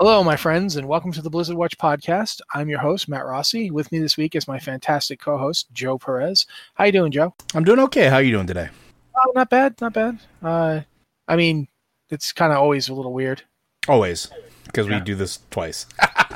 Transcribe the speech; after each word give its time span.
Hello, 0.00 0.24
my 0.24 0.34
friends, 0.36 0.76
and 0.76 0.88
welcome 0.88 1.12
to 1.12 1.20
the 1.20 1.28
Blizzard 1.28 1.58
Watch 1.58 1.76
podcast. 1.76 2.40
I'm 2.54 2.70
your 2.70 2.78
host, 2.78 3.06
Matt 3.06 3.26
Rossi. 3.26 3.70
With 3.70 3.92
me 3.92 3.98
this 3.98 4.16
week 4.16 4.34
is 4.34 4.48
my 4.48 4.58
fantastic 4.58 5.20
co-host, 5.20 5.66
Joe 5.74 5.98
Perez. 5.98 6.46
How 6.72 6.84
you 6.84 6.92
doing, 6.92 7.12
Joe? 7.12 7.34
I'm 7.54 7.64
doing 7.64 7.78
okay. 7.80 8.08
How 8.08 8.16
are 8.16 8.22
you 8.22 8.30
doing 8.32 8.46
today? 8.46 8.70
Oh, 9.14 9.32
not 9.34 9.50
bad, 9.50 9.78
not 9.78 9.92
bad. 9.92 10.18
Uh, 10.42 10.80
I 11.28 11.36
mean, 11.36 11.68
it's 12.08 12.32
kind 12.32 12.50
of 12.50 12.58
always 12.58 12.88
a 12.88 12.94
little 12.94 13.12
weird. 13.12 13.42
Always, 13.88 14.30
because 14.64 14.86
Yeah. 14.86 15.00
we 15.00 15.04
do 15.04 15.14
this 15.14 15.38
twice. 15.50 15.86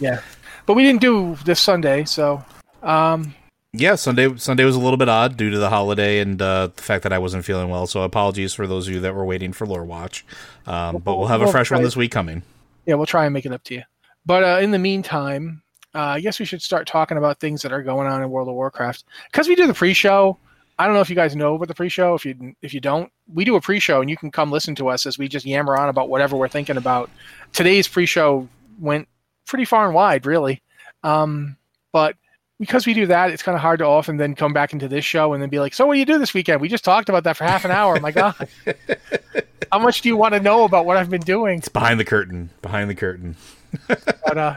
Yeah, 0.00 0.20
but 0.64 0.74
we 0.74 0.84
didn't 0.84 1.00
do 1.00 1.36
this 1.44 1.58
Sunday, 1.58 2.04
so 2.04 2.44
um, 2.84 3.34
yeah, 3.72 3.96
Sunday 3.96 4.36
Sunday 4.36 4.62
was 4.62 4.76
a 4.76 4.78
little 4.78 4.96
bit 4.96 5.08
odd 5.08 5.36
due 5.36 5.50
to 5.50 5.58
the 5.58 5.70
holiday 5.70 6.20
and 6.20 6.40
uh, 6.40 6.68
the 6.68 6.82
fact 6.82 7.02
that 7.02 7.12
I 7.12 7.18
wasn't 7.18 7.44
feeling 7.44 7.68
well. 7.68 7.88
So 7.88 8.02
apologies 8.02 8.54
for 8.54 8.68
those 8.68 8.86
of 8.86 8.94
you 8.94 9.00
that 9.00 9.12
were 9.16 9.24
waiting 9.24 9.52
for 9.52 9.66
Lore 9.66 9.84
Watch. 9.84 10.24
Um, 10.68 10.98
but 10.98 11.16
we'll 11.16 11.26
have 11.26 11.42
a 11.42 11.50
fresh 11.50 11.72
one 11.72 11.82
this 11.82 11.96
week 11.96 12.12
coming. 12.12 12.44
Yeah, 12.88 12.94
we'll 12.94 13.06
try 13.06 13.26
and 13.26 13.34
make 13.34 13.44
it 13.44 13.52
up 13.52 13.62
to 13.64 13.74
you. 13.74 13.82
But 14.24 14.42
uh, 14.42 14.60
in 14.62 14.70
the 14.70 14.78
meantime, 14.78 15.62
uh, 15.94 16.00
I 16.00 16.20
guess 16.20 16.40
we 16.40 16.46
should 16.46 16.62
start 16.62 16.86
talking 16.86 17.18
about 17.18 17.38
things 17.38 17.60
that 17.60 17.70
are 17.70 17.82
going 17.82 18.08
on 18.08 18.22
in 18.22 18.30
World 18.30 18.48
of 18.48 18.54
Warcraft 18.54 19.04
because 19.30 19.46
we 19.46 19.54
do 19.54 19.66
the 19.66 19.74
pre-show. 19.74 20.38
I 20.78 20.86
don't 20.86 20.94
know 20.94 21.02
if 21.02 21.10
you 21.10 21.16
guys 21.16 21.36
know 21.36 21.54
about 21.54 21.68
the 21.68 21.74
pre-show. 21.74 22.14
If 22.14 22.24
you 22.24 22.54
if 22.62 22.72
you 22.72 22.80
don't, 22.80 23.12
we 23.32 23.44
do 23.44 23.56
a 23.56 23.60
pre-show, 23.60 24.00
and 24.00 24.08
you 24.08 24.16
can 24.16 24.30
come 24.30 24.50
listen 24.50 24.74
to 24.76 24.88
us 24.88 25.04
as 25.04 25.18
we 25.18 25.28
just 25.28 25.44
yammer 25.44 25.76
on 25.76 25.90
about 25.90 26.08
whatever 26.08 26.36
we're 26.36 26.48
thinking 26.48 26.78
about. 26.78 27.10
Today's 27.52 27.86
pre-show 27.86 28.48
went 28.80 29.06
pretty 29.44 29.66
far 29.66 29.84
and 29.84 29.94
wide, 29.94 30.24
really. 30.24 30.62
Um, 31.02 31.58
but 31.92 32.16
because 32.58 32.86
we 32.86 32.94
do 32.94 33.06
that, 33.06 33.30
it's 33.30 33.42
kind 33.42 33.54
of 33.54 33.62
hard 33.62 33.78
to 33.78 33.84
often 33.86 34.16
then 34.16 34.34
come 34.34 34.52
back 34.52 34.72
into 34.72 34.88
this 34.88 35.04
show 35.04 35.32
and 35.32 35.42
then 35.42 35.48
be 35.48 35.60
like, 35.60 35.74
"So 35.74 35.86
what 35.86 35.94
do 35.94 36.00
you 36.00 36.06
do 36.06 36.18
this 36.18 36.34
weekend? 36.34 36.60
We 36.60 36.68
just 36.68 36.84
talked 36.84 37.08
about 37.08 37.24
that 37.24 37.36
for 37.36 37.44
half 37.44 37.64
an 37.64 37.70
hour. 37.70 37.98
My 38.00 38.10
God, 38.10 38.48
how 39.72 39.78
much 39.78 40.02
do 40.02 40.08
you 40.08 40.16
want 40.16 40.34
to 40.34 40.40
know 40.40 40.64
about 40.64 40.86
what 40.86 40.96
I've 40.96 41.10
been 41.10 41.20
doing?" 41.20 41.58
It's 41.58 41.68
behind 41.68 42.00
the 42.00 42.04
curtain. 42.04 42.50
Behind 42.62 42.90
the 42.90 42.94
curtain. 42.94 43.36
but 43.88 44.38
uh, 44.38 44.56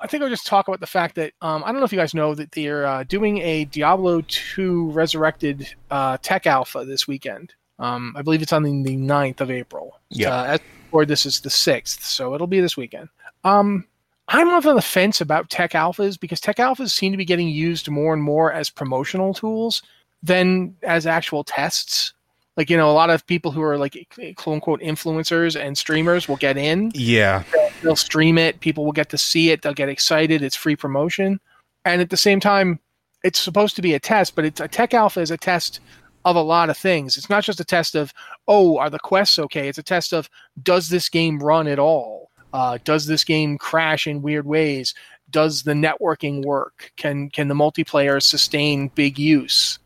I 0.00 0.06
think 0.06 0.22
I'll 0.22 0.28
just 0.28 0.46
talk 0.46 0.68
about 0.68 0.80
the 0.80 0.86
fact 0.86 1.16
that 1.16 1.32
um, 1.42 1.62
I 1.64 1.68
don't 1.72 1.80
know 1.80 1.84
if 1.84 1.92
you 1.92 1.98
guys 1.98 2.14
know 2.14 2.34
that 2.34 2.52
they're 2.52 2.86
uh, 2.86 3.04
doing 3.04 3.38
a 3.38 3.64
Diablo 3.64 4.22
2 4.26 4.90
Resurrected 4.90 5.74
uh, 5.90 6.18
tech 6.22 6.46
alpha 6.46 6.84
this 6.84 7.08
weekend. 7.08 7.54
Um, 7.78 8.14
I 8.16 8.22
believe 8.22 8.42
it's 8.42 8.52
on 8.52 8.62
the, 8.62 8.82
the 8.82 8.96
9th 8.96 9.40
of 9.40 9.50
April. 9.50 9.98
Yeah. 10.10 10.30
Uh, 10.30 10.58
or 10.90 11.04
this 11.04 11.26
is 11.26 11.40
the 11.40 11.48
6th, 11.48 12.00
so 12.00 12.34
it'll 12.34 12.46
be 12.46 12.60
this 12.60 12.76
weekend. 12.76 13.08
Um, 13.44 13.86
I'm 14.28 14.48
off 14.50 14.66
on 14.66 14.76
the 14.76 14.82
fence 14.82 15.20
about 15.20 15.48
tech 15.48 15.72
alphas 15.72 16.20
because 16.20 16.40
tech 16.40 16.56
alphas 16.56 16.90
seem 16.90 17.12
to 17.12 17.18
be 17.18 17.24
getting 17.24 17.48
used 17.48 17.88
more 17.88 18.12
and 18.12 18.22
more 18.22 18.52
as 18.52 18.68
promotional 18.68 19.32
tools 19.32 19.82
than 20.22 20.76
as 20.82 21.06
actual 21.06 21.44
tests. 21.44 22.12
Like, 22.56 22.68
you 22.68 22.76
know, 22.76 22.90
a 22.90 22.92
lot 22.92 23.08
of 23.08 23.26
people 23.26 23.52
who 23.52 23.62
are 23.62 23.78
like 23.78 23.96
quote 24.36 24.54
unquote 24.54 24.82
influencers 24.82 25.58
and 25.58 25.78
streamers 25.78 26.28
will 26.28 26.36
get 26.36 26.58
in. 26.58 26.90
Yeah. 26.94 27.44
they'll 27.82 27.96
stream 27.96 28.36
it. 28.36 28.60
People 28.60 28.84
will 28.84 28.92
get 28.92 29.08
to 29.10 29.18
see 29.18 29.50
it. 29.50 29.62
They'll 29.62 29.72
get 29.72 29.88
excited. 29.88 30.42
It's 30.42 30.56
free 30.56 30.76
promotion. 30.76 31.40
And 31.84 32.02
at 32.02 32.10
the 32.10 32.16
same 32.16 32.40
time 32.40 32.80
it's 33.24 33.38
supposed 33.38 33.76
to 33.76 33.82
be 33.82 33.94
a 33.94 34.00
test 34.00 34.36
but 34.36 34.44
it's 34.44 34.60
a 34.60 34.68
tech 34.68 34.94
alpha 34.94 35.20
is 35.20 35.30
a 35.30 35.36
test 35.36 35.80
of 36.24 36.36
a 36.36 36.42
lot 36.42 36.68
of 36.68 36.76
things. 36.76 37.16
It's 37.16 37.30
not 37.30 37.44
just 37.44 37.60
a 37.60 37.64
test 37.64 37.94
of 37.94 38.12
oh 38.46 38.76
are 38.76 38.90
the 38.90 38.98
quests 38.98 39.38
okay? 39.38 39.68
It's 39.68 39.78
a 39.78 39.82
test 39.82 40.12
of 40.12 40.28
does 40.62 40.88
this 40.88 41.08
game 41.08 41.38
run 41.38 41.66
at 41.66 41.78
all 41.78 42.27
uh, 42.52 42.78
does 42.84 43.06
this 43.06 43.24
game 43.24 43.58
crash 43.58 44.06
in 44.06 44.22
weird 44.22 44.46
ways 44.46 44.94
does 45.30 45.62
the 45.62 45.74
networking 45.74 46.44
work 46.44 46.92
can 46.96 47.28
can 47.30 47.48
the 47.48 47.54
multiplayer 47.54 48.22
sustain 48.22 48.88
big 48.94 49.18
use 49.18 49.78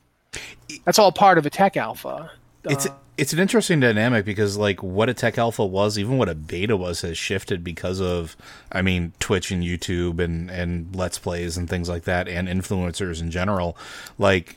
that's 0.85 0.99
all 0.99 1.13
part 1.13 1.39
of 1.39 1.47
a 1.47 1.51
tech 1.51 1.77
alpha 1.77 2.31
It's 2.65 2.87
Uh, 2.87 2.95
it's 3.19 3.33
an 3.33 3.39
interesting 3.39 3.79
dynamic 3.79 4.25
because 4.25 4.57
like 4.57 4.83
what 4.83 5.09
a 5.09 5.15
tech 5.15 5.37
alpha 5.37 5.65
was, 5.65 5.99
even 5.99 6.17
what 6.17 6.29
a 6.29 6.35
beta 6.35 6.77
was, 6.77 7.03
has 7.03 7.19
shifted 7.19 7.63
because 7.63 8.01
of 8.01 8.37
I 8.71 8.81
mean 8.83 9.13
Twitch 9.21 9.51
and 9.51 9.63
YouTube 9.63 10.19
and 10.19 10.51
and 10.51 10.95
let's 10.97 11.19
plays 11.19 11.57
and 11.57 11.69
things 11.69 11.89
like 11.89 12.05
that, 12.05 12.27
and 12.27 12.49
influencers 12.49 13.21
in 13.21 13.31
general. 13.31 13.77
Like 14.19 14.57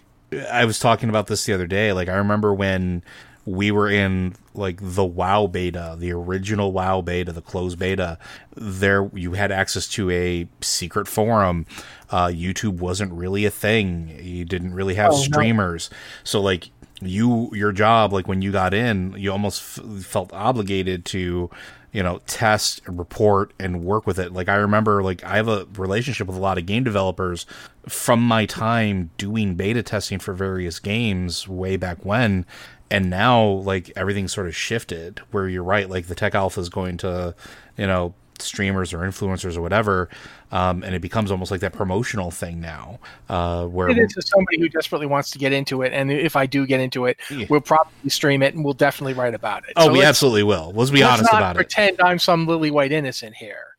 I 0.51 0.65
was 0.65 0.79
talking 0.79 1.09
about 1.09 1.27
this 1.27 1.45
the 1.45 1.53
other 1.53 1.67
day. 1.67 1.91
Like 1.91 2.07
I 2.07 2.15
remember 2.15 2.53
when 2.53 3.03
we 3.45 3.69
were 3.71 3.89
in 3.89 4.35
like 4.53 4.79
the 4.81 5.05
WoW 5.05 5.47
beta, 5.47 5.95
the 5.99 6.11
original 6.11 6.71
WoW 6.71 7.01
beta, 7.01 7.31
the 7.31 7.41
closed 7.41 7.77
beta. 7.77 8.17
There 8.55 9.09
you 9.13 9.33
had 9.33 9.51
access 9.51 9.87
to 9.89 10.09
a 10.09 10.47
secret 10.61 11.07
forum. 11.07 11.65
Uh, 12.09 12.27
YouTube 12.27 12.77
wasn't 12.79 13.11
really 13.13 13.45
a 13.45 13.51
thing. 13.51 14.17
You 14.21 14.45
didn't 14.45 14.73
really 14.73 14.95
have 14.95 15.11
Oh, 15.11 15.17
no. 15.17 15.21
streamers. 15.23 15.89
So 16.23 16.41
like 16.41 16.69
you 17.01 17.49
your 17.53 17.73
job 17.73 18.13
like 18.13 18.25
when 18.25 18.41
you 18.41 18.53
got 18.53 18.73
in 18.73 19.13
you 19.17 19.29
almost 19.29 19.79
f- 19.79 19.85
felt 20.05 20.31
obligated 20.31 21.03
to 21.03 21.49
you 21.91 22.01
know 22.01 22.21
test 22.25 22.81
and 22.87 22.97
report 22.97 23.51
and 23.59 23.83
work 23.83 24.07
with 24.07 24.17
it 24.17 24.31
like 24.31 24.47
i 24.47 24.55
remember 24.55 25.03
like 25.03 25.21
i 25.25 25.35
have 25.35 25.49
a 25.49 25.67
relationship 25.75 26.25
with 26.25 26.37
a 26.37 26.39
lot 26.39 26.57
of 26.57 26.65
game 26.65 26.85
developers 26.85 27.45
from 27.85 28.21
my 28.25 28.45
time 28.45 29.09
doing 29.17 29.55
beta 29.55 29.83
testing 29.83 30.19
for 30.19 30.33
various 30.33 30.79
games 30.79 31.49
way 31.49 31.75
back 31.75 31.97
when 32.05 32.45
and 32.91 33.09
now 33.09 33.45
like 33.45 33.91
everything's 33.95 34.31
sort 34.33 34.47
of 34.47 34.55
shifted 34.55 35.19
where 35.31 35.47
you're 35.47 35.63
right 35.63 35.89
like 35.89 36.07
the 36.07 36.15
tech 36.15 36.35
alpha 36.35 36.59
is 36.59 36.69
going 36.69 36.97
to 36.97 37.33
you 37.77 37.87
know 37.87 38.13
streamers 38.37 38.93
or 38.93 38.99
influencers 38.99 39.55
or 39.55 39.61
whatever 39.61 40.09
um, 40.51 40.83
and 40.83 40.93
it 40.93 40.99
becomes 41.01 41.31
almost 41.31 41.51
like 41.51 41.61
that 41.61 41.71
promotional 41.71 42.31
thing 42.31 42.59
now 42.59 42.99
uh, 43.29 43.65
where 43.65 43.87
it 43.89 43.97
is 43.97 44.11
to 44.13 44.21
somebody 44.21 44.59
who 44.59 44.67
desperately 44.67 45.07
wants 45.07 45.31
to 45.31 45.39
get 45.39 45.51
into 45.53 45.81
it, 45.81 45.93
and 45.93 46.11
if 46.11 46.35
I 46.35 46.45
do 46.45 46.65
get 46.67 46.79
into 46.81 47.05
it, 47.05 47.17
Yeah. 47.31 47.45
we'll 47.49 47.61
probably 47.61 48.09
stream 48.09 48.43
it 48.43 48.53
and 48.53 48.63
we'll 48.63 48.73
definitely 48.73 49.13
write 49.13 49.33
about 49.33 49.63
it. 49.67 49.73
oh 49.77 49.85
So 49.87 49.93
we 49.93 50.03
absolutely 50.03 50.43
will 50.43 50.71
let's 50.75 50.91
be 50.91 50.99
let's 51.01 51.13
honest 51.19 51.31
not 51.31 51.39
about 51.41 51.55
it 51.55 51.59
pretend 51.59 52.01
I'm 52.01 52.19
some 52.19 52.45
lily 52.45 52.71
white 52.71 52.91
innocent 52.91 53.35
here. 53.35 53.75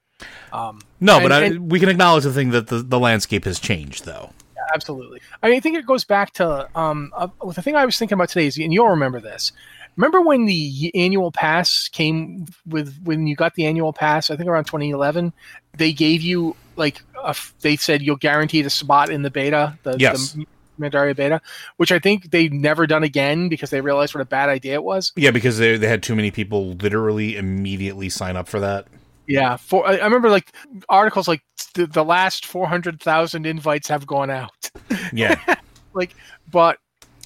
Um, 0.53 0.81
No, 1.01 1.17
And- 1.17 1.23
but 1.25 1.33
I, 1.33 1.45
and- 1.45 1.71
we 1.71 1.79
can 1.79 1.89
acknowledge 1.91 2.25
the 2.25 2.33
thing 2.33 2.51
that 2.51 2.69
the, 2.69 2.79
the 2.79 2.99
landscape 2.99 3.45
has 3.45 3.61
changed, 3.61 4.05
though. 4.07 4.31
Absolutely. 4.75 5.21
I 5.43 5.49
mean, 5.49 5.57
I 5.57 5.61
think 5.61 5.77
it 5.77 5.87
goes 5.87 6.05
back 6.05 6.33
to 6.35 6.69
um, 6.79 7.13
uh, 7.17 7.29
the 7.55 7.63
thing 7.63 7.77
I 7.77 7.85
was 7.85 7.99
thinking 7.99 8.15
about 8.15 8.29
today 8.29 8.47
is, 8.47 8.57
and 8.59 8.73
you'll 8.73 8.89
remember 8.89 9.21
this. 9.21 9.53
Remember 9.97 10.21
when 10.21 10.45
the 10.45 10.91
annual 10.95 11.33
pass 11.33 11.89
came 11.89 12.47
with 12.67 12.99
when 13.05 13.27
you 13.27 13.35
got 13.35 13.55
the 13.55 13.65
annual 13.65 13.93
pass? 13.93 14.31
I 14.31 14.37
think 14.37 14.49
around 14.49 14.65
2011, 14.65 15.33
they 15.77 15.93
gave 15.93 16.21
you 16.23 16.55
like 16.77 17.03
a 17.25 17.35
they 17.61 17.77
said 17.77 18.03
you'll 18.03 18.17
guarantee 18.17 18.61
a 18.61 18.71
spot 18.71 19.09
in 19.11 19.23
the 19.23 19.31
beta. 19.31 19.79
The, 19.85 19.97
Yes. 19.99 20.33
the- 20.33 20.47
Pandaria 20.79 21.17
beta, 21.17 21.41
which 21.79 21.91
I 21.91 21.99
think 21.99 22.31
they've 22.33 22.53
never 22.53 22.87
done 22.87 23.03
again 23.03 23.49
because 23.49 23.71
they 23.71 23.81
realized 23.81 24.15
what 24.15 24.21
a 24.21 24.27
bad 24.27 24.51
idea 24.51 24.75
it 24.75 24.85
was. 24.85 25.11
Yeah, 25.17 25.31
because 25.31 25.57
they 25.57 25.79
they 25.79 25.89
had 25.89 26.03
too 26.03 26.15
many 26.15 26.31
people 26.31 26.73
literally 26.75 27.37
immediately 27.37 28.11
sign 28.11 28.37
up 28.37 28.47
for 28.47 28.61
that. 28.61 28.87
Yeah, 29.27 29.57
for 29.57 29.87
I 29.87 29.97
I 29.97 30.05
remember 30.05 30.31
like 30.31 30.53
articles 30.89 31.29
like 31.29 31.43
the, 31.75 31.87
the 31.87 32.05
last 32.05 32.47
four 32.47 32.67
hundred 32.67 33.01
thousand 33.01 33.47
invites 33.47 33.89
have 33.89 34.07
gone 34.07 34.31
out. 34.31 34.71
Yeah. 35.13 35.57
like, 35.95 36.15
but 36.51 36.79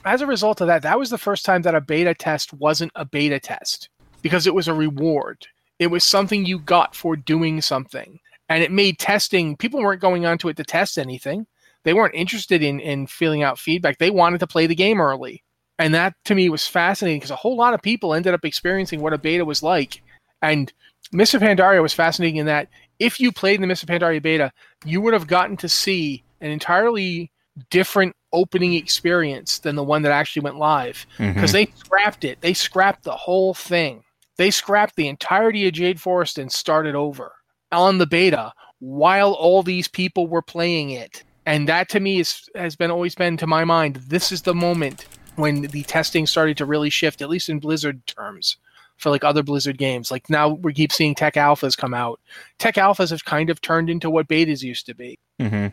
as 0.04 0.20
a 0.20 0.26
result 0.26 0.60
of 0.60 0.66
that, 0.68 0.82
that 0.82 0.98
was 0.98 1.10
the 1.10 1.18
first 1.18 1.44
time 1.44 1.62
that 1.62 1.74
a 1.74 1.80
beta 1.80 2.14
test 2.14 2.52
wasn't 2.54 2.92
a 2.94 3.04
beta 3.04 3.38
test 3.38 3.88
because 4.22 4.46
it 4.46 4.54
was 4.54 4.68
a 4.68 4.74
reward. 4.74 5.46
It 5.78 5.88
was 5.88 6.04
something 6.04 6.44
you 6.44 6.58
got 6.58 6.94
for 6.94 7.16
doing 7.16 7.60
something, 7.60 8.18
and 8.48 8.62
it 8.62 8.72
made 8.72 8.98
testing. 8.98 9.56
People 9.56 9.80
weren't 9.80 10.00
going 10.00 10.26
onto 10.26 10.48
it 10.48 10.56
to 10.56 10.64
test 10.64 10.98
anything. 10.98 11.46
They 11.84 11.94
weren't 11.94 12.14
interested 12.14 12.62
in 12.62 12.80
in 12.80 13.06
filling 13.06 13.42
out 13.42 13.58
feedback. 13.58 13.98
They 13.98 14.10
wanted 14.10 14.40
to 14.40 14.46
play 14.46 14.66
the 14.66 14.74
game 14.74 15.00
early, 15.00 15.42
and 15.78 15.94
that 15.94 16.14
to 16.26 16.34
me 16.34 16.48
was 16.48 16.66
fascinating 16.66 17.20
because 17.20 17.30
a 17.30 17.36
whole 17.36 17.56
lot 17.56 17.74
of 17.74 17.82
people 17.82 18.14
ended 18.14 18.34
up 18.34 18.44
experiencing 18.44 19.00
what 19.00 19.12
a 19.12 19.18
beta 19.18 19.44
was 19.44 19.62
like. 19.62 20.02
And 20.42 20.72
Mists 21.12 21.34
of 21.34 21.42
Pandaria 21.42 21.82
was 21.82 21.92
fascinating 21.92 22.36
in 22.36 22.46
that 22.46 22.68
if 22.98 23.18
you 23.18 23.32
played 23.32 23.56
in 23.56 23.60
the 23.60 23.66
Mists 23.66 23.82
of 23.82 23.88
Pandaria 23.88 24.22
beta, 24.22 24.52
you 24.84 25.00
would 25.00 25.14
have 25.14 25.26
gotten 25.26 25.56
to 25.58 25.68
see 25.68 26.22
an 26.40 26.50
entirely 26.50 27.30
different 27.70 28.14
opening 28.32 28.74
experience 28.74 29.58
than 29.58 29.74
the 29.74 29.82
one 29.82 30.02
that 30.02 30.12
actually 30.12 30.42
went 30.42 30.56
live 30.56 31.06
mm-hmm. 31.18 31.32
because 31.32 31.52
they 31.52 31.66
scrapped 31.74 32.24
it. 32.24 32.40
They 32.40 32.54
scrapped 32.54 33.04
the 33.04 33.16
whole 33.16 33.54
thing. 33.54 34.04
They 34.36 34.50
scrapped 34.50 34.96
the 34.96 35.08
entirety 35.08 35.66
of 35.66 35.74
Jade 35.74 36.00
Forest 36.00 36.38
and 36.38 36.50
started 36.50 36.94
over 36.94 37.32
on 37.72 37.98
the 37.98 38.06
beta 38.06 38.52
while 38.78 39.32
all 39.32 39.62
these 39.62 39.88
people 39.88 40.26
were 40.26 40.42
playing 40.42 40.90
it. 40.90 41.24
And 41.46 41.68
that 41.68 41.88
to 41.90 42.00
me 42.00 42.20
is, 42.20 42.48
has 42.54 42.76
been 42.76 42.90
always 42.90 43.14
been 43.14 43.36
to 43.38 43.46
my 43.46 43.64
mind. 43.64 43.96
This 43.96 44.30
is 44.32 44.42
the 44.42 44.54
moment 44.54 45.06
when 45.36 45.62
the 45.62 45.82
testing 45.82 46.26
started 46.26 46.56
to 46.58 46.66
really 46.66 46.90
shift, 46.90 47.22
at 47.22 47.28
least 47.28 47.48
in 47.48 47.58
Blizzard 47.58 48.06
terms, 48.06 48.56
for 49.00 49.10
like 49.10 49.24
other 49.24 49.42
Blizzard 49.42 49.78
games. 49.78 50.10
Like 50.10 50.28
now 50.30 50.50
we 50.50 50.72
keep 50.72 50.92
seeing 50.92 51.14
tech 51.14 51.34
alphas 51.34 51.76
come 51.76 51.94
out. 51.94 52.20
Tech 52.58 52.74
alphas 52.76 53.10
have 53.10 53.24
kind 53.24 53.50
of 53.50 53.60
turned 53.60 53.90
into 53.90 54.10
what 54.10 54.28
betas 54.28 54.62
used 54.62 54.86
to 54.86 54.94
be. 54.94 55.18
hmm 55.40 55.68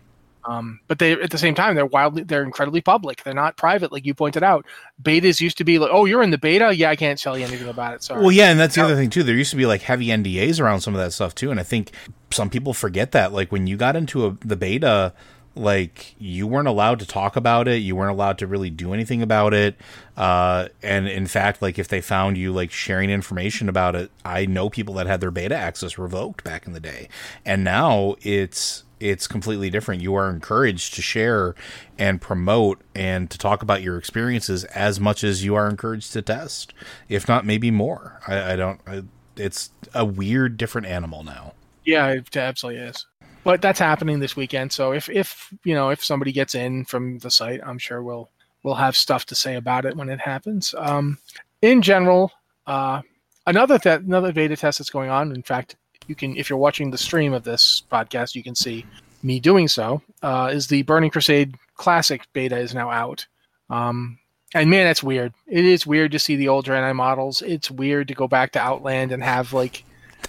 Um, 0.46 0.80
but 0.88 1.00
they 1.00 1.12
at 1.12 1.30
the 1.30 1.38
same 1.38 1.54
time 1.54 1.76
they're 1.76 1.86
wildly 1.86 2.24
they're 2.24 2.44
incredibly 2.44 2.80
public. 2.82 3.24
They're 3.24 3.34
not 3.34 3.58
private, 3.58 3.92
like 3.92 4.06
you 4.06 4.14
pointed 4.14 4.44
out. 4.44 4.66
Betas 5.02 5.42
used 5.42 5.58
to 5.58 5.66
be 5.66 5.78
like, 5.78 5.90
oh, 5.92 6.06
you're 6.06 6.24
in 6.24 6.32
the 6.32 6.38
beta. 6.38 6.74
Yeah, 6.74 6.90
I 6.90 6.96
can't 6.96 7.20
tell 7.20 7.38
you 7.38 7.46
anything 7.46 7.68
about 7.68 7.96
it. 7.96 8.04
Sorry. 8.04 8.22
Well, 8.22 8.32
yeah, 8.32 8.50
and 8.50 8.60
that's 8.60 8.76
the 8.76 8.84
other 8.84 8.96
thing 8.96 9.10
too. 9.10 9.24
There 9.24 9.36
used 9.36 9.52
to 9.52 9.58
be 9.58 9.66
like 9.66 9.82
heavy 9.82 10.08
NDAs 10.08 10.62
around 10.62 10.82
some 10.82 10.96
of 10.96 11.02
that 11.02 11.12
stuff 11.12 11.36
too, 11.36 11.52
and 11.52 11.60
I 11.60 11.64
think 11.64 11.92
some 12.32 12.50
people 12.50 12.74
forget 12.74 13.12
that. 13.12 13.34
Like 13.34 13.52
when 13.52 13.68
you 13.68 13.76
got 13.76 13.96
into 13.98 14.26
a, 14.26 14.32
the 14.46 14.56
beta, 14.56 15.14
like 15.58 16.16
you 16.18 16.48
weren't 16.48 16.68
allowed 16.68 17.00
to 17.00 17.06
talk 17.06 17.36
about 17.36 17.68
it. 17.68 17.78
You 17.78 17.96
weren't 17.96 18.12
allowed 18.12 18.38
to 18.40 18.48
really 18.48 18.70
do 18.70 18.94
anything 18.94 19.22
about 19.22 19.54
it. 19.54 19.76
Uh, 20.16 20.68
and 20.82 21.08
in 21.08 21.28
fact, 21.28 21.62
like 21.62 21.78
if 21.78 21.88
they 21.88 22.02
found 22.02 22.38
you 22.38 22.52
like 22.52 22.72
sharing 22.72 23.10
information 23.10 23.70
about 23.70 23.96
it, 23.96 24.12
I 24.24 24.46
know 24.46 24.70
people 24.70 24.94
that 24.96 25.08
had 25.08 25.22
their 25.22 25.32
beta 25.32 25.56
access 25.56 25.98
revoked 25.98 26.44
back 26.44 26.66
in 26.68 26.74
the 26.74 26.80
day, 26.80 27.10
and 27.46 27.64
now 27.64 28.16
it's 28.22 28.84
it's 29.00 29.28
completely 29.28 29.70
different. 29.70 30.02
You 30.02 30.16
are 30.16 30.30
encouraged 30.30 30.96
to 30.96 31.02
share 31.02 31.56
and 31.98 32.22
promote 32.22 32.82
and 32.96 33.30
to 33.30 33.38
talk 33.38 33.62
about 33.62 33.82
your 33.82 33.98
experiences 33.98 34.64
as 34.66 35.00
much 35.00 35.24
as 35.24 35.44
you 35.44 35.56
are 35.56 35.70
encouraged 35.70 36.14
to 36.14 36.22
test, 36.22 36.74
if 37.10 37.28
not 37.28 37.46
maybe 37.46 37.72
more. 37.72 38.20
I, 38.28 38.54
I 38.54 38.56
don't. 38.56 38.80
I, 38.88 39.04
it's 39.36 39.70
a 39.94 40.04
weird, 40.04 40.58
different 40.58 40.88
animal 40.88 41.24
now. 41.24 41.54
Yeah, 41.86 42.08
it 42.08 42.36
absolutely 42.36 42.82
is. 42.82 43.06
But 43.48 43.62
that's 43.62 43.80
happening 43.80 44.20
this 44.20 44.36
weekend. 44.36 44.74
So 44.74 44.92
if 44.92 45.08
if 45.08 45.54
you 45.64 45.74
know 45.74 45.90
if 45.90 46.04
somebody 46.04 46.34
gets 46.34 46.54
in 46.54 46.84
from 46.84 47.20
the 47.20 47.32
site, 47.32 47.62
I'm 47.66 47.78
sure 47.78 48.04
we'll 48.04 48.30
we'll 48.62 48.76
have 48.76 48.98
stuff 48.98 49.26
to 49.28 49.36
say 49.36 49.56
about 49.56 49.86
it 49.86 49.96
when 49.96 50.10
it 50.10 50.20
happens. 50.20 50.76
Um, 50.78 51.18
in 51.62 51.82
general, 51.82 52.34
uh, 52.66 53.04
another 53.46 53.80
th- 53.80 54.02
another 54.02 54.34
beta 54.34 54.58
test 54.58 54.80
that's 54.80 54.90
going 54.90 55.10
on. 55.10 55.34
In 55.34 55.44
fact, 55.44 55.78
you 56.08 56.14
can 56.14 56.36
if 56.36 56.50
you're 56.50 56.60
watching 56.60 56.92
the 56.92 56.98
stream 56.98 57.32
of 57.32 57.46
this 57.46 57.84
podcast, 57.90 58.36
you 58.36 58.44
can 58.44 58.54
see 58.54 58.86
me 59.24 59.40
doing 59.40 59.70
so. 59.70 60.02
Uh, 60.22 60.50
is 60.52 60.68
the 60.68 60.82
Burning 60.82 61.10
Crusade 61.10 61.56
Classic 61.76 62.28
beta 62.34 62.58
is 62.58 62.74
now 62.74 62.92
out. 62.92 63.28
Um, 63.70 64.20
and 64.56 64.70
man, 64.70 64.88
that's 64.88 65.04
weird. 65.04 65.34
It 65.48 65.64
is 65.64 65.88
weird 65.88 66.12
to 66.12 66.20
see 66.20 66.36
the 66.36 66.50
old 66.50 66.66
Draenei 66.66 66.94
models. 66.94 67.42
It's 67.42 67.72
weird 67.72 68.10
to 68.10 68.14
go 68.14 68.28
back 68.28 68.52
to 68.52 68.60
Outland 68.60 69.14
and 69.14 69.24
have 69.24 69.54
like 69.54 69.86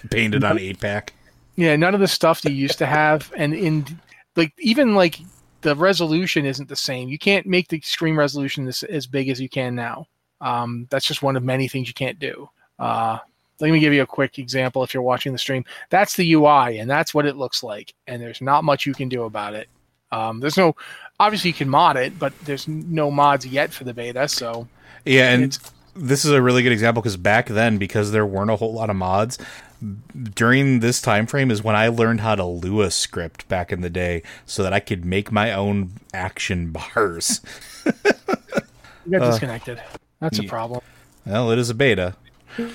Painted 0.09 0.45
on 0.45 0.61
eight 0.61 0.79
pack. 0.79 1.15
Yeah, 1.59 1.75
none 1.75 1.93
of 1.93 1.99
the 1.99 2.07
stuff 2.07 2.45
you 2.45 2.53
used 2.53 2.79
to 2.79 2.87
have, 2.87 3.33
and 3.37 3.53
in 3.53 3.85
like 4.37 4.53
even 4.61 4.95
like 4.95 5.19
the 5.63 5.75
resolution 5.75 6.47
isn't 6.47 6.69
the 6.69 6.77
same. 6.77 7.09
You 7.09 7.19
can't 7.19 7.47
make 7.47 7.67
the 7.67 7.81
screen 7.81 8.15
resolution 8.15 8.69
as, 8.69 8.85
as 8.85 9.09
big 9.09 9.29
as 9.29 9.41
you 9.41 9.49
can 9.49 9.75
now. 9.75 10.07
Um, 10.41 10.87
that's 10.89 11.05
just 11.05 11.21
one 11.21 11.37
of 11.37 11.43
many 11.43 11.67
things 11.67 11.89
you 11.89 11.95
can't 11.95 12.21
do. 12.21 12.49
Uh, 12.79 13.19
let 13.59 13.73
me 13.73 13.81
give 13.81 13.93
you 13.93 14.03
a 14.03 14.07
quick 14.07 14.39
example. 14.39 14.85
If 14.85 14.95
you're 14.95 15.03
watching 15.03 15.33
the 15.33 15.39
stream, 15.39 15.65
that's 15.91 16.15
the 16.15 16.33
UI, 16.33 16.79
and 16.79 16.89
that's 16.89 17.13
what 17.13 17.27
it 17.27 17.35
looks 17.35 17.65
like. 17.65 17.93
And 18.07 18.23
there's 18.23 18.41
not 18.41 18.63
much 18.63 18.87
you 18.87 18.95
can 18.95 19.09
do 19.09 19.25
about 19.25 19.55
it. 19.55 19.69
Um, 20.13 20.39
there's 20.39 20.57
no, 20.57 20.77
obviously 21.19 21.51
you 21.51 21.55
can 21.55 21.69
mod 21.69 21.97
it, 21.97 22.21
but 22.21 22.39
there's 22.45 22.69
no 22.69 23.11
mods 23.11 23.45
yet 23.45 23.73
for 23.73 23.83
the 23.83 23.93
beta. 23.93 24.29
So 24.29 24.69
Yeah, 25.05 25.33
and 25.33 25.59
this 25.97 26.25
is 26.25 26.31
a 26.31 26.41
really 26.41 26.63
good 26.63 26.71
example 26.71 27.03
because 27.03 27.17
back 27.17 27.49
then, 27.49 27.79
because 27.79 28.13
there 28.13 28.25
weren't 28.25 28.53
a 28.53 28.57
whole 28.57 28.73
lot 28.73 28.91
of 28.91 28.97
mods, 28.97 29.39
during 30.35 30.81
this 30.81 31.01
time 31.01 31.27
frame 31.27 31.51
is 31.51 31.63
when 31.63 31.77
I 31.77 31.89
learned 31.89 32.21
how 32.21 32.35
to 32.35 32.45
Lua 32.45 32.91
script 32.91 33.49
back 33.49 33.73
in 33.73 33.81
the 33.81 33.91
day, 33.91 34.23
so 34.47 34.63
that 34.63 34.73
I 34.73 34.81
could 34.81 35.05
make 35.05 35.31
my 35.31 35.53
own 35.53 35.93
action 36.13 36.71
bars. 36.73 37.41
you 37.85 37.93
got 39.11 39.31
disconnected. 39.31 39.81
That's 40.21 40.39
a 40.39 40.45
problem. 40.45 40.81
well, 41.25 41.51
it 41.51 41.59
is 41.59 41.71
a 41.71 41.75
beta. 41.75 42.17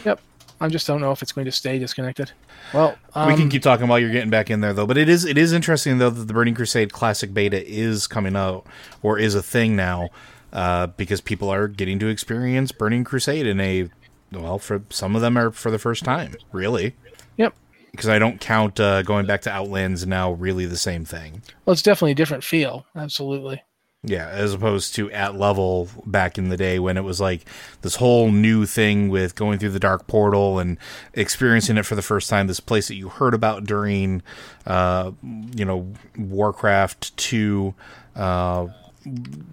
Yep. 0.05 0.19
I 0.61 0.69
just 0.69 0.87
don't 0.87 1.01
know 1.01 1.11
if 1.11 1.21
it's 1.21 1.33
going 1.33 1.45
to 1.45 1.51
stay 1.51 1.77
disconnected. 1.77 2.31
Well, 2.73 2.95
um, 3.13 3.27
we 3.27 3.35
can 3.35 3.49
keep 3.49 3.61
talking 3.61 3.87
while 3.87 3.99
you're 3.99 4.11
getting 4.11 4.29
back 4.29 4.49
in 4.49 4.61
there, 4.61 4.71
though. 4.71 4.87
But 4.87 4.97
it 4.97 5.09
is 5.09 5.25
it 5.25 5.37
is 5.37 5.51
interesting 5.51 5.97
though 5.97 6.09
that 6.09 6.23
the 6.23 6.33
Burning 6.33 6.55
Crusade 6.55 6.93
Classic 6.93 7.33
Beta 7.33 7.65
is 7.69 8.07
coming 8.07 8.35
out 8.35 8.65
or 9.01 9.19
is 9.19 9.35
a 9.35 9.43
thing 9.43 9.75
now, 9.75 10.09
uh, 10.53 10.87
because 10.87 11.19
people 11.19 11.49
are 11.49 11.67
getting 11.67 11.99
to 11.99 12.07
experience 12.07 12.71
Burning 12.71 13.03
Crusade 13.03 13.45
in 13.45 13.59
a 13.59 13.89
well, 14.35 14.59
for 14.59 14.83
some 14.89 15.15
of 15.15 15.21
them 15.21 15.37
are 15.37 15.51
for 15.51 15.71
the 15.71 15.79
first 15.79 16.03
time, 16.03 16.35
really. 16.51 16.95
Yep. 17.37 17.53
Because 17.91 18.09
I 18.09 18.19
don't 18.19 18.39
count 18.39 18.79
uh, 18.79 19.03
going 19.03 19.25
back 19.25 19.41
to 19.41 19.51
Outlands 19.51 20.05
now 20.07 20.31
really 20.31 20.65
the 20.65 20.77
same 20.77 21.05
thing. 21.05 21.41
Well, 21.65 21.73
it's 21.73 21.81
definitely 21.81 22.11
a 22.11 22.15
different 22.15 22.43
feel. 22.43 22.85
Absolutely. 22.95 23.63
Yeah, 24.05 24.27
as 24.27 24.53
opposed 24.53 24.95
to 24.95 25.09
at 25.11 25.37
level 25.39 25.87
back 26.05 26.37
in 26.37 26.49
the 26.49 26.57
day 26.57 26.77
when 26.77 26.97
it 26.97 27.05
was 27.05 27.21
like 27.21 27.45
this 27.83 27.95
whole 27.95 28.31
new 28.31 28.65
thing 28.65 29.07
with 29.07 29.33
going 29.33 29.59
through 29.59 29.69
the 29.69 29.79
dark 29.79 30.07
portal 30.07 30.59
and 30.59 30.77
experiencing 31.13 31.77
it 31.77 31.85
for 31.85 31.95
the 31.95 32.01
first 32.01 32.29
time. 32.29 32.47
This 32.47 32.59
place 32.59 32.89
that 32.89 32.95
you 32.95 33.07
heard 33.07 33.33
about 33.33 33.63
during, 33.63 34.21
uh, 34.67 35.11
you 35.55 35.63
know, 35.63 35.93
Warcraft 36.17 37.15
two. 37.15 37.75
Uh, 38.13 38.67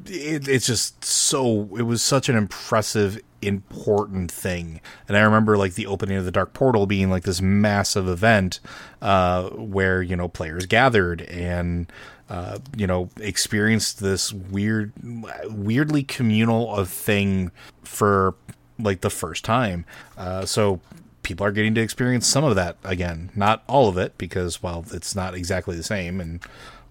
it, 0.06 0.48
it's 0.48 0.66
just 0.66 1.04
so. 1.04 1.76
It 1.76 1.82
was 1.82 2.02
such 2.02 2.28
an 2.28 2.34
impressive, 2.34 3.20
important 3.42 4.30
thing, 4.30 4.80
and 5.08 5.16
I 5.16 5.20
remember 5.20 5.56
like 5.56 5.74
the 5.74 5.86
opening 5.86 6.16
of 6.16 6.24
the 6.24 6.30
dark 6.30 6.52
portal 6.52 6.86
being 6.86 7.10
like 7.10 7.24
this 7.24 7.40
massive 7.40 8.08
event 8.08 8.60
uh, 9.02 9.50
where 9.50 10.02
you 10.02 10.16
know 10.16 10.28
players 10.28 10.66
gathered 10.66 11.22
and 11.22 11.90
uh, 12.30 12.60
you 12.76 12.86
know, 12.86 13.10
experienced 13.18 13.98
this 13.98 14.32
weird, 14.32 14.92
weirdly 15.46 16.04
communal 16.04 16.72
of 16.72 16.88
thing 16.88 17.50
for 17.82 18.36
like 18.78 19.00
the 19.00 19.10
first 19.10 19.44
time. 19.44 19.84
Uh, 20.16 20.46
so 20.46 20.80
people 21.24 21.44
are 21.44 21.50
getting 21.50 21.74
to 21.74 21.80
experience 21.80 22.28
some 22.28 22.44
of 22.44 22.54
that 22.54 22.76
again, 22.84 23.30
not 23.34 23.64
all 23.66 23.88
of 23.88 23.98
it 23.98 24.16
because 24.16 24.62
well, 24.62 24.84
it's 24.92 25.16
not 25.16 25.34
exactly 25.34 25.76
the 25.76 25.82
same, 25.82 26.20
and 26.20 26.40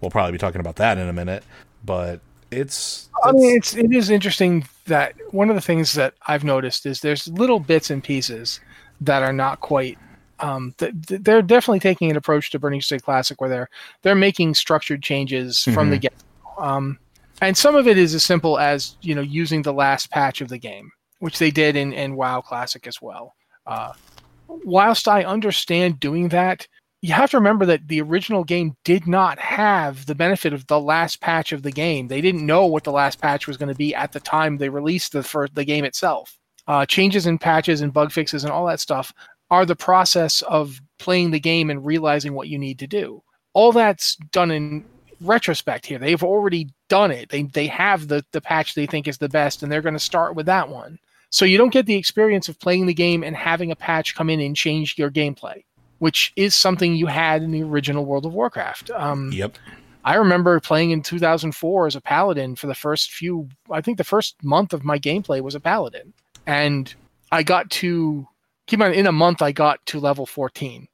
we'll 0.02 0.12
probably 0.12 0.34
be 0.34 0.38
talking 0.38 0.60
about 0.60 0.76
that 0.76 0.98
in 0.98 1.08
a 1.08 1.14
minute. 1.14 1.46
But 1.86 2.20
it's, 2.52 3.10
I 3.24 3.32
mean, 3.32 3.56
it's 3.56 3.76
it 3.76 3.94
is 3.94 4.10
interesting 4.10 4.68
that 4.86 5.14
one 5.32 5.50
of 5.50 5.56
the 5.56 5.62
things 5.62 5.94
that 5.94 6.16
I've 6.28 6.44
noticed 6.44 6.86
is 6.86 7.00
there's 7.00 7.28
little 7.28 7.60
bits 7.60 7.90
and 7.90 8.04
pieces 8.04 8.60
that 9.02 9.24
are 9.24 9.34
not 9.34 9.60
quite. 9.62 9.98
Um, 10.40 10.74
th- 10.78 10.94
th- 11.08 11.22
they're 11.22 11.42
definitely 11.42 11.82
taking 11.82 12.10
an 12.10 12.16
approach 12.18 12.50
to 12.52 12.60
Burning 12.60 12.80
Crusade 12.80 13.04
Classic 13.04 13.40
where 13.42 13.50
they're 13.50 13.70
they're 14.02 14.16
making 14.16 14.56
structured 14.56 15.04
changes 15.04 15.64
from 15.64 15.90
the 15.90 15.98
get. 15.98 16.14
Um, 16.58 16.98
and 17.42 17.56
some 17.56 17.76
of 17.76 17.88
it 17.88 17.98
is 17.98 18.14
as 18.16 18.24
simple 18.24 18.58
as 18.58 18.98
you 19.02 19.16
know 19.16 19.22
using 19.22 19.62
the 19.62 19.74
last 19.74 20.10
patch 20.10 20.42
of 20.42 20.50
the 20.50 20.58
game, 20.58 20.92
which 21.20 21.40
they 21.40 21.52
did 21.52 21.76
in 21.76 21.94
in 21.94 22.16
WoW 22.16 22.42
Classic 22.42 22.88
as 22.88 23.02
well. 23.02 23.36
Uh, 23.68 23.94
whilst 24.48 25.08
I 25.08 25.24
understand 25.24 26.00
doing 26.00 26.30
that, 26.30 26.68
you 27.02 27.14
have 27.14 27.32
to 27.32 27.38
remember 27.38 27.66
that 27.66 27.88
the 27.88 28.02
original 28.02 28.44
game 28.44 28.76
did 28.84 29.08
not 29.08 29.40
have 29.40 30.06
the 30.06 30.16
benefit 30.16 30.52
of 30.54 30.68
the 30.68 30.80
last 30.80 31.22
patch 31.22 31.52
of 31.52 31.64
the 31.64 31.72
game. 31.72 32.08
They 32.08 32.22
didn't 32.22 32.46
know 32.46 32.66
what 32.66 32.84
the 32.84 32.92
last 32.92 33.22
patch 33.22 33.48
was 33.48 33.58
going 33.58 33.70
to 33.70 33.78
be 33.78 33.96
at 33.96 34.12
the 34.12 34.20
time 34.20 34.58
they 34.58 34.70
released 34.70 35.14
the 35.14 35.24
first 35.24 35.56
the 35.56 35.64
game 35.64 35.86
itself. 35.86 36.38
Uh, 36.68 36.86
changes 36.86 37.26
and 37.26 37.40
patches 37.40 37.82
and 37.82 37.94
bug 37.94 38.12
fixes 38.12 38.44
and 38.44 38.52
all 38.52 38.66
that 38.68 38.80
stuff 38.80 39.14
are 39.50 39.66
the 39.66 39.76
process 39.76 40.42
of 40.44 40.80
playing 41.00 41.32
the 41.32 41.40
game 41.40 41.70
and 41.70 41.86
realizing 41.86 42.34
what 42.34 42.50
you 42.50 42.60
need 42.60 42.78
to 42.80 42.88
do. 42.88 43.24
All 43.54 43.72
that's 43.72 44.16
done 44.32 44.52
in 44.52 44.86
retrospect 45.22 45.86
here. 45.86 45.98
They've 46.00 46.24
already 46.24 46.70
done 46.88 47.12
it. 47.12 47.30
They 47.30 47.44
they 47.44 47.68
have 47.68 48.08
the 48.08 48.24
the 48.32 48.42
patch 48.42 48.76
they 48.76 48.86
think 48.86 49.08
is 49.08 49.18
the 49.18 49.30
best, 49.30 49.64
and 49.64 49.72
they're 49.72 49.82
going 49.82 49.94
to 49.94 50.00
start 50.00 50.36
with 50.36 50.46
that 50.46 50.70
one. 50.70 51.00
So 51.32 51.46
you 51.46 51.58
don't 51.58 51.74
get 51.74 51.86
the 51.86 51.96
experience 51.96 52.50
of 52.50 52.60
playing 52.60 52.88
the 52.88 52.94
game 52.94 53.24
and 53.24 53.36
having 53.36 53.72
a 53.72 53.76
patch 53.76 54.16
come 54.16 54.30
in 54.30 54.40
and 54.40 54.56
change 54.56 54.98
your 54.98 55.12
gameplay, 55.12 55.64
which 56.00 56.34
is 56.36 56.56
something 56.56 56.96
you 56.96 57.08
had 57.08 57.44
in 57.44 57.52
the 57.52 57.64
original 57.64 58.06
World 58.06 58.26
of 58.26 58.34
Warcraft. 58.34 58.92
Um, 58.92 59.32
Yep. 59.32 59.58
I 60.04 60.16
remember 60.16 60.60
playing 60.60 60.92
in 60.92 61.02
2004 61.04 61.88
as 61.88 61.96
a 61.96 62.02
paladin 62.02 62.56
for 62.56 62.68
the 62.68 62.76
first 62.76 63.12
few. 63.12 63.50
I 63.70 63.82
think 63.82 63.98
the 63.98 64.04
first 64.04 64.42
month 64.44 64.74
of 64.74 64.84
my 64.84 64.98
gameplay 64.98 65.42
was 65.42 65.56
a 65.56 65.60
paladin, 65.60 66.14
and 66.48 66.94
I 67.32 67.44
got 67.44 67.70
to 67.72 68.28
keep 68.66 68.82
on 68.82 68.94
in 68.94 69.08
a 69.08 69.12
month. 69.12 69.42
I 69.42 69.52
got 69.52 69.86
to 69.88 70.00
level 70.00 70.26
14, 70.26 70.88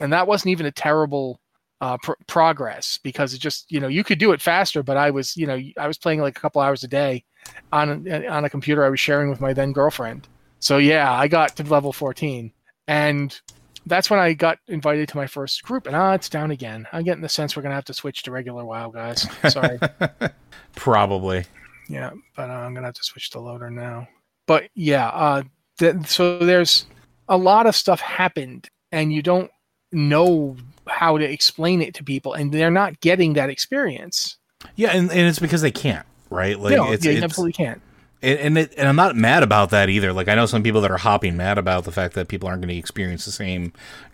and 0.00 0.12
that 0.12 0.26
wasn't 0.26 0.50
even 0.50 0.66
a 0.66 0.72
terrible 0.72 1.40
uh, 1.82 1.98
pr- 2.02 2.12
progress 2.26 2.98
because 3.02 3.34
it 3.34 3.38
just 3.38 3.70
you 3.70 3.80
know 3.80 3.88
you 3.88 4.02
could 4.02 4.18
do 4.18 4.32
it 4.32 4.40
faster, 4.40 4.82
but 4.82 4.96
I 4.96 5.10
was 5.10 5.36
you 5.36 5.46
know 5.46 5.60
I 5.76 5.86
was 5.86 5.98
playing 5.98 6.20
like 6.20 6.36
a 6.36 6.40
couple 6.40 6.62
hours 6.62 6.82
a 6.84 6.88
day 6.88 7.24
on 7.70 8.08
on 8.26 8.44
a 8.44 8.50
computer 8.50 8.84
I 8.84 8.88
was 8.88 9.00
sharing 9.00 9.28
with 9.28 9.40
my 9.40 9.52
then 9.52 9.72
girlfriend. 9.72 10.26
So 10.58 10.78
yeah, 10.78 11.12
I 11.12 11.28
got 11.28 11.56
to 11.56 11.64
level 11.64 11.92
14, 11.92 12.50
and 12.88 13.40
that's 13.86 14.10
when 14.10 14.20
I 14.20 14.32
got 14.32 14.58
invited 14.68 15.08
to 15.10 15.16
my 15.16 15.26
first 15.26 15.62
group, 15.62 15.86
and 15.86 15.96
ah, 15.96 16.12
it's 16.12 16.28
down 16.28 16.50
again. 16.50 16.86
I'm 16.92 17.04
getting 17.04 17.22
the 17.22 17.28
sense 17.28 17.56
we're 17.56 17.62
gonna 17.62 17.74
have 17.74 17.84
to 17.86 17.94
switch 17.94 18.22
to 18.24 18.30
regular 18.30 18.64
WoW, 18.64 18.90
guys. 18.90 19.26
Sorry. 19.48 19.78
Probably. 20.76 21.44
yeah, 21.88 22.10
but 22.36 22.50
uh, 22.50 22.54
I'm 22.54 22.74
gonna 22.74 22.88
have 22.88 22.94
to 22.94 23.04
switch 23.04 23.30
to 23.30 23.40
loader 23.40 23.70
now. 23.70 24.08
But 24.46 24.70
yeah, 24.74 25.08
uh, 25.08 25.42
th- 25.78 26.06
so 26.06 26.38
there's 26.38 26.86
a 27.28 27.36
lot 27.36 27.66
of 27.66 27.76
stuff 27.76 28.00
happened, 28.00 28.68
and 28.90 29.12
you 29.12 29.22
don't 29.22 29.50
know 29.92 30.56
how 30.86 31.18
to 31.18 31.24
explain 31.24 31.82
it 31.82 31.94
to 31.94 32.04
people, 32.04 32.34
and 32.34 32.52
they're 32.52 32.70
not 32.70 33.00
getting 33.00 33.34
that 33.34 33.50
experience. 33.50 34.36
Yeah, 34.76 34.90
and, 34.90 35.10
and 35.10 35.20
it's 35.20 35.38
because 35.38 35.62
they 35.62 35.70
can't, 35.70 36.06
right? 36.30 36.58
Like 36.58 36.76
no, 36.76 36.92
it's, 36.92 37.04
yeah, 37.04 37.12
it's 37.12 37.22
absolutely 37.22 37.52
can't. 37.52 37.80
And 38.22 38.38
and, 38.38 38.58
it, 38.58 38.74
and 38.76 38.88
I'm 38.88 38.96
not 38.96 39.16
mad 39.16 39.42
about 39.42 39.70
that 39.70 39.88
either. 39.88 40.12
Like 40.12 40.28
I 40.28 40.34
know 40.34 40.46
some 40.46 40.62
people 40.62 40.80
that 40.82 40.90
are 40.90 40.98
hopping 40.98 41.36
mad 41.36 41.58
about 41.58 41.84
the 41.84 41.92
fact 41.92 42.14
that 42.14 42.28
people 42.28 42.48
aren't 42.48 42.62
going 42.62 42.72
to 42.74 42.78
experience 42.78 43.24
the 43.24 43.32
same 43.32 43.72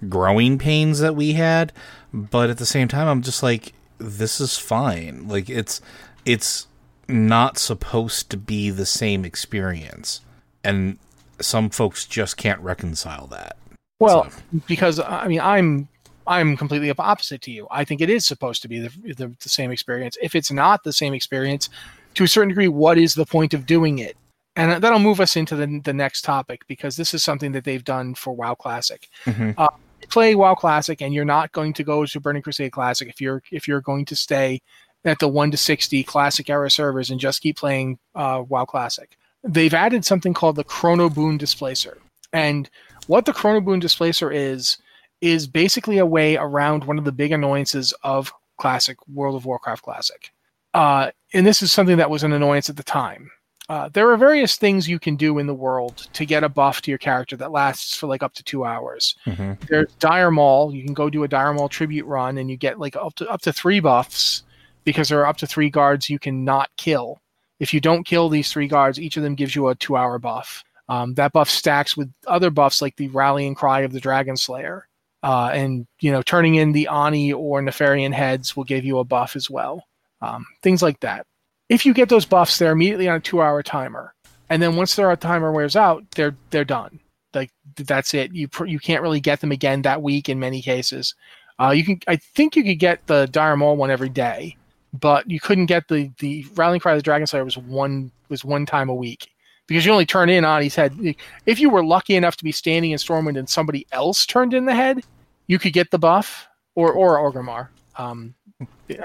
growing 0.09 0.59
pains 0.59 1.01
that 1.01 1.15
we 1.15 1.35
had, 1.35 1.73
but 2.13 2.51
at 2.51 2.59
the 2.59 2.67
same 2.67 2.89
time, 2.89 3.07
I'm 3.09 3.23
just 3.23 3.43
like, 3.43 3.73
this 3.99 4.41
is 4.41 4.57
fine. 4.59 5.29
Like 5.29 5.49
it's 5.51 5.81
it's 6.25 6.67
not 7.09 7.59
supposed 7.59 8.31
to 8.31 8.37
be 8.37 8.71
the 8.71 8.87
same 8.87 9.25
experience, 9.25 10.21
and 10.65 10.99
some 11.41 11.71
folks 11.71 12.05
just 12.05 12.37
can't 12.37 12.61
reconcile 12.61 13.27
that. 13.29 13.57
Well, 14.01 14.31
So- 14.31 14.39
because 14.67 15.01
I 15.01 15.29
mean, 15.29 15.41
I'm 15.41 15.89
I'm 16.27 16.57
completely 16.57 16.93
opposite 16.99 17.41
to 17.43 17.51
you. 17.51 17.67
I 17.71 17.85
think 17.85 18.01
it 18.03 18.11
is 18.11 18.27
supposed 18.27 18.61
to 18.63 18.69
be 18.69 18.81
the, 18.81 19.15
the 19.15 19.35
the 19.43 19.49
same 19.49 19.71
experience. 19.71 20.17
If 20.21 20.35
it's 20.35 20.53
not 20.53 20.85
the 20.85 20.93
same 20.93 21.15
experience, 21.15 21.71
to 22.15 22.25
a 22.25 22.29
certain 22.29 22.49
degree, 22.49 22.69
what 22.69 22.99
is 22.99 23.15
the 23.15 23.27
point 23.27 23.55
of 23.55 23.67
doing 23.67 23.99
it? 23.99 24.17
And 24.57 24.83
that'll 24.83 24.99
move 24.99 25.21
us 25.21 25.37
into 25.37 25.55
the 25.55 25.81
the 25.85 25.93
next 25.93 26.23
topic 26.23 26.63
because 26.67 26.97
this 26.97 27.15
is 27.15 27.23
something 27.23 27.53
that 27.53 27.65
they've 27.65 27.85
done 27.85 28.15
for 28.15 28.35
WoW 28.35 28.55
Classic. 28.55 29.09
Mhm. 29.25 29.55
Uh, 29.57 29.69
play 30.09 30.35
WoW 30.35 30.55
Classic, 30.55 31.01
and 31.01 31.15
you're 31.15 31.25
not 31.25 31.53
going 31.53 31.73
to 31.75 31.85
go 31.85 32.05
to 32.05 32.21
Burning 32.21 32.43
Crusade 32.43 32.73
Classic 32.73 33.09
if 33.09 33.21
you're 33.21 33.43
if 33.53 33.69
you're 33.69 33.81
going 33.81 34.05
to 34.07 34.17
stay 34.17 34.61
at 35.05 35.19
the 35.21 35.29
one 35.29 35.51
to 35.53 35.57
sixty 35.57 36.03
Classic 36.03 36.51
era 36.51 36.71
servers 36.71 37.11
and 37.11 37.21
just 37.21 37.41
keep 37.41 37.57
playing 37.57 37.99
uh, 38.15 38.43
WoW 38.49 38.65
Classic. 38.65 39.17
They've 39.45 39.75
added 39.75 40.05
something 40.05 40.35
called 40.35 40.57
the 40.57 40.65
Chrono 40.65 41.09
Boon 41.09 41.37
Displacer, 41.37 41.99
and 42.33 42.69
what 43.07 43.25
the 43.25 43.33
Chrono 43.33 43.61
Boon 43.61 43.79
Displacer 43.79 44.33
is 44.33 44.79
is 45.21 45.47
basically 45.47 45.99
a 45.99 46.07
way 46.07 46.37
around 46.37 46.85
one 46.85 46.99
of 46.99 47.05
the 47.05 47.13
big 47.13 47.33
annoyances 47.33 47.93
of 48.03 48.33
Classic 48.57 48.97
World 49.09 49.37
of 49.37 49.45
Warcraft 49.45 49.83
Classic. 49.83 50.33
Uh, 50.75 51.11
and 51.35 51.47
this 51.47 51.63
is 51.63 51.73
something 51.73 51.97
that 51.97 52.11
was 52.11 52.23
an 52.23 52.33
annoyance 52.33 52.69
at 52.71 52.77
the 52.77 52.83
time. 52.83 53.31
Uh, 53.69 53.91
there 53.93 54.11
are 54.11 54.17
various 54.17 54.57
things 54.57 54.89
you 54.89 54.99
can 54.99 55.15
do 55.15 55.39
in 55.39 55.47
the 55.47 55.55
world 55.55 56.09
to 56.15 56.25
get 56.25 56.43
a 56.43 56.49
buff 56.49 56.81
to 56.81 56.91
your 56.91 56.97
character 56.99 57.37
that 57.37 57.53
lasts 57.53 57.95
for 57.95 58.07
like 58.07 58.23
up 58.23 58.33
to 58.33 58.43
two 58.43 58.65
hours. 58.65 59.15
Mhm. 59.27 59.61
There's 59.69 59.93
Dire 59.99 60.31
Maul. 60.31 60.75
You 60.75 60.83
can 60.85 60.95
go 60.95 61.11
do 61.11 61.23
a 61.23 61.29
Dire 61.29 61.53
Maul 61.53 61.69
tribute 61.69 62.07
run, 62.07 62.39
and 62.39 62.51
you 62.51 62.57
get 62.57 62.79
like 62.79 62.97
up 62.97 63.15
to 63.17 63.29
up 63.29 63.43
to 63.43 63.53
three 63.53 63.81
buffs 63.81 64.43
because 64.85 65.11
there 65.11 65.21
are 65.21 65.27
up 65.27 65.37
to 65.39 65.47
three 65.47 65.69
guards 65.69 66.09
you 66.09 66.19
can 66.19 66.45
not 66.45 66.71
kill. 66.79 67.21
If 67.61 67.75
you 67.75 67.81
don't 67.81 68.05
kill 68.05 68.31
these 68.31 68.51
three 68.51 68.69
guards, 68.69 68.99
each 68.99 69.19
of 69.19 69.23
them 69.23 69.35
gives 69.35 69.55
you 69.55 69.69
a 69.69 69.75
two-hour 69.75 70.19
buff. 70.19 70.65
Um, 70.89 71.13
that 71.15 71.33
buff 71.33 71.51
stacks 71.51 71.95
with 71.95 72.11
other 72.27 72.51
buffs 72.51 72.81
like 72.81 72.97
the 72.97 73.09
Rallying 73.09 73.55
Cry 73.55 73.81
of 73.81 73.93
the 73.93 74.01
Dragon 74.01 74.39
Slayer, 74.39 74.89
uh, 75.23 75.51
and 75.53 75.87
you 76.01 76.11
know 76.11 76.23
turning 76.23 76.55
in 76.55 76.73
the 76.73 76.89
Ani 76.89 77.35
or 77.35 77.61
Nefarian 77.61 78.15
heads 78.15 78.57
will 78.57 78.65
give 78.65 78.87
you 78.87 78.99
a 78.99 79.05
buff 79.05 79.37
as 79.37 79.51
well. 79.51 79.85
Um, 80.21 80.47
things 80.63 80.83
like 80.83 81.01
that. 81.01 81.27
If 81.69 81.85
you 81.85 81.95
get 81.95 82.09
those 82.09 82.25
buffs, 82.25 82.59
they're 82.59 82.73
immediately 82.73 83.09
on 83.09 83.17
a 83.17 83.21
two-hour 83.21 83.63
timer, 83.63 84.15
and 84.49 84.63
then 84.63 84.77
once 84.77 84.97
their 84.97 85.15
timer 85.17 85.53
wears 85.53 85.77
out, 85.77 86.05
they're 86.13 86.37
they're 86.51 86.65
done. 86.65 87.01
Like 87.35 87.51
that's 87.77 88.15
it. 88.15 88.33
You 88.33 88.49
pr- 88.49 88.67
you 88.67 88.79
can't 88.79 89.03
really 89.03 89.21
get 89.21 89.41
them 89.41 89.53
again 89.53 89.83
that 89.83 90.03
week 90.03 90.29
in 90.29 90.41
many 90.41 90.63
cases. 90.63 91.15
Uh, 91.61 91.71
you 91.71 91.85
can 91.85 92.01
I 92.07 92.17
think 92.17 92.57
you 92.57 92.65
could 92.65 92.79
get 92.79 93.07
the 93.07 93.27
Dire 93.27 93.57
Maul 93.57 93.77
one 93.77 93.91
every 93.91 94.09
day, 94.09 94.57
but 94.93 95.31
you 95.31 95.41
couldn't 95.41 95.67
get 95.67 95.89
the 95.89 96.11
the 96.19 96.47
Rallying 96.55 96.81
Cry 96.81 96.93
of 96.93 96.99
the 96.99 97.03
Dragon 97.03 97.27
Slayer 97.27 97.45
was 97.45 97.59
one 97.59 98.11
was 98.29 98.45
one 98.45 98.65
time 98.65 98.89
a 98.89 98.95
week 98.95 99.31
because 99.67 99.85
you 99.85 99.93
only 99.93 100.07
turn 100.07 100.31
in 100.31 100.45
Ani's 100.45 100.75
head. 100.75 100.99
If 101.47 101.61
you 101.61 101.71
were 101.71 101.85
lucky 101.85 102.17
enough 102.17 102.37
to 102.37 102.45
be 102.45 102.53
standing 102.53 102.93
in 102.93 102.99
Stormwind 102.99 103.39
and 103.39 103.49
somebody 103.49 103.87
else 103.93 104.25
turned 104.25 104.55
in 104.55 104.65
the 104.65 104.75
head, 104.75 105.05
you 105.47 105.59
could 105.59 105.73
get 105.73 105.91
the 105.91 105.99
buff 105.99 106.49
or 106.75 106.93
or 106.93 107.19
Orgrimmar. 107.19 107.69
Um, 107.97 108.35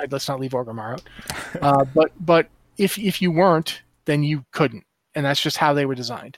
let's 0.10 0.27
not 0.27 0.39
leave 0.39 0.51
Orgrimmar 0.51 0.93
out. 0.93 1.62
Uh, 1.62 1.86
but 1.95 2.12
but 2.19 2.48
if 2.77 2.98
if 2.98 3.22
you 3.22 3.31
weren't, 3.31 3.81
then 4.05 4.24
you 4.24 4.45
couldn't, 4.51 4.86
and 5.15 5.25
that's 5.25 5.41
just 5.41 5.57
how 5.57 5.74
they 5.74 5.86
were 5.86 5.95
designed. 5.95 6.38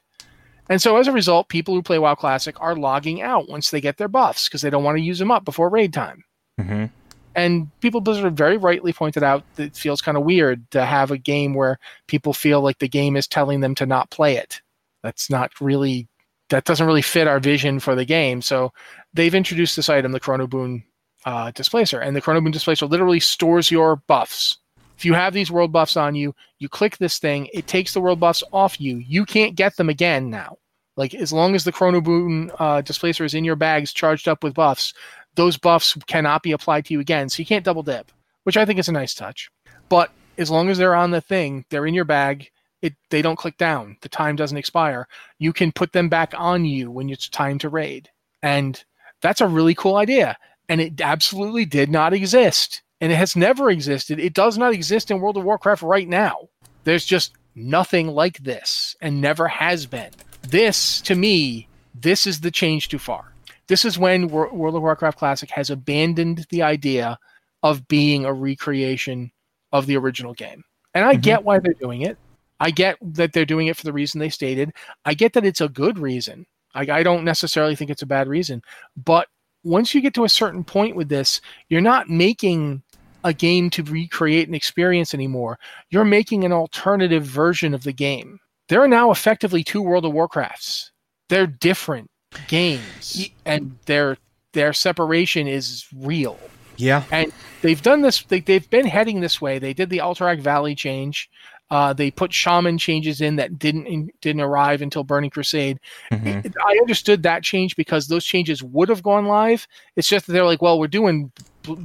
And 0.69 0.81
so 0.81 0.97
as 0.97 1.07
a 1.07 1.11
result, 1.11 1.49
people 1.49 1.75
who 1.75 1.83
play 1.83 1.99
WoW 1.99 2.15
Classic 2.15 2.59
are 2.59 2.75
logging 2.75 3.21
out 3.21 3.47
once 3.47 3.69
they 3.69 3.79
get 3.79 3.97
their 3.97 4.07
buffs 4.07 4.47
because 4.47 4.61
they 4.61 4.69
don't 4.71 4.83
want 4.83 4.97
to 4.97 5.03
use 5.03 5.19
them 5.19 5.29
up 5.29 5.45
before 5.45 5.69
raid 5.69 5.93
time. 5.93 6.23
Mhm. 6.59 6.89
And 7.35 7.67
people 7.81 8.01
Blizzard 8.01 8.35
very 8.35 8.57
rightly 8.57 8.93
pointed 8.93 9.21
out 9.21 9.43
that 9.55 9.63
it 9.63 9.75
feels 9.75 10.01
kind 10.01 10.17
of 10.17 10.23
weird 10.23 10.69
to 10.71 10.85
have 10.85 11.11
a 11.11 11.17
game 11.17 11.53
where 11.53 11.77
people 12.07 12.33
feel 12.33 12.61
like 12.61 12.79
the 12.79 12.87
game 12.87 13.15
is 13.17 13.27
telling 13.27 13.59
them 13.59 13.75
to 13.75 13.85
not 13.85 14.09
play 14.09 14.37
it. 14.37 14.61
That's 15.03 15.29
not 15.29 15.51
really 15.61 16.07
that 16.49 16.65
doesn't 16.65 16.87
really 16.87 17.01
fit 17.01 17.27
our 17.27 17.39
vision 17.39 17.79
for 17.79 17.95
the 17.95 18.05
game. 18.05 18.41
So 18.41 18.71
they've 19.13 19.33
introduced 19.33 19.75
this 19.75 19.89
item, 19.89 20.11
the 20.11 20.19
Chrono 20.19 20.47
Boon 20.47 20.83
uh, 21.25 21.51
Displacer, 21.51 21.99
and 21.99 22.15
the 22.15 22.21
Chrono 22.21 22.41
Boon 22.41 22.51
Displacer 22.51 22.85
literally 22.85 23.19
stores 23.19 23.71
your 23.71 23.97
buffs. 24.07 24.57
If 24.97 25.03
you 25.03 25.13
have 25.13 25.33
these 25.33 25.51
world 25.51 25.71
buffs 25.71 25.97
on 25.97 26.15
you, 26.15 26.33
you 26.59 26.69
click 26.69 26.97
this 26.97 27.19
thing, 27.19 27.49
it 27.53 27.67
takes 27.67 27.93
the 27.93 27.99
world 27.99 28.19
buffs 28.19 28.43
off 28.53 28.79
you. 28.79 28.97
You 28.97 29.25
can't 29.25 29.55
get 29.55 29.75
them 29.75 29.89
again 29.89 30.29
now. 30.29 30.57
Like 30.95 31.13
as 31.13 31.33
long 31.33 31.55
as 31.55 31.65
the 31.65 31.71
Chrono 31.71 31.99
Boon 31.99 32.51
uh, 32.59 32.81
Displacer 32.81 33.25
is 33.25 33.33
in 33.33 33.43
your 33.43 33.57
bags, 33.57 33.91
charged 33.91 34.27
up 34.27 34.43
with 34.43 34.53
buffs, 34.53 34.93
those 35.35 35.57
buffs 35.57 35.97
cannot 36.07 36.43
be 36.43 36.53
applied 36.53 36.85
to 36.85 36.93
you 36.93 36.99
again. 37.01 37.27
So 37.27 37.41
you 37.41 37.45
can't 37.45 37.65
double 37.65 37.83
dip, 37.83 38.11
which 38.43 38.55
I 38.55 38.65
think 38.65 38.79
is 38.79 38.87
a 38.87 38.93
nice 38.93 39.13
touch. 39.13 39.49
But 39.89 40.11
as 40.37 40.49
long 40.49 40.69
as 40.69 40.77
they're 40.77 40.95
on 40.95 41.11
the 41.11 41.21
thing, 41.21 41.65
they're 41.69 41.85
in 41.85 41.93
your 41.93 42.05
bag. 42.05 42.49
It 42.81 42.93
they 43.09 43.21
don't 43.21 43.37
click 43.37 43.57
down. 43.57 43.97
The 44.01 44.09
time 44.09 44.35
doesn't 44.35 44.57
expire. 44.57 45.07
You 45.39 45.51
can 45.51 45.71
put 45.71 45.91
them 45.91 46.07
back 46.07 46.33
on 46.37 46.65
you 46.65 46.91
when 46.91 47.09
it's 47.09 47.27
time 47.29 47.57
to 47.59 47.69
raid, 47.69 48.09
and 48.43 48.81
that's 49.21 49.41
a 49.41 49.47
really 49.47 49.73
cool 49.75 49.95
idea. 49.97 50.37
And 50.67 50.81
it 50.81 50.99
absolutely 50.99 51.65
did 51.65 51.89
not 51.91 52.13
exist, 52.13 52.81
and 52.99 53.11
it 53.11 53.15
has 53.15 53.35
never 53.35 53.69
existed. 53.69 54.19
It 54.19 54.33
does 54.33 54.57
not 54.57 54.73
exist 54.73 55.11
in 55.11 55.19
World 55.19 55.37
of 55.37 55.43
Warcraft 55.43 55.83
right 55.83 56.07
now. 56.07 56.49
There's 56.85 57.05
just 57.05 57.33
nothing 57.53 58.07
like 58.07 58.39
this, 58.39 58.95
and 59.01 59.21
never 59.21 59.47
has 59.47 59.85
been. 59.85 60.11
This, 60.47 61.01
to 61.01 61.15
me, 61.15 61.67
this 61.93 62.27
is 62.27 62.41
the 62.41 62.51
change 62.51 62.89
too 62.89 62.99
far. 62.99 63.31
This 63.67 63.85
is 63.85 63.97
when 63.97 64.27
World 64.27 64.75
of 64.75 64.81
Warcraft 64.81 65.17
Classic 65.17 65.49
has 65.51 65.69
abandoned 65.69 66.45
the 66.49 66.61
idea 66.61 67.17
of 67.63 67.87
being 67.87 68.25
a 68.25 68.33
recreation 68.33 69.31
of 69.71 69.87
the 69.87 69.97
original 69.97 70.33
game. 70.33 70.63
And 70.93 71.03
I 71.03 71.13
mm-hmm. 71.13 71.21
get 71.21 71.43
why 71.43 71.59
they're 71.59 71.73
doing 71.73 72.01
it. 72.01 72.17
I 72.59 72.71
get 72.71 72.97
that 73.01 73.33
they're 73.33 73.45
doing 73.45 73.67
it 73.67 73.75
for 73.75 73.83
the 73.83 73.93
reason 73.93 74.19
they 74.19 74.29
stated. 74.29 74.71
I 75.03 75.13
get 75.13 75.33
that 75.33 75.45
it's 75.45 75.61
a 75.61 75.67
good 75.67 75.97
reason. 75.97 76.45
I, 76.73 76.81
I 76.89 77.03
don't 77.03 77.25
necessarily 77.25 77.75
think 77.75 77.89
it's 77.89 78.01
a 78.01 78.07
bad 78.07 78.27
reason. 78.27 78.61
But 78.95 79.27
once 79.65 79.93
you 79.93 79.99
get 79.99 80.13
to 80.13 80.23
a 80.23 80.29
certain 80.29 80.63
point 80.63 80.95
with 80.95 81.09
this, 81.09 81.41
you're 81.67 81.81
not 81.81 82.07
making 82.07 82.81
a 83.23 83.33
game 83.33 83.69
to 83.71 83.83
recreate 83.83 84.47
an 84.47 84.53
experience 84.53 85.13
anymore. 85.13 85.57
You're 85.89 86.05
making 86.05 86.45
an 86.45 86.53
alternative 86.53 87.23
version 87.23 87.73
of 87.73 87.83
the 87.83 87.91
game. 87.91 88.39
There 88.69 88.81
are 88.81 88.87
now 88.87 89.11
effectively 89.11 89.63
two 89.63 89.81
World 89.81 90.05
of 90.05 90.13
Warcrafts. 90.13 90.91
They're 91.29 91.47
different 91.47 92.09
games, 92.47 93.29
and 93.45 93.77
their 93.87 94.17
their 94.53 94.71
separation 94.71 95.47
is 95.47 95.85
real. 95.95 96.39
Yeah. 96.77 97.03
And 97.11 97.31
they've 97.61 97.81
done 97.81 98.01
this. 98.01 98.23
They, 98.23 98.41
they've 98.41 98.69
been 98.69 98.85
heading 98.85 99.21
this 99.21 99.41
way. 99.41 99.59
They 99.59 99.73
did 99.73 99.89
the 99.89 99.99
Alterac 99.99 100.39
Valley 100.39 100.75
change. 100.75 101.29
Uh, 101.71 101.93
they 101.93 102.11
put 102.11 102.31
shaman 102.31 102.77
changes 102.77 103.21
in 103.21 103.37
that 103.37 103.57
didn't 103.57 103.87
in, 103.87 104.09
didn't 104.21 104.41
arrive 104.41 104.81
until 104.81 105.03
Burning 105.03 105.31
Crusade. 105.31 105.79
Mhm. 106.11 106.45
It- 106.45 106.53
I 106.63 106.77
understood 106.79 107.23
that 107.23 107.43
change 107.43 107.75
because 107.75 108.07
those 108.07 108.23
changes 108.23 108.61
would 108.61 108.89
have 108.89 109.01
gone 109.01 109.25
live. 109.25 109.67
It's 109.95 110.07
just 110.07 110.27
that 110.27 110.33
they're 110.33 110.45
like, 110.45 110.61
well, 110.61 110.79
we're 110.79 110.87
doing, 110.87 111.31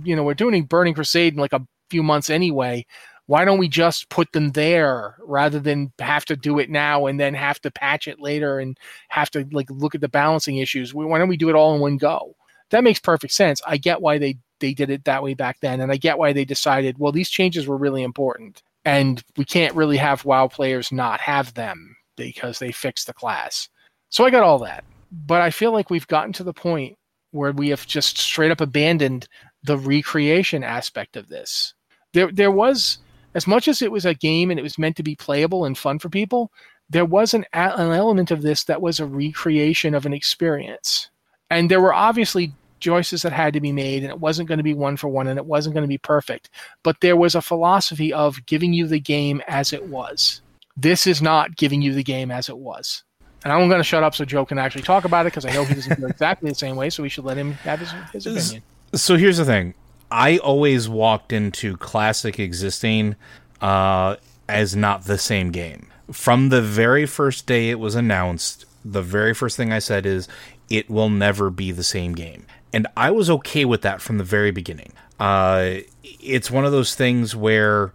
you 0.05 0.15
know, 0.15 0.23
we're 0.23 0.35
doing 0.35 0.65
Burning 0.65 0.95
Crusade 0.95 1.33
in 1.33 1.41
like 1.41 1.55
a 1.55 1.67
few 1.89 2.03
months 2.03 2.29
anyway. 2.29 2.85
Why 3.27 3.45
don't 3.45 3.59
we 3.59 3.69
just 3.69 4.09
put 4.11 4.33
them 4.33 4.51
there 4.51 5.15
rather 5.21 5.61
than 5.61 5.93
have 6.01 6.25
to 6.27 6.37
do 6.37 6.59
it 6.59 6.69
now 6.69 7.07
and 7.07 7.19
then 7.19 7.33
have 7.35 7.61
to 7.61 7.71
patch 7.71 8.07
it 8.09 8.21
later 8.21 8.59
and 8.59 8.77
have 9.09 9.31
to 9.31 9.47
like 9.53 9.71
look 9.71 9.95
at 9.95 10.01
the 10.01 10.09
balancing 10.09 10.59
issues? 10.59 10.93
Why 10.93 11.19
don't 11.19 11.29
we 11.29 11.37
do 11.37 11.49
it 11.49 11.55
all 11.55 11.75
in 11.75 11.81
one 11.81 11.97
go? 11.97 12.35
That 12.71 12.85
makes 12.85 12.99
perfect 13.01 13.33
sense. 13.33 13.63
I 13.67 13.77
get 13.77 14.03
why 14.03 14.19
they 14.19 14.37
they 14.59 14.75
did 14.75 14.91
it 14.91 15.05
that 15.05 15.23
way 15.23 15.33
back 15.33 15.61
then, 15.61 15.81
and 15.81 15.91
I 15.91 15.97
get 15.97 16.19
why 16.19 16.33
they 16.35 16.45
decided 16.45 16.99
well 16.99 17.13
these 17.13 17.31
changes 17.31 17.67
were 17.67 17.79
really 17.79 18.03
important, 18.03 18.63
and 18.85 19.23
we 19.37 19.45
can't 19.45 19.75
really 19.75 19.97
have 19.97 20.25
WoW 20.25 20.49
players 20.49 20.93
not 20.93 21.21
have 21.21 21.55
them 21.55 21.97
because 22.17 22.59
they 22.59 22.73
fixed 22.73 23.07
the 23.07 23.15
class. 23.15 23.69
So 24.09 24.25
I 24.25 24.31
got 24.31 24.43
all 24.43 24.59
that, 24.61 24.85
but 25.11 25.41
I 25.41 25.51
feel 25.51 25.73
like 25.73 25.91
we've 25.91 26.07
gotten 26.07 26.33
to 26.35 26.45
the 26.45 26.53
point 26.53 26.97
where 27.31 27.53
we 27.53 27.69
have 27.69 27.87
just 27.87 28.19
straight 28.19 28.51
up 28.51 28.61
abandoned 28.61 29.29
the 29.63 29.79
recreation 29.79 30.65
aspect 30.65 31.17
of 31.17 31.29
this. 31.29 31.75
There, 32.13 32.31
there 32.33 32.51
was 32.51 32.99
as 33.35 33.47
much 33.47 33.69
as 33.69 33.83
it 33.83 33.93
was 33.93 34.05
a 34.05 34.15
game 34.15 34.51
and 34.51 34.59
it 34.59 34.65
was 34.65 34.79
meant 34.79 34.97
to 34.97 35.03
be 35.03 35.15
playable 35.15 35.65
and 35.65 35.79
fun 35.79 35.99
for 35.99 36.09
people. 36.09 36.51
There 36.89 37.05
was 37.05 37.35
an, 37.35 37.45
an 37.53 37.93
element 37.93 38.31
of 38.31 38.43
this 38.43 38.65
that 38.65 38.83
was 38.83 38.99
a 38.99 39.07
recreation 39.07 39.95
of 39.95 40.07
an 40.07 40.13
experience, 40.13 41.09
and 41.49 41.71
there 41.71 41.81
were 41.81 41.95
obviously 41.95 42.53
choices 42.81 43.23
that 43.23 43.33
had 43.33 43.55
to 43.55 43.61
be 43.61 43.73
made, 43.73 44.03
and 44.03 44.11
it 44.11 44.21
wasn't 44.21 44.49
going 44.49 44.59
to 44.59 44.65
be 44.65 44.75
one 44.75 44.97
for 44.97 45.09
one, 45.09 45.29
and 45.29 45.39
it 45.39 45.47
wasn't 45.47 45.75
going 45.75 45.85
to 45.85 45.89
be 45.89 45.99
perfect. 45.99 46.51
But 46.83 47.01
there 47.01 47.17
was 47.17 47.35
a 47.35 47.43
philosophy 47.43 48.13
of 48.13 48.45
giving 48.47 48.73
you 48.73 48.87
the 48.87 49.01
game 49.01 49.43
as 49.47 49.73
it 49.73 49.87
was. 49.87 50.43
This 50.77 51.07
is 51.07 51.21
not 51.21 51.57
giving 51.57 51.83
you 51.83 51.93
the 51.93 52.03
game 52.03 52.31
as 52.31 52.49
it 52.49 52.59
was. 52.59 53.05
And 53.45 53.53
I'm 53.53 53.69
going 53.69 53.81
to 53.81 53.85
shut 53.85 54.03
up 54.03 54.15
so 54.15 54.25
Joe 54.25 54.45
can 54.45 54.59
actually 54.59 54.83
talk 54.83 55.05
about 55.05 55.27
it 55.27 55.33
because 55.33 55.47
I 55.47 55.53
know 55.53 55.65
he 55.65 55.75
doesn't 55.75 55.97
feel 55.97 56.07
exactly 56.11 56.51
the 56.51 56.55
same 56.55 56.77
way. 56.77 56.91
So 56.91 57.03
we 57.03 57.09
should 57.09 57.25
let 57.25 57.37
him 57.37 57.53
have 57.53 57.81
his, 57.81 57.93
his 58.13 58.27
opinion. 58.27 58.63
So 58.95 59.17
here's 59.17 59.39
the 59.39 59.45
thing: 59.45 59.75
I 60.11 60.39
always 60.39 60.89
walked 60.89 61.33
into 61.33 61.77
classic 61.77 62.39
existing 62.39 63.17
uh, 63.61 64.17
as 64.49 64.77
not 64.77 65.05
the 65.05 65.19
same 65.19 65.51
game. 65.51 65.87
From 66.13 66.49
the 66.49 66.61
very 66.61 67.07
first 67.07 67.47
day 67.47 67.71
it 67.71 67.79
was 67.79 67.95
announced, 67.95 68.65
the 68.85 69.03
very 69.03 69.33
first 69.33 69.57
thing 69.57 69.73
I 69.73 69.79
said 69.79 70.07
is 70.07 70.29
it 70.69 70.91
will 70.91 71.11
never 71.11 71.51
be 71.51 71.73
the 71.73 71.85
same 71.85 72.15
game, 72.15 72.47
and 72.73 72.87
I 72.97 73.11
was 73.11 73.31
okay 73.31 73.65
with 73.65 73.83
that 73.83 74.00
from 74.00 74.19
the 74.19 74.25
very 74.25 74.50
beginning. 74.50 74.93
Uh, 75.19 75.77
it's 76.03 76.50
one 76.50 76.65
of 76.65 76.73
those 76.73 76.95
things 76.95 77.37
where 77.37 77.93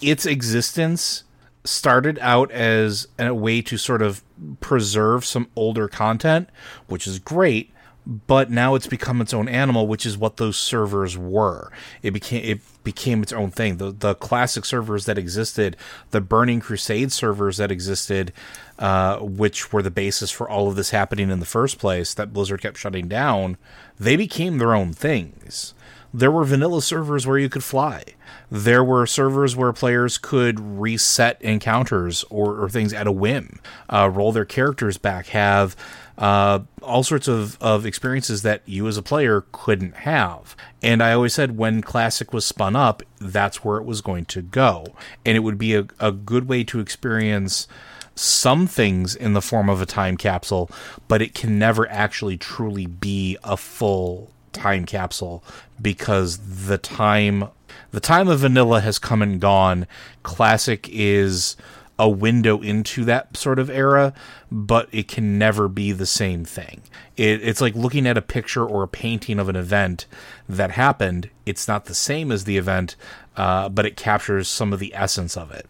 its 0.00 0.26
existence 0.26 1.24
started 1.64 2.18
out 2.20 2.50
as 2.50 3.06
a 3.18 3.32
way 3.32 3.62
to 3.62 3.76
sort 3.76 4.02
of 4.02 4.22
preserve 4.60 5.24
some 5.24 5.48
older 5.54 5.86
content, 5.86 6.48
which 6.86 7.06
is 7.06 7.18
great, 7.18 7.71
but 8.06 8.50
now 8.50 8.74
it's 8.74 8.86
become 8.86 9.20
its 9.20 9.32
own 9.32 9.48
animal, 9.48 9.86
which 9.86 10.04
is 10.04 10.18
what 10.18 10.36
those 10.36 10.56
servers 10.56 11.16
were. 11.16 11.70
It 12.02 12.10
became 12.10 12.44
it 12.44 12.60
became 12.82 13.22
its 13.22 13.32
own 13.32 13.50
thing. 13.50 13.76
The 13.76 13.92
the 13.92 14.14
classic 14.14 14.64
servers 14.64 15.04
that 15.06 15.18
existed, 15.18 15.76
the 16.10 16.20
Burning 16.20 16.60
Crusade 16.60 17.12
servers 17.12 17.58
that 17.58 17.70
existed, 17.70 18.32
uh, 18.78 19.18
which 19.18 19.72
were 19.72 19.82
the 19.82 19.90
basis 19.90 20.30
for 20.30 20.48
all 20.48 20.68
of 20.68 20.76
this 20.76 20.90
happening 20.90 21.30
in 21.30 21.40
the 21.40 21.46
first 21.46 21.78
place, 21.78 22.14
that 22.14 22.32
Blizzard 22.32 22.62
kept 22.62 22.78
shutting 22.78 23.06
down, 23.06 23.56
they 23.98 24.16
became 24.16 24.58
their 24.58 24.74
own 24.74 24.92
things. 24.92 25.74
There 26.14 26.30
were 26.30 26.44
vanilla 26.44 26.82
servers 26.82 27.26
where 27.26 27.38
you 27.38 27.48
could 27.48 27.64
fly. 27.64 28.04
There 28.50 28.84
were 28.84 29.06
servers 29.06 29.56
where 29.56 29.72
players 29.72 30.18
could 30.18 30.60
reset 30.60 31.40
encounters 31.40 32.22
or, 32.28 32.62
or 32.62 32.68
things 32.68 32.92
at 32.92 33.06
a 33.06 33.12
whim, 33.12 33.60
uh, 33.88 34.10
roll 34.12 34.30
their 34.30 34.44
characters 34.44 34.98
back, 34.98 35.28
have 35.28 35.74
uh, 36.22 36.60
all 36.82 37.02
sorts 37.02 37.26
of, 37.26 37.58
of 37.60 37.84
experiences 37.84 38.42
that 38.42 38.62
you 38.64 38.86
as 38.86 38.96
a 38.96 39.02
player 39.02 39.44
couldn't 39.50 39.96
have. 39.96 40.54
And 40.80 41.02
I 41.02 41.12
always 41.12 41.34
said 41.34 41.58
when 41.58 41.82
Classic 41.82 42.32
was 42.32 42.46
spun 42.46 42.76
up, 42.76 43.02
that's 43.18 43.64
where 43.64 43.78
it 43.78 43.84
was 43.84 44.00
going 44.00 44.26
to 44.26 44.40
go. 44.40 44.86
And 45.26 45.36
it 45.36 45.40
would 45.40 45.58
be 45.58 45.74
a, 45.74 45.88
a 45.98 46.12
good 46.12 46.46
way 46.46 46.62
to 46.62 46.78
experience 46.78 47.66
some 48.14 48.68
things 48.68 49.16
in 49.16 49.32
the 49.32 49.42
form 49.42 49.68
of 49.68 49.82
a 49.82 49.86
time 49.86 50.16
capsule, 50.16 50.70
but 51.08 51.20
it 51.20 51.34
can 51.34 51.58
never 51.58 51.90
actually 51.90 52.36
truly 52.36 52.86
be 52.86 53.36
a 53.42 53.56
full 53.56 54.30
time 54.52 54.86
capsule 54.86 55.42
because 55.80 56.66
the 56.66 56.78
time 56.78 57.48
the 57.90 58.00
time 58.00 58.28
of 58.28 58.40
vanilla 58.40 58.80
has 58.80 59.00
come 59.00 59.22
and 59.22 59.40
gone. 59.40 59.88
Classic 60.22 60.88
is 60.88 61.56
a 61.98 62.08
window 62.08 62.60
into 62.60 63.04
that 63.04 63.36
sort 63.36 63.58
of 63.58 63.70
era, 63.70 64.12
but 64.50 64.88
it 64.92 65.08
can 65.08 65.38
never 65.38 65.68
be 65.68 65.92
the 65.92 66.06
same 66.06 66.44
thing. 66.44 66.82
It, 67.16 67.42
it's 67.42 67.60
like 67.60 67.74
looking 67.74 68.06
at 68.06 68.18
a 68.18 68.22
picture 68.22 68.64
or 68.64 68.82
a 68.82 68.88
painting 68.88 69.38
of 69.38 69.48
an 69.48 69.56
event 69.56 70.06
that 70.48 70.72
happened. 70.72 71.30
It's 71.46 71.68
not 71.68 71.84
the 71.84 71.94
same 71.94 72.32
as 72.32 72.44
the 72.44 72.56
event, 72.56 72.96
uh, 73.36 73.68
but 73.68 73.86
it 73.86 73.96
captures 73.96 74.48
some 74.48 74.72
of 74.72 74.78
the 74.78 74.94
essence 74.94 75.36
of 75.36 75.50
it, 75.52 75.66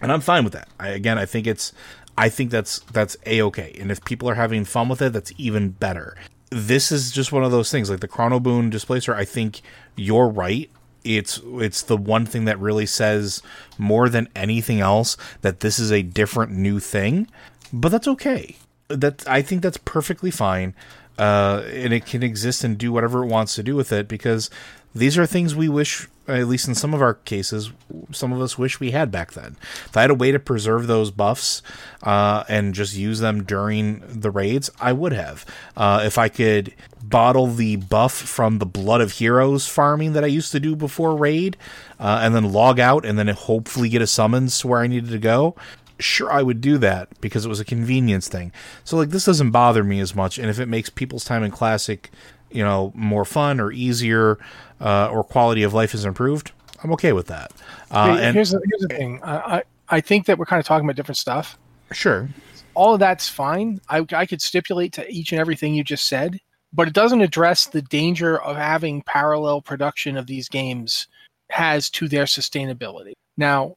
and 0.00 0.12
I'm 0.12 0.20
fine 0.20 0.44
with 0.44 0.52
that. 0.52 0.68
I, 0.78 0.88
again, 0.88 1.18
I 1.18 1.26
think 1.26 1.46
it's, 1.46 1.72
I 2.16 2.28
think 2.28 2.50
that's 2.50 2.78
that's 2.92 3.16
a 3.26 3.42
okay, 3.42 3.76
and 3.80 3.90
if 3.90 4.04
people 4.04 4.30
are 4.30 4.36
having 4.36 4.64
fun 4.64 4.88
with 4.88 5.02
it, 5.02 5.12
that's 5.12 5.32
even 5.36 5.70
better. 5.70 6.16
This 6.50 6.92
is 6.92 7.10
just 7.10 7.32
one 7.32 7.42
of 7.42 7.50
those 7.50 7.70
things, 7.70 7.90
like 7.90 8.00
the 8.00 8.08
Chrono 8.08 8.38
Boon 8.38 8.70
Displacer. 8.70 9.14
I 9.14 9.24
think 9.24 9.60
you're 9.96 10.28
right 10.28 10.70
it's 11.04 11.40
it's 11.44 11.82
the 11.82 11.96
one 11.96 12.26
thing 12.26 12.46
that 12.46 12.58
really 12.58 12.86
says 12.86 13.42
more 13.78 14.08
than 14.08 14.28
anything 14.34 14.80
else 14.80 15.16
that 15.42 15.60
this 15.60 15.78
is 15.78 15.92
a 15.92 16.02
different 16.02 16.52
new 16.52 16.80
thing 16.80 17.28
but 17.72 17.90
that's 17.90 18.08
okay. 18.08 18.56
That 18.88 19.26
i 19.28 19.42
think 19.42 19.62
that's 19.62 19.78
perfectly 19.78 20.30
fine 20.30 20.74
uh, 21.18 21.62
and 21.72 21.92
it 21.92 22.06
can 22.06 22.22
exist 22.22 22.64
and 22.64 22.76
do 22.76 22.92
whatever 22.92 23.22
it 23.22 23.28
wants 23.28 23.54
to 23.54 23.62
do 23.62 23.76
with 23.76 23.92
it 23.92 24.08
because 24.08 24.50
these 24.94 25.16
are 25.16 25.26
things 25.26 25.54
we 25.54 25.68
wish 25.68 26.08
at 26.26 26.48
least 26.48 26.68
in 26.68 26.74
some 26.74 26.94
of 26.94 27.02
our 27.02 27.14
cases 27.14 27.72
some 28.10 28.32
of 28.32 28.40
us 28.40 28.56
wish 28.56 28.80
we 28.80 28.92
had 28.92 29.10
back 29.10 29.32
then 29.32 29.56
if 29.86 29.96
i 29.96 30.00
had 30.00 30.10
a 30.10 30.14
way 30.14 30.32
to 30.32 30.38
preserve 30.38 30.86
those 30.86 31.10
buffs 31.10 31.62
uh, 32.02 32.44
and 32.48 32.74
just 32.74 32.96
use 32.96 33.20
them 33.20 33.44
during 33.44 34.02
the 34.08 34.30
raids 34.30 34.70
i 34.80 34.92
would 34.92 35.12
have 35.12 35.44
uh, 35.76 36.02
if 36.04 36.16
i 36.16 36.28
could 36.28 36.72
bottle 37.04 37.46
the 37.48 37.76
buff 37.76 38.12
from 38.12 38.58
the 38.58 38.66
Blood 38.66 39.00
of 39.00 39.12
Heroes 39.12 39.68
farming 39.68 40.14
that 40.14 40.24
I 40.24 40.28
used 40.28 40.52
to 40.52 40.60
do 40.60 40.74
before 40.74 41.16
raid, 41.16 41.56
uh, 42.00 42.20
and 42.22 42.34
then 42.34 42.52
log 42.52 42.80
out 42.80 43.04
and 43.04 43.18
then 43.18 43.28
hopefully 43.28 43.88
get 43.88 44.02
a 44.02 44.06
summons 44.06 44.58
to 44.60 44.68
where 44.68 44.80
I 44.80 44.86
needed 44.86 45.10
to 45.10 45.18
go. 45.18 45.54
Sure, 46.00 46.32
I 46.32 46.42
would 46.42 46.60
do 46.60 46.76
that 46.78 47.08
because 47.20 47.44
it 47.44 47.48
was 47.48 47.60
a 47.60 47.64
convenience 47.64 48.26
thing. 48.26 48.52
So 48.82 48.96
like 48.96 49.10
this 49.10 49.26
doesn't 49.26 49.52
bother 49.52 49.84
me 49.84 50.00
as 50.00 50.14
much, 50.14 50.38
and 50.38 50.50
if 50.50 50.58
it 50.58 50.66
makes 50.66 50.90
people's 50.90 51.24
time 51.24 51.44
in 51.44 51.50
classic, 51.50 52.10
you 52.54 52.62
know, 52.62 52.92
more 52.94 53.24
fun 53.24 53.60
or 53.60 53.72
easier, 53.72 54.38
uh, 54.80 55.08
or 55.08 55.24
quality 55.24 55.62
of 55.62 55.74
life 55.74 55.94
is 55.94 56.04
improved, 56.04 56.52
I'm 56.82 56.92
okay 56.92 57.12
with 57.12 57.26
that. 57.26 57.52
Uh, 57.90 58.16
and 58.20 58.34
here's 58.34 58.50
the, 58.50 58.60
here's 58.70 58.82
the 58.82 58.88
thing. 58.88 59.20
I, 59.22 59.36
I 59.36 59.62
I 59.88 60.00
think 60.00 60.26
that 60.26 60.38
we're 60.38 60.46
kind 60.46 60.60
of 60.60 60.66
talking 60.66 60.86
about 60.86 60.96
different 60.96 61.18
stuff. 61.18 61.58
Sure. 61.92 62.28
All 62.74 62.94
of 62.94 63.00
that's 63.00 63.28
fine. 63.28 63.80
I, 63.88 64.04
I 64.12 64.26
could 64.26 64.40
stipulate 64.40 64.92
to 64.94 65.08
each 65.10 65.30
and 65.30 65.40
everything 65.40 65.74
you 65.74 65.84
just 65.84 66.08
said 66.08 66.40
but 66.74 66.88
it 66.88 66.94
doesn't 66.94 67.20
address 67.20 67.66
the 67.66 67.82
danger 67.82 68.42
of 68.42 68.56
having 68.56 69.02
parallel 69.02 69.62
production 69.62 70.16
of 70.16 70.26
these 70.26 70.48
games 70.48 71.06
has 71.50 71.88
to 71.90 72.08
their 72.08 72.24
sustainability. 72.24 73.12
Now, 73.36 73.76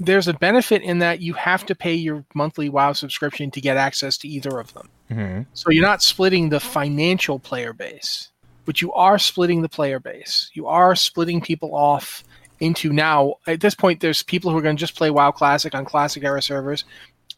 there's 0.00 0.28
a 0.28 0.34
benefit 0.34 0.82
in 0.82 0.98
that 0.98 1.20
you 1.20 1.34
have 1.34 1.64
to 1.66 1.74
pay 1.74 1.94
your 1.94 2.24
monthly 2.34 2.68
WoW 2.68 2.92
subscription 2.92 3.50
to 3.52 3.60
get 3.60 3.76
access 3.76 4.18
to 4.18 4.28
either 4.28 4.58
of 4.58 4.72
them. 4.74 4.88
Mm-hmm. 5.10 5.42
So 5.54 5.70
you're 5.70 5.86
not 5.86 6.02
splitting 6.02 6.48
the 6.48 6.60
financial 6.60 7.38
player 7.38 7.72
base, 7.72 8.30
but 8.64 8.82
you 8.82 8.92
are 8.92 9.18
splitting 9.18 9.62
the 9.62 9.68
player 9.68 10.00
base. 10.00 10.50
You 10.54 10.66
are 10.66 10.94
splitting 10.96 11.40
people 11.40 11.74
off 11.74 12.24
into 12.60 12.92
now. 12.92 13.34
At 13.46 13.60
this 13.60 13.74
point, 13.74 14.00
there's 14.00 14.22
people 14.22 14.50
who 14.50 14.58
are 14.58 14.62
going 14.62 14.76
to 14.76 14.80
just 14.80 14.96
play 14.96 15.10
WoW 15.10 15.30
Classic 15.30 15.74
on 15.74 15.84
Classic 15.84 16.22
era 16.24 16.42
servers. 16.42 16.84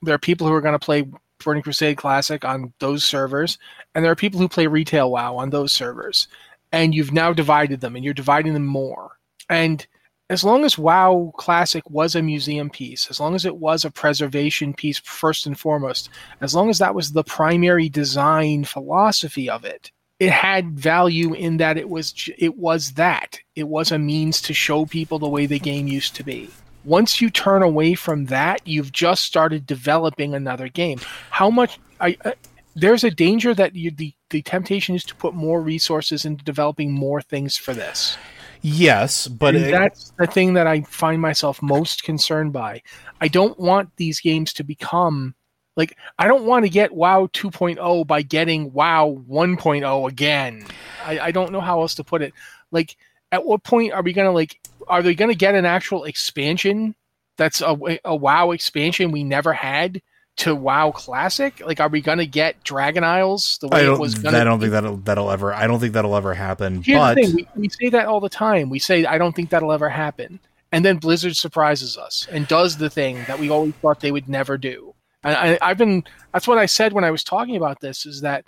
There 0.03 0.15
are 0.15 0.19
people 0.19 0.47
who 0.47 0.55
are 0.55 0.61
going 0.61 0.79
to 0.79 0.79
play 0.79 1.09
Burning 1.45 1.63
Crusade 1.63 1.97
Classic 1.97 2.45
on 2.45 2.73
those 2.79 3.05
servers, 3.05 3.59
and 3.95 4.05
there 4.05 4.13
are 4.13 4.17
people 4.17 4.41
who 4.41 4.49
play 4.49 4.67
retail 4.67 5.11
WoW 5.11 5.37
on 5.37 5.51
those 5.51 5.73
servers. 5.73 6.29
And 6.73 6.95
you've 6.95 7.13
now 7.13 7.33
divided 7.33 7.81
them, 7.81 7.97
and 7.97 8.05
you're 8.05 8.15
dividing 8.15 8.55
them 8.55 8.67
more. 8.67 9.19
And 9.49 9.87
as 10.29 10.43
long 10.43 10.65
as 10.65 10.79
WoW 10.79 11.33
Classic 11.37 11.89
was 11.89 12.15
a 12.15 12.23
museum 12.23 12.71
piece, 12.71 13.09
as 13.11 13.21
long 13.21 13.35
as 13.35 13.45
it 13.45 13.57
was 13.57 13.85
a 13.85 13.91
preservation 13.91 14.75
piece 14.75 14.99
first 14.99 15.47
and 15.47 15.59
foremost, 15.59 16.09
as 16.41 16.55
long 16.55 16.69
as 16.69 16.79
that 16.79 16.95
was 16.95 17.13
the 17.13 17.25
primary 17.25 17.89
design 17.89 18.65
philosophy 18.65 19.49
of 19.49 19.65
it, 19.65 19.93
it 20.19 20.31
had 20.31 20.79
value 20.79 21.35
in 21.35 21.59
that 21.59 21.77
it 21.77 21.89
was 21.89 22.31
it 22.39 22.57
was 22.57 22.93
that 22.93 23.39
it 23.55 23.69
was 23.69 23.93
a 23.93 23.99
means 23.99 24.41
to 24.43 24.55
show 24.55 24.87
people 24.87 25.19
the 25.19 25.29
way 25.29 25.47
the 25.47 25.59
game 25.59 25.87
used 25.87 26.17
to 26.17 26.25
be 26.25 26.51
once 26.87 27.21
you 27.21 27.29
turn 27.29 27.63
away 27.63 27.95
from 27.95 28.27
that, 28.27 28.67
you've 28.67 28.93
just 28.93 29.25
started 29.25 29.67
developing 29.67 30.35
another 30.35 30.69
game. 30.69 30.99
How 31.31 31.51
much? 31.51 31.79
I, 32.01 32.17
uh, 32.25 32.33
there's 32.75 33.05
a 33.05 33.11
danger 33.11 33.53
that 33.55 33.75
you, 33.75 33.91
the 33.91 34.15
the 34.31 34.43
temptation 34.43 34.95
is 34.95 35.05
to 35.05 35.15
put 35.15 35.35
more 35.35 35.61
resources 35.61 36.25
into 36.25 36.45
developing 36.45 36.93
more 36.93 37.21
things 37.21 37.57
for 37.57 37.75
this. 37.75 38.17
Yes, 38.63 39.29
but 39.29 39.55
it, 39.55 39.71
that's 39.71 40.13
the 40.19 40.27
thing 40.27 40.55
that 40.55 40.67
I 40.67 40.83
find 40.83 41.21
myself 41.21 41.63
most 41.63 42.03
concerned 42.03 42.53
by. 42.53 42.83
I 43.21 43.29
don't 43.29 43.59
want 43.59 43.91
these 43.97 44.21
games 44.21 44.53
to 44.55 44.65
become 44.65 45.35
like 45.77 45.97
I 46.19 46.27
don't 46.27 46.45
want 46.45 46.65
to 46.65 46.71
get 46.71 46.93
WoW 46.93 47.29
2.0 47.33 48.07
by 48.07 48.23
getting 48.23 48.73
WoW 48.73 49.23
1.0 49.29 50.09
again. 50.09 50.65
I, 51.05 51.19
I 51.19 51.31
don't 51.31 51.53
know 51.53 51.61
how 51.61 51.81
else 51.81 51.95
to 51.97 52.05
put 52.05 52.23
it. 52.23 52.33
Like 52.71 52.97
at 53.31 53.45
what 53.45 53.63
point 53.63 53.93
are 53.93 54.03
we 54.03 54.15
to 54.27 54.33
like? 54.33 54.59
Are 54.89 55.03
they 55.03 55.15
to 55.31 55.37
get 55.37 55.55
an 55.55 55.67
actual 55.67 56.05
expansion? 56.05 56.95
That's 57.37 57.61
a, 57.61 57.77
a 58.05 58.17
WoW 58.17 58.53
expansion 58.53 59.11
we 59.11 59.25
never 59.25 59.53
had 59.53 60.01
to 60.37 60.55
WoW 60.55 60.91
Classic. 60.93 61.61
Like, 61.65 61.81
are 61.81 61.89
we 61.89 62.01
going 62.01 62.19
to 62.19 62.27
get 62.27 62.63
Dragon 62.63 63.05
Isles 63.05 63.59
the 63.61 63.69
way 63.69 63.87
it 63.87 63.99
was? 63.99 64.15
Gonna 64.15 64.39
I 64.39 64.45
don't 64.45 64.59
be? 64.59 64.65
think 64.65 64.73
that'll 64.73 64.97
that'll 64.99 65.31
ever. 65.31 65.53
I 65.53 65.67
don't 65.67 65.81
think 65.81 65.95
that'll 65.95 66.17
ever 66.17 66.35
happen. 66.35 66.83
Here's 66.83 66.99
but 66.99 67.15
the 67.15 67.23
thing: 67.23 67.35
we, 67.35 67.49
we 67.57 67.69
say 67.69 67.89
that 67.91 68.07
all 68.07 68.21
the 68.21 68.29
time. 68.29 68.71
We 68.71 68.79
say, 68.79 69.05
"I 69.05 69.19
don't 69.19 69.35
think 69.35 69.51
that'll 69.51 69.73
ever 69.73 69.89
happen," 69.89 70.39
and 70.73 70.85
then 70.85 70.99
Blizzard 70.99 71.37
surprises 71.37 71.97
us 71.97 72.27
and 72.31 72.47
does 72.47 72.77
the 72.77 72.91
thing 72.91 73.25
that 73.27 73.39
we 73.39 73.51
always 73.51 73.75
thought 73.75 74.01
they 74.01 74.13
would 74.13 74.29
never 74.29 74.59
do. 74.59 74.95
And 75.25 75.35
I, 75.35 75.59
I've 75.63 75.79
been. 75.79 76.05
That's 76.33 76.49
what 76.49 76.59
I 76.59 76.67
said 76.67 76.93
when 76.93 77.05
I 77.05 77.11
was 77.11 77.25
talking 77.25 77.57
about 77.57 77.81
this. 77.81 78.05
Is 78.05 78.21
that 78.21 78.45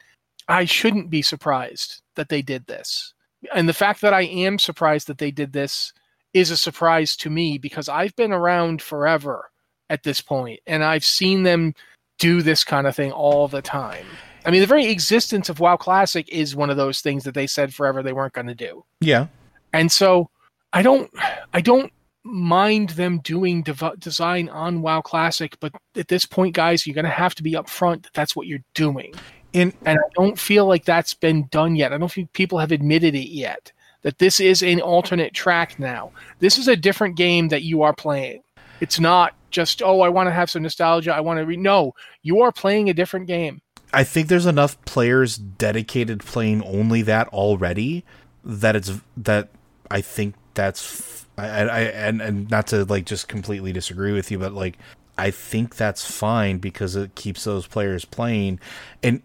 I 0.49 0.65
shouldn't 0.67 1.11
be 1.11 1.23
surprised 1.23 2.03
that 2.17 2.29
they 2.29 2.43
did 2.43 2.67
this, 2.67 3.15
and 3.55 3.69
the 3.69 3.75
fact 3.75 4.03
that 4.03 4.15
I 4.15 4.23
am 4.23 4.59
surprised 4.59 5.07
that 5.07 5.19
they 5.19 5.31
did 5.31 5.53
this 5.53 5.93
is 6.35 6.51
a 6.51 6.57
surprise 6.57 7.17
to 7.17 7.31
me 7.31 7.57
because 7.57 7.89
I've 7.89 8.15
been 8.15 8.33
around 8.33 8.83
forever 8.83 9.51
at 9.91 10.03
this 10.03 10.21
point, 10.21 10.61
and 10.67 10.85
I've 10.85 11.05
seen 11.05 11.43
them 11.43 11.75
do 12.19 12.43
this 12.43 12.65
kind 12.65 12.87
of 12.87 12.97
thing 12.97 13.13
all 13.13 13.49
the 13.49 13.63
time. 13.63 14.07
I 14.45 14.51
mean, 14.51 14.61
the 14.61 14.67
very 14.67 14.87
existence 14.87 15.49
of 15.49 15.61
WoW 15.61 15.77
Classic 15.77 16.29
is 16.29 16.57
one 16.57 16.71
of 16.71 16.77
those 16.77 17.01
things 17.01 17.25
that 17.25 17.35
they 17.35 17.47
said 17.47 17.75
forever 17.75 18.03
they 18.03 18.13
weren't 18.13 18.33
going 18.33 18.47
to 18.47 18.55
do. 18.55 18.85
yeah, 19.01 19.27
And 19.73 19.91
so 19.91 20.31
I 20.73 20.83
don't 20.83 21.11
I 21.53 21.61
don't 21.61 21.93
mind 22.25 22.91
them 22.91 23.21
doing 23.21 23.63
dev- 23.63 23.99
design 23.99 24.49
on 24.49 24.83
WoW 24.83 25.01
Classic, 25.01 25.57
but 25.61 25.73
at 25.97 26.09
this 26.09 26.27
point 26.27 26.55
guys, 26.55 26.87
you're 26.87 26.95
going 26.95 27.05
to 27.05 27.11
have 27.11 27.35
to 27.37 27.43
be 27.43 27.53
upfront 27.53 28.03
that 28.03 28.13
that's 28.15 28.37
what 28.37 28.47
you're 28.47 28.65
doing. 28.75 29.15
in 29.53 29.73
And 29.85 29.99
I 29.99 30.09
don't 30.15 30.39
feel 30.39 30.67
like 30.67 30.85
that's 30.85 31.15
been 31.15 31.47
done 31.51 31.77
yet. 31.77 31.93
I 31.93 31.99
don't 31.99 32.13
think 32.13 32.33
people 32.33 32.59
have 32.59 32.73
admitted 32.73 33.15
it 33.15 33.31
yet 33.31 33.73
that 34.03 34.19
this 34.19 34.41
is 34.41 34.63
an 34.63 34.81
alternate 34.81 35.35
track 35.35 35.79
now. 35.79 36.13
This 36.39 36.59
is 36.59 36.69
a 36.69 36.77
different 36.77 37.17
game 37.17 37.49
that 37.49 37.63
you 37.63 37.83
are 37.83 37.93
playing. 37.93 38.43
It's 38.81 39.01
not 39.01 39.35
just 39.51 39.83
oh, 39.83 40.01
I 40.01 40.09
want 40.09 40.29
to 40.29 40.33
have 40.33 40.51
some 40.51 40.63
nostalgia. 40.63 41.15
I 41.15 41.21
want 41.21 41.39
to 41.39 41.47
read. 41.47 41.59
No, 41.59 41.95
you 42.23 42.41
are 42.43 42.53
playing 42.53 42.89
a 42.91 42.95
different 42.95 43.27
game. 43.27 43.61
I 43.93 44.05
think 44.05 44.29
there's 44.29 44.47
enough 44.47 44.83
players 44.85 45.37
dedicated 45.37 46.21
playing 46.21 46.63
only 46.63 47.03
that 47.03 47.29
already 47.29 48.05
that 48.45 48.77
it's 48.77 48.93
that 49.17 49.49
I 49.91 50.01
think 50.01 50.35
that's 50.55 51.27
I, 51.37 51.47
I 51.47 51.81
and 51.81 52.21
and 52.21 52.51
not 52.51 52.67
to 52.69 52.85
like 52.85 53.07
just 53.07 53.29
completely 53.29 53.73
disagree 53.73 54.13
with 54.13 54.31
you, 54.31 54.39
but 54.39 54.53
like 54.53 54.79
I 55.17 55.31
think 55.31 55.77
that's 55.77 56.09
fine 56.09 56.59
because 56.59 56.97
it 56.97 57.15
keeps 57.15 57.45
those 57.45 57.67
players 57.67 58.05
playing, 58.05 58.61
and 59.03 59.23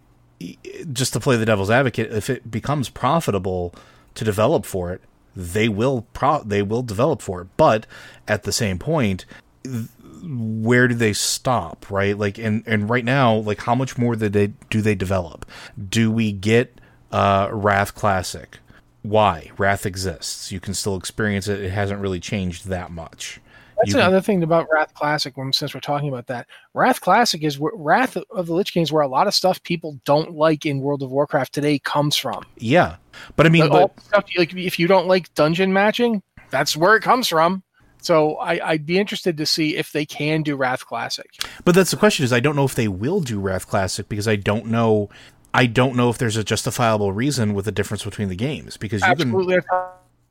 just 0.91 1.13
to 1.13 1.19
play 1.19 1.37
the 1.37 1.45
devil's 1.45 1.69
advocate, 1.69 2.11
if 2.11 2.29
it 2.29 2.49
becomes 2.49 2.89
profitable 2.89 3.73
to 4.15 4.25
develop 4.25 4.65
for 4.65 4.91
it, 4.91 5.01
they 5.35 5.69
will 5.69 6.05
pro 6.13 6.43
they 6.43 6.61
will 6.61 6.83
develop 6.83 7.21
for 7.21 7.41
it, 7.41 7.47
but 7.57 7.85
at 8.27 8.43
the 8.43 8.51
same 8.51 8.79
point 8.79 9.25
where 10.23 10.87
do 10.87 10.95
they 10.95 11.13
stop 11.13 11.85
right? 11.91 12.17
Like 12.17 12.37
and 12.37 12.63
and 12.65 12.89
right 12.89 13.05
now 13.05 13.35
like 13.35 13.61
how 13.61 13.75
much 13.75 13.97
more 13.97 14.15
do 14.15 14.29
they 14.29 14.47
do 14.69 14.81
they 14.81 14.95
develop? 14.95 15.45
Do 15.89 16.11
we 16.11 16.31
get 16.31 16.79
uh 17.11 17.49
wrath 17.51 17.93
classic? 17.95 18.59
Why? 19.01 19.51
Wrath 19.57 19.85
exists. 19.85 20.51
You 20.51 20.59
can 20.61 20.73
still 20.73 20.95
experience 20.95 21.47
it. 21.49 21.59
It 21.61 21.71
hasn't 21.71 21.99
really 21.99 22.21
changed 22.21 22.67
that 22.67 22.89
much. 22.89 23.41
That's 23.75 23.87
You 23.89 23.93
can- 23.95 24.01
another 24.01 24.21
thing 24.21 24.43
about 24.43 24.67
Wrath 24.71 24.93
Classic. 24.93 25.35
When 25.35 25.51
since 25.51 25.73
we're 25.73 25.81
talking 25.81 26.07
about 26.07 26.27
that, 26.27 26.47
Wrath 26.73 27.01
Classic 27.01 27.43
is 27.43 27.59
where 27.59 27.73
Wrath 27.75 28.15
of 28.29 28.45
the 28.47 28.53
Lich 28.53 28.71
King 28.71 28.83
is 28.83 28.91
where 28.93 29.01
a 29.01 29.07
lot 29.07 29.27
of 29.27 29.33
stuff 29.33 29.61
people 29.63 29.99
don't 30.05 30.31
like 30.35 30.65
in 30.65 30.79
World 30.79 31.01
of 31.03 31.11
Warcraft 31.11 31.51
today 31.53 31.79
comes 31.79 32.15
from. 32.15 32.43
yeah. 32.57 32.95
But 33.35 33.45
i 33.45 33.49
mean 33.49 33.67
But 33.69 33.99
stuff 33.99 34.25
like 34.37 34.55
if 34.55 34.79
you 34.79 34.87
don't 34.87 35.07
like 35.07 35.33
dungeon 35.33 35.73
matching, 35.73 36.23
that's 36.49 36.77
where 36.77 36.95
it 36.95 37.01
comes 37.03 37.27
from. 37.27 37.61
So 38.03 38.35
I, 38.35 38.71
I'd 38.71 38.85
be 38.85 38.99
interested 38.99 39.37
to 39.37 39.45
see 39.45 39.75
if 39.75 39.91
they 39.91 40.05
can 40.05 40.43
do 40.43 40.55
Wrath 40.55 40.85
Classic. 40.85 41.29
but 41.63 41.73
that's 41.73 41.91
the 41.91 41.97
question 41.97 42.23
is 42.23 42.33
i 42.33 42.39
don't 42.39 42.55
know 42.55 42.65
if 42.65 42.75
they 42.75 42.87
will 42.87 43.21
do 43.21 43.39
wrath 43.39 43.67
classic 43.67 44.09
because 44.09 44.27
i 44.27 44.35
don't 44.35 44.65
know 44.65 45.09
i 45.53 45.65
don't 45.65 45.95
know 45.95 46.09
if 46.09 46.17
there's 46.17 46.37
a 46.37 46.43
justifiable 46.43 47.11
reason 47.11 47.53
with 47.53 47.65
the 47.65 47.71
difference 47.71 48.03
between 48.03 48.29
the 48.29 48.35
games 48.35 48.77
because 48.77 49.01
you 49.01 49.15
can 49.15 49.31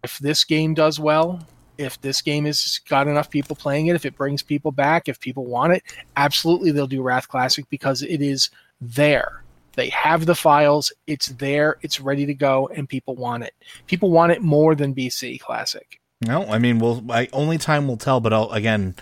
If 0.04 0.18
this 0.18 0.44
game 0.44 0.74
does 0.74 0.98
well, 0.98 1.46
if 1.78 2.00
this 2.00 2.22
game 2.22 2.44
has 2.44 2.80
got 2.88 3.06
enough 3.06 3.30
people 3.30 3.56
playing 3.56 3.86
it, 3.86 3.94
if 3.94 4.04
it 4.04 4.16
brings 4.16 4.42
people 4.42 4.72
back, 4.72 5.08
if 5.08 5.20
people 5.20 5.44
want 5.46 5.72
it, 5.72 5.82
absolutely 6.16 6.72
they'll 6.72 6.86
do 6.86 7.02
Wrath 7.02 7.28
Classic 7.28 7.64
because 7.70 8.02
it 8.02 8.20
is 8.20 8.50
there. 8.80 9.42
They 9.74 9.88
have 9.90 10.26
the 10.26 10.34
files, 10.34 10.92
it's 11.06 11.28
there, 11.28 11.76
it's 11.82 12.00
ready 12.00 12.26
to 12.26 12.34
go, 12.34 12.68
and 12.74 12.88
people 12.88 13.14
want 13.14 13.44
it. 13.44 13.54
People 13.86 14.10
want 14.10 14.32
it 14.32 14.42
more 14.42 14.74
than 14.74 14.94
BC 14.94 15.40
Classic. 15.40 16.00
No, 16.26 16.46
I 16.46 16.58
mean, 16.58 16.78
well, 16.78 17.04
I, 17.10 17.28
only 17.32 17.58
time 17.58 17.88
will 17.88 17.96
tell. 17.96 18.20
But 18.20 18.32
I'll, 18.32 18.50
again, 18.50 18.94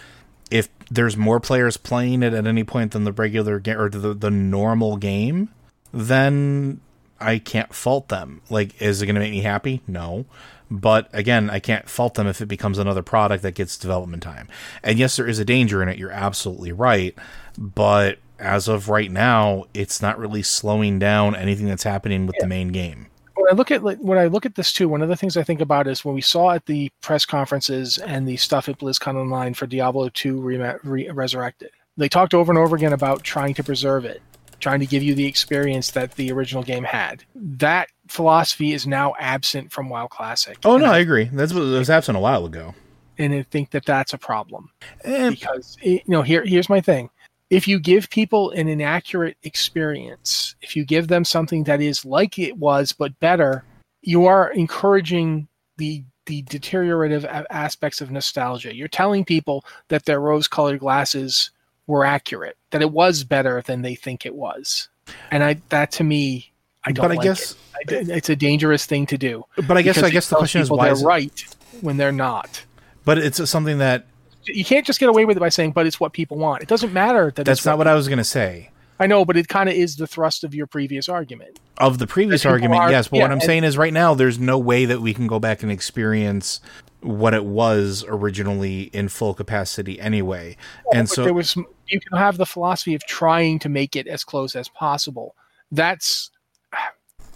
if 0.50 0.68
there's 0.90 1.16
more 1.16 1.40
players 1.40 1.76
playing 1.76 2.22
it 2.22 2.32
at 2.32 2.46
any 2.46 2.64
point 2.64 2.92
than 2.92 3.04
the 3.04 3.12
regular 3.12 3.58
game 3.58 3.78
or 3.78 3.88
the 3.88 4.14
the 4.14 4.30
normal 4.30 4.96
game, 4.96 5.50
then 5.92 6.80
I 7.20 7.38
can't 7.38 7.74
fault 7.74 8.08
them. 8.08 8.42
Like, 8.48 8.80
is 8.80 9.02
it 9.02 9.06
going 9.06 9.14
to 9.14 9.20
make 9.20 9.32
me 9.32 9.42
happy? 9.42 9.82
No. 9.86 10.24
But 10.70 11.08
again, 11.12 11.50
I 11.50 11.58
can't 11.58 11.88
fault 11.88 12.14
them 12.14 12.28
if 12.28 12.40
it 12.40 12.46
becomes 12.46 12.78
another 12.78 13.02
product 13.02 13.42
that 13.42 13.56
gets 13.56 13.76
development 13.76 14.22
time. 14.22 14.48
And 14.82 14.98
yes, 14.98 15.16
there 15.16 15.26
is 15.26 15.40
a 15.40 15.44
danger 15.44 15.82
in 15.82 15.88
it. 15.88 15.98
You're 15.98 16.12
absolutely 16.12 16.70
right. 16.70 17.14
But 17.58 18.18
as 18.38 18.68
of 18.68 18.88
right 18.88 19.10
now, 19.10 19.64
it's 19.74 20.00
not 20.00 20.18
really 20.18 20.42
slowing 20.42 20.98
down 20.98 21.34
anything 21.34 21.66
that's 21.66 21.82
happening 21.82 22.26
with 22.26 22.36
the 22.38 22.46
main 22.46 22.68
game. 22.68 23.08
When 23.40 23.52
I 23.52 23.54
look 23.56 23.70
at 23.70 23.82
like, 23.82 23.98
when 23.98 24.18
I 24.18 24.26
look 24.26 24.46
at 24.46 24.54
this 24.54 24.72
too, 24.72 24.88
one 24.88 25.02
of 25.02 25.08
the 25.08 25.16
things 25.16 25.36
I 25.36 25.42
think 25.42 25.60
about 25.60 25.86
is 25.86 26.04
when 26.04 26.14
we 26.14 26.20
saw 26.20 26.50
at 26.52 26.66
the 26.66 26.90
press 27.00 27.24
conferences 27.24 27.98
and 27.98 28.26
the 28.28 28.36
stuff 28.36 28.68
at 28.68 28.78
BlizzCon 28.78 29.16
Online 29.16 29.54
for 29.54 29.66
Diablo 29.66 30.08
2 30.10 30.40
Re- 30.40 30.74
Re- 30.84 31.10
Resurrected. 31.10 31.70
They 31.96 32.08
talked 32.08 32.34
over 32.34 32.50
and 32.52 32.58
over 32.58 32.76
again 32.76 32.92
about 32.92 33.22
trying 33.24 33.54
to 33.54 33.64
preserve 33.64 34.04
it, 34.04 34.22
trying 34.60 34.80
to 34.80 34.86
give 34.86 35.02
you 35.02 35.14
the 35.14 35.26
experience 35.26 35.90
that 35.92 36.12
the 36.16 36.30
original 36.32 36.62
game 36.62 36.84
had. 36.84 37.24
That 37.34 37.88
philosophy 38.08 38.72
is 38.72 38.86
now 38.86 39.14
absent 39.18 39.72
from 39.72 39.88
WoW 39.88 40.06
Classic. 40.06 40.56
Oh 40.64 40.76
no, 40.76 40.86
I- 40.86 40.96
I 40.96 40.98
agree. 40.98 41.24
That's 41.32 41.52
what 41.52 41.62
was 41.62 41.90
absent 41.90 42.16
a 42.16 42.20
while 42.20 42.44
ago. 42.46 42.74
and 43.18 43.34
I 43.34 43.42
think 43.42 43.70
that 43.72 43.84
that's 43.84 44.14
a 44.14 44.18
problem 44.18 44.70
Eh, 45.04 45.30
because 45.30 45.76
it, 45.82 46.02
you 46.06 46.12
know 46.12 46.22
here 46.22 46.42
here's 46.44 46.68
my 46.70 46.80
thing 46.80 47.10
if 47.50 47.66
you 47.68 47.78
give 47.80 48.08
people 48.10 48.50
an 48.52 48.68
inaccurate 48.68 49.36
experience 49.42 50.54
if 50.62 50.74
you 50.76 50.84
give 50.84 51.08
them 51.08 51.24
something 51.24 51.64
that 51.64 51.80
is 51.80 52.04
like 52.04 52.38
it 52.38 52.56
was 52.56 52.92
but 52.92 53.18
better 53.20 53.64
you 54.02 54.26
are 54.26 54.50
encouraging 54.52 55.46
the 55.76 56.02
the 56.26 56.42
deteriorative 56.42 57.24
aspects 57.50 58.00
of 58.00 58.10
nostalgia. 58.10 58.72
You're 58.74 58.86
telling 58.88 59.24
people 59.24 59.64
that 59.88 60.04
their 60.04 60.20
rose 60.20 60.46
colored 60.46 60.78
glasses 60.78 61.50
were 61.88 62.04
accurate 62.04 62.56
that 62.70 62.82
it 62.82 62.92
was 62.92 63.24
better 63.24 63.62
than 63.66 63.82
they 63.82 63.96
think 63.96 64.24
it 64.24 64.34
was. 64.34 64.88
And 65.32 65.42
i 65.42 65.60
that 65.70 65.90
to 65.92 66.04
me 66.04 66.52
i 66.84 66.92
don't 66.92 67.02
But 67.04 67.12
I 67.12 67.14
like 67.16 67.24
guess- 67.24 67.56
it. 67.88 68.08
I- 68.10 68.16
it's 68.16 68.28
a 68.28 68.36
dangerous 68.36 68.86
thing 68.86 69.06
to 69.06 69.18
do. 69.18 69.44
But 69.66 69.76
I 69.76 69.82
guess 69.82 70.02
I 70.02 70.10
guess 70.10 70.28
the 70.28 70.36
question 70.36 70.60
is 70.60 70.70
why 70.70 70.84
they're 70.84 70.92
is 70.92 71.02
right 71.02 71.44
when 71.80 71.96
they're 71.96 72.12
not. 72.12 72.64
But 73.04 73.18
it's 73.18 73.50
something 73.50 73.78
that 73.78 74.06
you 74.54 74.64
can't 74.64 74.86
just 74.86 75.00
get 75.00 75.08
away 75.08 75.24
with 75.24 75.36
it 75.36 75.40
by 75.40 75.48
saying, 75.48 75.72
"But 75.72 75.86
it's 75.86 76.00
what 76.00 76.12
people 76.12 76.38
want." 76.38 76.62
It 76.62 76.68
doesn't 76.68 76.92
matter 76.92 77.32
that 77.34 77.44
that's 77.44 77.64
not 77.64 77.78
what 77.78 77.86
I 77.86 77.94
was 77.94 78.08
going 78.08 78.18
to 78.18 78.24
say. 78.24 78.70
I 78.98 79.06
know, 79.06 79.24
but 79.24 79.36
it 79.36 79.48
kind 79.48 79.68
of 79.68 79.74
is 79.74 79.96
the 79.96 80.06
thrust 80.06 80.44
of 80.44 80.54
your 80.54 80.66
previous 80.66 81.08
argument. 81.08 81.58
Of 81.78 81.98
the 81.98 82.06
previous 82.06 82.44
argument, 82.44 82.82
are- 82.82 82.90
yes, 82.90 83.08
but 83.08 83.16
yeah, 83.16 83.22
what 83.24 83.30
I'm 83.30 83.38
and- 83.38 83.42
saying 83.42 83.64
is 83.64 83.78
right 83.78 83.92
now 83.92 84.12
there's 84.14 84.38
no 84.38 84.58
way 84.58 84.84
that 84.84 85.00
we 85.00 85.14
can 85.14 85.26
go 85.26 85.38
back 85.38 85.62
and 85.62 85.72
experience 85.72 86.60
what 87.00 87.32
it 87.32 87.46
was 87.46 88.04
originally 88.06 88.90
in 88.92 89.08
full 89.08 89.32
capacity 89.32 89.98
anyway. 89.98 90.54
And 90.92 91.08
so 91.08 91.24
there 91.24 91.32
was 91.32 91.56
you 91.56 91.98
can 92.00 92.18
have 92.18 92.36
the 92.36 92.44
philosophy 92.44 92.94
of 92.94 93.02
trying 93.06 93.58
to 93.60 93.70
make 93.70 93.96
it 93.96 94.06
as 94.06 94.22
close 94.22 94.54
as 94.54 94.68
possible. 94.68 95.34
That's 95.72 96.30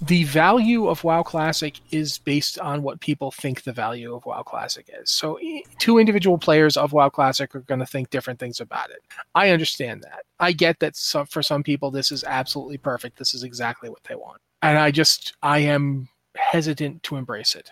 the 0.07 0.25
value 0.25 0.89
of 0.89 1.03
WoW 1.03 1.23
Classic 1.23 1.81
is 1.91 2.19
based 2.19 2.59
on 2.59 2.83
what 2.83 3.01
people 3.01 3.31
think 3.31 3.63
the 3.63 3.73
value 3.73 4.15
of 4.15 4.27
WoW 4.27 4.43
Classic 4.43 4.89
is. 5.01 5.11
So 5.11 5.39
two 5.79 5.99
individual 5.99 6.37
players 6.37 6.77
of 6.77 6.93
WoW 6.93 7.09
Classic 7.09 7.55
are 7.55 7.61
going 7.61 7.81
to 7.81 7.87
think 7.87 8.11
different 8.11 8.39
things 8.39 8.61
about 8.61 8.91
it. 8.91 9.03
I 9.35 9.51
understand 9.51 10.03
that. 10.03 10.25
I 10.41 10.53
get 10.53 10.79
that 10.81 10.97
some, 10.97 11.27
for 11.27 11.43
some 11.43 11.63
people 11.63 11.91
this 11.91 12.13
is 12.13 12.23
absolutely 12.25 12.79
perfect. 12.79 13.19
This 13.19 13.35
is 13.35 13.45
exactly 13.45 13.89
what 13.89 14.05
they 14.05 14.15
want. 14.15 14.41
And 14.63 14.79
I 14.79 14.91
just 14.91 15.35
I 15.43 15.61
am 15.61 16.09
hesitant 16.37 17.03
to 17.05 17.17
embrace 17.17 17.55
it. 17.55 17.71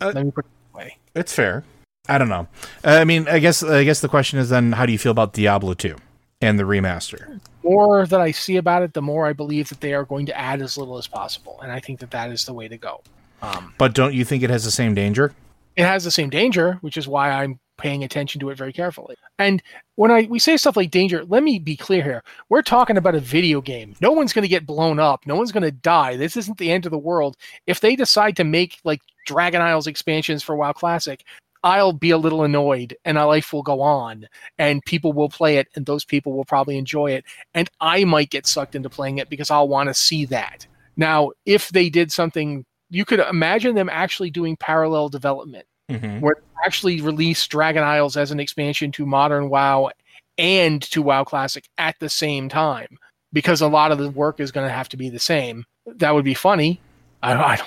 Uh, 0.00 0.12
Let 0.14 0.24
me 0.24 0.30
put 0.30 0.46
it 0.46 0.50
that 0.72 0.78
way. 0.78 0.98
it's 1.14 1.34
fair. 1.34 1.64
I 2.08 2.18
don't 2.18 2.28
know. 2.28 2.48
Uh, 2.84 2.98
I 3.00 3.04
mean, 3.04 3.28
I 3.28 3.38
guess 3.38 3.62
I 3.62 3.84
guess 3.84 4.00
the 4.00 4.08
question 4.08 4.38
is 4.38 4.48
then 4.48 4.72
how 4.72 4.86
do 4.86 4.92
you 4.92 4.98
feel 4.98 5.12
about 5.12 5.32
Diablo 5.32 5.74
2 5.74 5.96
and 6.40 6.58
the 6.58 6.64
remaster? 6.64 7.40
The 7.62 7.68
more 7.68 8.06
that 8.06 8.20
I 8.20 8.30
see 8.30 8.56
about 8.56 8.82
it, 8.82 8.92
the 8.92 9.02
more 9.02 9.26
I 9.26 9.32
believe 9.32 9.68
that 9.70 9.80
they 9.80 9.94
are 9.94 10.04
going 10.04 10.26
to 10.26 10.38
add 10.38 10.60
as 10.62 10.76
little 10.76 10.98
as 10.98 11.06
possible, 11.06 11.60
and 11.62 11.72
I 11.72 11.80
think 11.80 12.00
that 12.00 12.10
that 12.10 12.30
is 12.30 12.44
the 12.44 12.52
way 12.54 12.68
to 12.68 12.76
go. 12.76 13.02
Um, 13.42 13.74
But 13.78 13.94
don't 13.94 14.14
you 14.14 14.24
think 14.24 14.42
it 14.42 14.50
has 14.50 14.64
the 14.64 14.70
same 14.70 14.94
danger? 14.94 15.32
it 15.76 15.84
has 15.84 16.04
the 16.04 16.10
same 16.10 16.30
danger, 16.30 16.78
which 16.82 16.96
is 16.96 17.08
why 17.08 17.30
I'm 17.32 17.58
paying 17.78 18.04
attention 18.04 18.40
to 18.40 18.50
it 18.50 18.56
very 18.56 18.72
carefully. 18.72 19.16
And 19.40 19.60
when 19.96 20.12
I 20.12 20.28
we 20.30 20.38
say 20.38 20.56
stuff 20.56 20.76
like 20.76 20.92
danger, 20.92 21.24
let 21.24 21.42
me 21.42 21.58
be 21.58 21.76
clear 21.76 22.00
here. 22.00 22.22
We're 22.48 22.62
talking 22.62 22.96
about 22.96 23.16
a 23.16 23.20
video 23.20 23.60
game. 23.60 23.96
No 24.00 24.12
one's 24.12 24.32
going 24.32 24.44
to 24.44 24.48
get 24.48 24.66
blown 24.66 25.00
up. 25.00 25.26
No 25.26 25.34
one's 25.34 25.50
going 25.50 25.64
to 25.64 25.72
die. 25.72 26.16
This 26.16 26.36
isn't 26.36 26.58
the 26.58 26.70
end 26.70 26.86
of 26.86 26.92
the 26.92 26.98
world. 26.98 27.36
If 27.66 27.80
they 27.80 27.96
decide 27.96 28.36
to 28.36 28.44
make 28.44 28.78
like 28.84 29.02
Dragon 29.26 29.60
Isles 29.60 29.88
expansions 29.88 30.44
for 30.44 30.54
WoW 30.54 30.72
Classic, 30.72 31.24
I'll 31.64 31.94
be 31.94 32.10
a 32.10 32.18
little 32.18 32.44
annoyed 32.44 32.94
and 33.04 33.18
our 33.18 33.26
life 33.26 33.52
will 33.52 33.62
go 33.62 33.80
on 33.80 34.28
and 34.58 34.84
people 34.84 35.12
will 35.14 35.30
play 35.30 35.56
it 35.56 35.66
and 35.74 35.86
those 35.86 36.04
people 36.04 36.34
will 36.34 36.44
probably 36.44 36.76
enjoy 36.78 37.12
it. 37.12 37.24
And 37.54 37.68
I 37.80 38.04
might 38.04 38.28
get 38.30 38.46
sucked 38.46 38.74
into 38.76 38.90
playing 38.90 39.18
it 39.18 39.30
because 39.30 39.50
I'll 39.50 39.66
want 39.66 39.88
to 39.88 39.94
see 39.94 40.26
that. 40.26 40.66
Now, 40.96 41.30
if 41.46 41.70
they 41.70 41.88
did 41.88 42.12
something, 42.12 42.66
you 42.90 43.04
could 43.06 43.18
imagine 43.18 43.74
them 43.74 43.88
actually 43.90 44.30
doing 44.30 44.56
parallel 44.56 45.08
development 45.08 45.66
Mhm. 45.90 46.20
where 46.20 46.36
they 46.38 46.66
actually 46.66 47.00
release 47.00 47.46
Dragon 47.46 47.82
Isles 47.82 48.16
as 48.16 48.30
an 48.30 48.40
expansion 48.40 48.92
to 48.92 49.04
modern 49.06 49.48
WoW 49.48 49.90
and 50.38 50.82
to 50.82 51.02
WoW 51.02 51.24
Classic 51.24 51.64
at 51.78 51.96
the 51.98 52.08
same 52.08 52.48
time 52.48 52.98
because 53.32 53.60
a 53.60 53.68
lot 53.68 53.90
of 53.90 53.98
the 53.98 54.10
work 54.10 54.38
is 54.38 54.52
going 54.52 54.66
to 54.66 54.72
have 54.72 54.88
to 54.90 54.96
be 54.96 55.08
the 55.08 55.18
same. 55.18 55.64
That 55.86 56.14
would 56.14 56.24
be 56.24 56.34
funny. 56.34 56.80
I, 57.22 57.62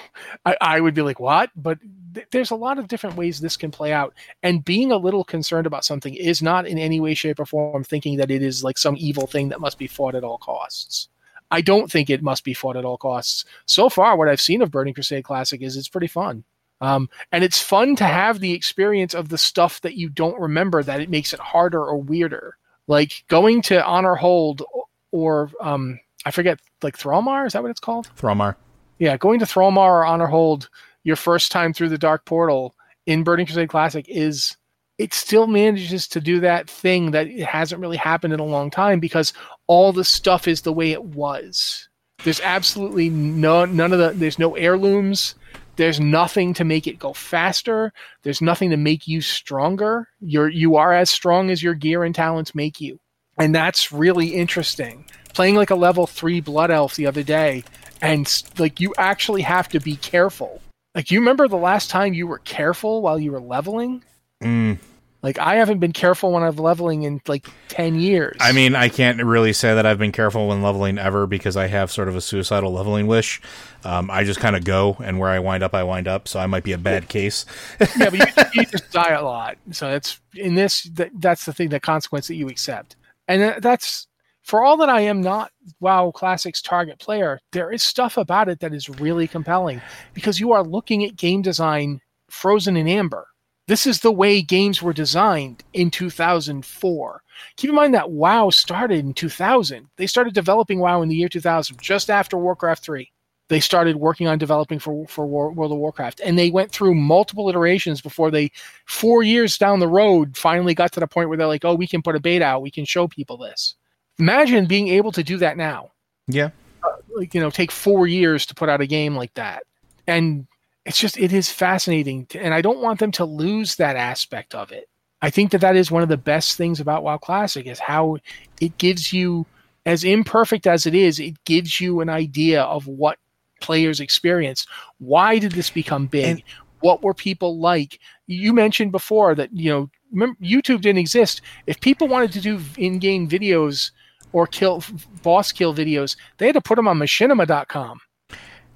I, 0.45 0.57
I 0.62 0.79
would 0.79 0.93
be 0.93 1.01
like, 1.01 1.19
what? 1.19 1.49
But 1.55 1.79
th- 2.17 2.27
there's 2.32 2.51
a 2.51 2.56
lot 2.56 2.80
of 2.80 2.88
different 2.88 3.15
ways 3.15 3.39
this 3.39 3.58
can 3.58 3.71
play 3.71 3.93
out. 3.93 4.13
And 4.43 4.65
being 4.65 4.91
a 4.91 4.97
little 4.97 5.23
concerned 5.23 5.67
about 5.67 5.86
something 5.86 6.13
is 6.15 6.41
not 6.41 6.67
in 6.67 6.77
any 6.77 6.99
way, 6.99 7.13
shape, 7.13 7.39
or 7.39 7.45
form 7.45 7.84
thinking 7.84 8.17
that 8.17 8.32
it 8.32 8.41
is 8.41 8.63
like 8.63 8.77
some 8.77 8.95
evil 8.97 9.27
thing 9.27 9.49
that 9.49 9.62
must 9.62 9.77
be 9.77 9.88
fought 9.88 10.15
at 10.15 10.23
all 10.23 10.38
costs. 10.38 11.10
I 11.51 11.62
don't 11.62 11.89
think 11.89 12.10
it 12.10 12.23
must 12.23 12.43
be 12.43 12.53
fought 12.53 12.75
at 12.75 12.86
all 12.86 12.97
costs. 12.97 13.45
So 13.65 13.89
far, 13.89 14.17
what 14.17 14.27
I've 14.27 14.41
seen 14.41 14.62
of 14.62 14.71
Burning 14.71 14.93
Crusade 14.93 15.23
Classic 15.23 15.62
is 15.62 15.77
it's 15.77 15.88
pretty 15.88 16.08
fun. 16.08 16.43
Um, 16.82 17.10
and 17.32 17.43
it's 17.43 17.62
fun 17.62 17.95
to 17.97 18.03
have 18.03 18.39
the 18.39 18.53
experience 18.53 19.13
of 19.13 19.30
the 19.30 19.38
stuff 19.38 19.82
that 19.82 19.95
you 19.95 20.10
don't 20.10 20.39
remember 20.39 20.84
that 20.84 20.99
it 20.99 21.10
makes 21.10 21.34
it 21.34 21.39
harder 21.39 21.84
or 21.84 21.97
weirder. 21.97 22.58
Like 22.88 23.23
going 23.27 23.62
to 23.63 23.84
Honor 23.86 24.15
Hold 24.15 24.63
or 25.12 25.49
um, 25.62 25.99
I 26.25 26.32
forget, 26.32 26.60
like 26.84 26.97
Thrallmar, 26.97 27.47
is 27.47 27.53
that 27.53 27.62
what 27.62 27.71
it's 27.71 27.80
called? 27.80 28.10
Thrallmar. 28.17 28.56
Yeah, 28.99 29.15
going 29.17 29.39
to 29.39 29.45
Thrallmar 29.45 29.77
or 29.77 30.06
Honor 30.06 30.27
Hold 30.27 30.69
your 31.08 31.15
first 31.15 31.54
time 31.54 31.72
through 31.72 31.88
the 31.88 31.98
Dark 31.98 32.26
Portal 32.26 32.76
in 33.06 33.24
Burning 33.24 33.46
Crusade 33.46 33.70
Classic 33.70 34.06
is 34.10 34.58
it 34.98 35.13
still 35.13 35.48
manages 35.48 36.06
to 36.10 36.20
do 36.20 36.41
that 36.41 36.70
thing 36.70 37.12
that 37.12 37.32
hasn't 37.32 37.80
really 37.80 37.96
happened 37.96 38.34
in 38.34 38.41
a 38.41 38.46
long 38.46 38.70
time 38.70 39.00
because 39.00 39.32
all 39.67 39.93
the 39.93 40.04
stuff 40.04 40.50
is 40.50 40.62
the 40.62 40.74
way 40.74 40.91
it 40.91 41.06
was. 41.06 41.88
There's 42.26 42.41
absolutely 42.41 43.10
no 43.10 43.63
none 43.63 43.93
of 43.93 44.00
the 44.00 44.10
there's 44.10 44.38
no 44.38 44.56
heirlooms. 44.56 45.36
There's 45.78 46.02
nothing 46.02 46.54
to 46.56 46.65
make 46.65 46.88
it 46.88 47.00
go 47.00 47.13
faster. 47.13 47.93
There's 48.24 48.41
nothing 48.41 48.70
to 48.72 48.78
make 48.78 49.08
you 49.08 49.22
stronger. 49.22 50.10
You're 50.20 50.50
you 50.50 50.76
are 50.76 50.91
as 50.91 51.10
strong 51.10 51.50
as 51.52 51.63
your 51.63 51.74
gear 51.74 52.04
and 52.04 52.13
talents 52.13 52.54
make 52.54 52.82
you. 52.82 53.00
And 53.38 53.56
that's 53.56 53.93
really 53.93 54.34
interesting. 54.34 55.06
Playing 55.34 55.56
like 55.56 55.70
a 55.70 55.76
level 55.76 56.06
3 56.06 56.41
blood 56.41 56.70
elf 56.70 56.98
the 56.98 57.08
other 57.08 57.24
day 57.24 57.63
and 58.02 58.43
like 58.58 58.82
you 58.82 58.93
actually 58.98 59.43
have 59.43 59.70
to 59.70 59.80
be 59.80 59.96
careful. 59.96 60.62
Like 60.97 61.12
you 61.12 61.19
remember 61.19 61.47
the 61.47 61.57
last 61.57 61.91
time 61.91 62.15
you 62.15 62.25
were 62.25 62.39
careful 62.39 63.03
while 63.03 63.19
you 63.19 63.31
were 63.31 63.39
leveling? 63.39 64.03
Mm. 64.41 64.79
Like 65.21 65.38
I 65.38 65.57
haven't 65.57 65.77
been 65.77 65.93
careful 65.93 66.31
when 66.31 66.41
I'm 66.41 66.55
leveling 66.55 67.03
in 67.03 67.21
like 67.27 67.47
10 67.67 67.99
years. 67.99 68.36
I 68.39 68.51
mean, 68.51 68.75
I 68.75 68.89
can't 68.89 69.23
really 69.23 69.53
say 69.53 69.75
that 69.75 69.86
I've 69.86 69.99
been 69.99 70.12
careful 70.12 70.47
when 70.47 70.63
leveling 70.63 70.97
ever 70.97 71.27
because 71.27 71.55
I 71.55 71.67
have 71.67 71.91
sort 71.91 72.07
of 72.07 72.15
a 72.15 72.21
suicidal 72.21 72.73
leveling 72.73 73.05
wish. 73.05 73.39
Um, 73.83 74.10
I 74.10 74.23
just 74.23 74.39
kind 74.39 74.55
of 74.55 74.63
go, 74.63 74.97
and 75.03 75.19
where 75.19 75.29
I 75.29 75.38
wind 75.38 75.62
up, 75.62 75.75
I 75.75 75.83
wind 75.83 76.07
up. 76.07 76.27
So 76.27 76.39
I 76.39 76.47
might 76.47 76.63
be 76.63 76.71
a 76.71 76.79
bad 76.79 77.10
case. 77.10 77.45
yeah, 77.79 78.10
but 78.10 78.17
you, 78.17 78.43
you 78.62 78.65
just 78.65 78.91
die 78.91 79.13
a 79.13 79.23
lot. 79.23 79.60
So 79.69 79.91
that's 79.91 80.19
in 80.33 80.55
this. 80.55 80.81
That, 80.93 81.12
that's 81.13 81.45
the 81.45 81.53
thing, 81.53 81.69
the 81.69 81.79
consequence 81.79 82.27
that 82.27 82.36
you 82.36 82.47
accept, 82.47 82.95
and 83.27 83.62
that's 83.62 84.07
for 84.47 84.63
all 84.63 84.77
that 84.77 84.88
I 84.88 85.01
am 85.01 85.19
not 85.19 85.51
WoW 85.81 86.12
Classics 86.12 86.62
target 86.62 86.99
player. 86.99 87.38
There 87.51 87.69
is 87.69 87.83
stuff 87.83 88.15
about 88.15 88.47
it 88.47 88.62
that 88.62 88.73
is 88.73 88.89
really 88.89 89.27
compelling 89.27 89.81
because 90.13 90.39
you 90.39 90.53
are 90.53 90.63
looking 90.63 91.03
at 91.03 91.17
game 91.17 91.41
design 91.41 91.99
frozen 92.29 92.77
in 92.77 92.88
amber. 92.88 93.27
This 93.67 93.86
is 93.86 93.99
the 93.99 94.12
way 94.12 94.41
games 94.41 94.81
were 94.81 94.93
designed 94.93 95.65
in 95.73 95.91
2004. 95.91 97.21
Keep 97.57 97.69
in 97.69 97.75
mind 97.75 97.93
that 97.93 98.12
WoW 98.12 98.49
started 98.49 98.99
in 98.99 99.13
2000. 99.13 99.89
They 99.97 100.07
started 100.07 100.33
developing 100.33 100.79
WoW 100.79 101.01
in 101.01 101.10
the 101.10 101.15
year 101.17 101.27
2000, 101.27 101.77
just 101.81 102.10
after 102.10 102.38
Warcraft 102.38 102.86
3 102.86 103.12
they 103.49 103.60
started 103.60 103.95
working 103.95 104.27
on 104.27 104.38
developing 104.38 104.79
for 104.79 105.07
for 105.07 105.25
War, 105.25 105.51
World 105.51 105.71
of 105.71 105.77
Warcraft, 105.77 106.19
and 106.23 106.38
they 106.38 106.51
went 106.51 106.71
through 106.71 106.95
multiple 106.95 107.47
iterations 107.49 108.01
before 108.01 108.29
they, 108.29 108.51
four 108.86 109.23
years 109.23 109.57
down 109.57 109.79
the 109.79 109.88
road, 109.88 110.36
finally 110.36 110.73
got 110.73 110.91
to 110.93 110.99
the 110.99 111.07
point 111.07 111.29
where 111.29 111.38
they're 111.38 111.47
like, 111.47 111.63
"Oh, 111.63 111.75
we 111.75 111.88
can 111.88 112.01
put 112.01 112.17
a 112.17 112.19
beta 112.19 112.43
out. 112.43 112.62
We 112.62 112.71
can 112.71 112.83
show 112.83 113.07
people 113.07 113.38
this." 113.38 113.75
Imagine 114.19 114.65
being 114.65 114.88
able 114.89 115.12
to 115.12 115.23
do 115.23 115.38
that 115.38 115.58
now. 115.58 115.91
Yeah. 116.27 116.49
Uh, 116.84 116.89
like 117.15 117.34
you 117.34 117.41
know, 117.41 117.49
take 117.49 117.71
four 117.71 118.08
years 118.08 118.45
to 118.47 118.56
put 118.56 118.69
out 118.69 118.82
a 118.82 118.88
game 118.88 119.15
like 119.15 119.34
that, 119.36 119.63
and 120.08 120.47
it's 120.86 120.97
just 120.99 121.17
it 121.17 121.34
is 121.34 121.49
fascinating, 121.51 122.25
to- 122.27 122.39
and 122.41 122.53
I 122.53 122.62
don't 122.62 122.80
want 122.82 122.99
them 122.99 123.12
to 123.13 123.25
lose 123.25 123.75
that 123.75 123.95
aspect 123.95 124.56
of 124.56 124.71
it. 124.71 124.89
I 125.21 125.30
think 125.30 125.51
that 125.51 125.62
that 125.62 125.75
is 125.75 125.89
one 125.91 126.03
of 126.03 126.10
the 126.10 126.17
best 126.17 126.58
things 126.58 126.80
about 126.80 127.03
WoW 127.03 127.17
Classic 127.17 127.65
is 127.65 127.80
how 127.80 128.17
it 128.62 128.77
gives 128.77 129.12
you, 129.12 129.45
as 129.86 130.03
imperfect 130.03 130.67
as 130.67 130.86
it 130.86 130.93
is, 130.93 131.19
it 131.19 131.43
gives 131.45 131.82
you 131.82 132.01
an 132.01 132.10
idea 132.10 132.62
of 132.62 132.86
what 132.88 133.17
players 133.60 133.99
experience. 133.99 134.67
Why 134.99 135.39
did 135.39 135.53
this 135.53 135.69
become 135.69 136.06
big? 136.08 136.25
And- 136.25 136.43
what 136.82 137.01
were 137.01 137.15
people 137.15 137.58
like? 137.60 137.99
You 138.27 138.53
mentioned 138.53 138.91
before 138.91 139.34
that 139.34 139.49
you 139.51 139.71
know 139.71 139.89
remember, 140.12 140.38
YouTube 140.39 140.82
didn't 140.82 140.99
exist. 140.99 141.41
If 141.65 141.80
people 141.82 142.08
wanted 142.08 142.32
to 142.34 142.41
do 142.41 142.60
in-game 142.77 143.27
videos 143.27 143.89
or 144.38 144.45
kill 144.45 144.84
boss 145.23 145.52
kill 145.52 145.73
videos, 145.73 146.15
they 146.38 146.45
had 146.45 146.54
to 146.54 146.62
put 146.62 146.76
them 146.76 146.88
on 146.88 147.00
machinima.com. 147.00 148.00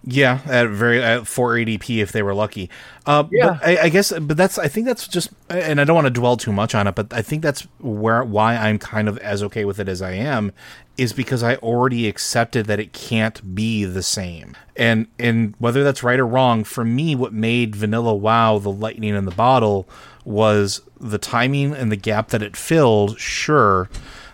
Yeah, 0.04 0.40
at 0.48 0.68
very 0.70 1.00
at 1.04 1.22
480p 1.22 2.02
if 2.02 2.12
they 2.12 2.24
were 2.24 2.34
lucky. 2.34 2.72
Uh, 3.06 3.26
Yeah. 3.30 3.60
but 3.60 3.64
I, 3.64 3.84
I 3.84 3.90
guess, 3.90 4.12
but 4.12 4.36
that's 4.36 4.58
I 4.58 4.68
think 4.68 4.88
that's 4.88 5.08
just, 5.08 5.30
and 5.48 5.80
I 5.80 5.84
don't 5.84 5.94
want 5.94 6.08
to 6.08 6.12
dwell 6.12 6.38
too 6.38 6.52
much 6.52 6.74
on 6.74 6.88
it, 6.88 6.96
but 6.96 7.14
I 7.14 7.22
think 7.22 7.44
that's 7.44 7.68
where 7.80 8.24
why 8.24 8.56
I'm 8.56 8.80
kind 8.80 9.08
of 9.08 9.20
as 9.20 9.44
okay 9.44 9.64
with 9.64 9.80
it 9.80 9.88
as 9.88 10.02
I 10.02 10.14
am, 10.14 10.54
is 10.98 11.14
because 11.14 11.44
I 11.44 11.58
already 11.58 12.08
accepted 12.08 12.66
that 12.66 12.80
it 12.80 12.94
can't 12.94 13.54
be 13.54 13.86
the 13.86 14.02
same, 14.02 14.58
and 14.76 15.06
and 15.20 15.54
whether 15.60 15.84
that's 15.84 16.02
right 16.02 16.20
or 16.20 16.26
wrong, 16.26 16.64
for 16.64 16.84
me, 16.84 17.14
what 17.14 17.32
made 17.32 17.76
Vanilla 17.76 18.16
WoW 18.16 18.58
the 18.58 18.72
lightning 18.72 19.14
in 19.14 19.26
the 19.26 19.32
bottle 19.32 19.88
was 20.26 20.82
the 21.00 21.20
timing 21.20 21.76
and 21.76 21.92
the 21.92 21.96
gap 21.96 22.30
that 22.30 22.42
it 22.42 22.58
filled. 22.58 23.20
Sure 23.20 23.88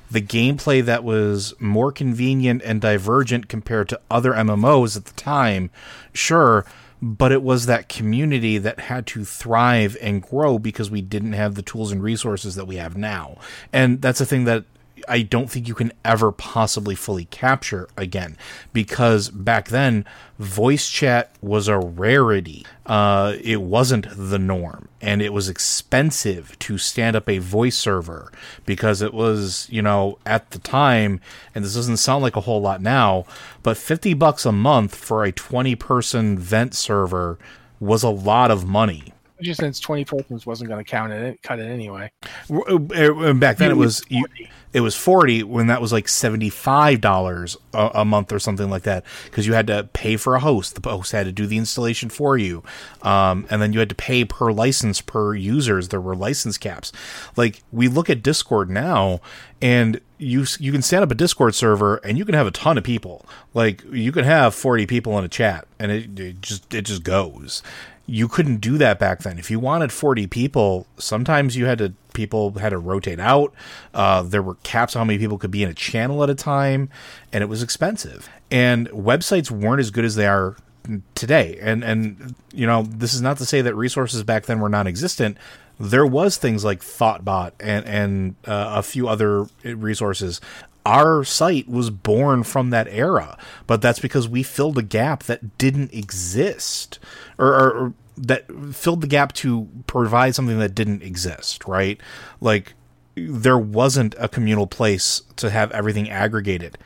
the 0.10 0.22
gameplay 0.22 0.84
that 0.84 1.04
was 1.04 1.54
more 1.60 1.92
convenient 1.92 2.62
and 2.64 2.82
divergent 2.82 3.48
compared 3.48 3.90
to 3.90 4.00
other 4.10 4.32
MMOs 4.32 4.96
at 4.96 5.06
the 5.06 5.14
time, 5.14 5.70
sure, 6.14 6.66
but 7.02 7.32
it 7.32 7.44
was 7.44 7.66
that 7.66 7.90
community 7.90 8.58
that 8.58 8.80
had 8.80 9.06
to 9.08 9.24
thrive 9.24 9.98
and 10.02 10.22
grow 10.22 10.58
because 10.58 10.90
we 10.90 11.02
didn't 11.02 11.34
have 11.34 11.56
the 11.56 11.62
tools 11.62 11.92
and 11.92 12.02
resources 12.02 12.56
that 12.56 12.66
we 12.66 12.78
have 12.78 12.98
now. 12.98 13.38
And 13.72 14.02
that's 14.02 14.22
a 14.22 14.26
thing 14.26 14.46
that 14.46 14.64
I 15.08 15.22
don't 15.22 15.50
think 15.50 15.68
you 15.68 15.74
can 15.74 15.92
ever 16.04 16.32
possibly 16.32 16.96
fully 16.96 17.26
capture 17.26 17.88
again 17.96 18.38
because 18.74 19.30
back 19.30 19.70
then 19.70 20.06
voice 20.38 20.90
chat 20.90 21.32
was 21.42 21.68
a 21.68 21.78
rarity. 21.78 22.66
Uh, 22.86 23.36
it 23.42 23.62
wasn't 23.62 24.08
the 24.16 24.40
norm 24.40 24.88
and 25.02 25.22
it 25.22 25.34
was 25.34 25.50
expensive 25.50 26.58
to 26.60 26.78
stand 26.78 27.16
up 27.16 27.30
a 27.30 27.38
voice 27.38 27.78
server 27.78 28.32
because 28.66 29.02
it 29.02 29.14
was, 29.14 29.68
you 29.70 29.82
know, 29.82 30.18
at 30.26 30.52
the 30.52 30.60
time, 30.60 31.22
and 31.54 31.64
this 31.64 31.76
doesn't 31.76 31.98
sound 31.98 32.22
like 32.22 32.36
a 32.36 32.42
whole 32.42 32.62
lot 32.62 32.82
now, 32.82 33.26
but 33.64 33.78
50 33.78 34.14
bucks 34.16 34.46
a 34.46 34.52
month 34.52 34.96
for 34.96 35.24
a 35.24 35.32
20 35.32 35.76
person 35.76 36.38
vent 36.38 36.74
server 36.74 37.38
was 37.80 38.04
a 38.04 38.10
lot 38.10 38.52
of 38.52 38.68
money. 38.68 39.14
Just 39.42 39.60
since 39.60 39.80
twenty 39.80 40.04
persons 40.04 40.46
wasn't 40.46 40.70
going 40.70 40.84
to 40.84 40.90
count 40.90 41.14
it, 41.14 41.42
cut 41.44 41.60
it 41.60 41.66
anyway. 41.66 42.12
Uh, 42.50 43.34
Back 43.34 43.58
then, 43.58 43.70
it 43.70 43.78
was 43.78 44.04
you, 44.10 44.26
it 44.74 44.82
was 44.82 44.96
forty 44.96 45.44
when 45.44 45.68
that 45.68 45.82
was 45.82 45.92
like 45.94 46.08
seventy 46.08 46.50
five 46.50 47.02
dollars 47.02 47.56
a 47.74 48.04
month 48.04 48.32
or 48.32 48.40
something 48.40 48.70
like 48.70 48.84
that 48.84 49.04
because 49.26 49.46
you 49.48 49.54
had 49.54 49.68
to 49.68 49.90
pay 49.94 50.18
for 50.18 50.36
a 50.36 50.40
host. 50.40 50.82
The 50.82 50.90
host 50.90 51.12
had 51.12 51.26
to 51.26 51.32
do 51.32 51.46
the 51.46 51.58
installation 51.58 52.10
for 52.10 52.38
you, 52.38 52.64
um, 53.02 53.46
and 53.50 53.62
then 53.62 53.74
you 53.74 53.80
had 53.80 53.90
to 53.90 53.96
pay 53.96 54.26
per 54.26 54.52
license 54.52 55.02
per 55.02 55.36
users. 55.36 55.90
There 55.90 56.02
were 56.02 56.16
license 56.16 56.58
caps. 56.58 56.92
Like 57.36 57.64
we 57.72 57.88
look 57.88 58.10
at 58.10 58.24
Discord 58.24 58.70
now, 58.70 59.22
and 59.62 60.02
you 60.18 60.46
you 60.60 60.72
can 60.72 60.82
stand 60.82 61.04
up 61.04 61.12
a 61.12 61.16
Discord 61.16 61.56
server 61.56 61.98
and 61.98 62.18
you 62.18 62.26
can 62.26 62.34
have 62.34 62.48
a 62.48 62.52
ton 62.52 62.78
of 62.78 62.84
people. 62.84 63.26
Like 63.54 63.84
you 63.92 64.12
can 64.12 64.26
have 64.26 64.56
forty 64.56 64.86
people 64.86 65.18
in 65.18 65.24
a 65.24 65.30
chat, 65.30 65.68
and 65.80 65.92
it, 65.92 66.20
it 66.20 66.42
just 66.42 66.74
it 66.74 66.82
just 66.82 67.04
goes 67.04 67.62
you 68.08 68.30
couldn't 68.30 68.58
do 68.58 68.78
that 68.78 68.98
back 69.00 69.24
then. 69.24 69.38
If 69.38 69.52
you 69.52 69.60
wanted 69.60 69.92
40 69.92 70.28
people, 70.28 70.88
sometimes 70.98 71.56
you 71.56 71.66
had 71.66 71.78
to 71.80 71.94
people 72.14 72.54
had 72.54 72.70
to 72.70 72.80
rotate 72.80 73.20
out. 73.20 73.54
Uh, 73.94 74.24
there 74.24 74.42
were 74.42 74.56
caps 74.64 74.96
on 74.96 75.02
how 75.02 75.06
many 75.06 75.20
people 75.20 75.38
could 75.38 75.52
be 75.52 75.62
in 75.62 75.70
a 75.70 75.74
channel 75.74 76.24
at 76.24 76.30
a 76.30 76.36
time, 76.36 76.90
and 77.32 77.44
it 77.44 77.48
was 77.48 77.62
expensive. 77.62 78.28
And 78.50 78.88
websites 78.90 79.52
weren't 79.52 79.82
as 79.82 79.92
good 79.92 80.06
as 80.06 80.16
they 80.16 80.26
are 80.26 80.56
today. 81.16 81.60
And 81.62 81.84
and 81.84 82.36
you 82.54 82.66
know, 82.66 82.84
this 82.84 83.14
is 83.14 83.22
not 83.22 83.38
to 83.38 83.46
say 83.46 83.62
that 83.62 83.76
resources 83.76 84.24
back 84.24 84.46
then 84.46 84.60
were 84.62 84.70
non-existent, 84.70 85.38
there 85.80 86.06
was 86.06 86.38
things 86.38 86.64
like 86.64 86.80
Thottbot 86.82 87.52
and 87.60 87.86
and 87.86 88.36
uh, 88.46 88.74
a 88.78 88.84
few 88.84 89.08
other 89.08 89.48
resources. 89.64 90.42
Our 90.88 91.26
site 91.26 91.68
was 91.68 91.90
born 91.90 92.44
from 92.44 92.70
that 92.70 92.88
era, 92.90 93.38
but 93.66 93.82
that's 93.82 94.00
because 94.00 94.30
we 94.30 94.42
filled 94.42 94.78
a 94.78 94.82
gap 94.82 95.24
that 95.24 95.58
didn't 95.58 95.94
exist, 95.94 96.98
or, 97.38 97.48
or, 97.48 97.70
or 97.72 97.94
that 98.18 98.46
filled 98.74 99.02
the 99.02 99.08
gap 99.08 99.34
to 99.34 99.68
provide 99.86 100.34
something 100.34 100.60
that 100.60 100.74
didn't 100.74 101.04
exist. 101.04 101.68
Right, 101.68 102.00
like 102.40 102.74
there 103.16 103.58
wasn't 103.58 104.16
a 104.18 104.30
communal 104.30 104.68
place 104.68 105.24
to 105.36 105.50
have 105.50 105.72
everything 105.72 106.10
aggregated 106.10 106.78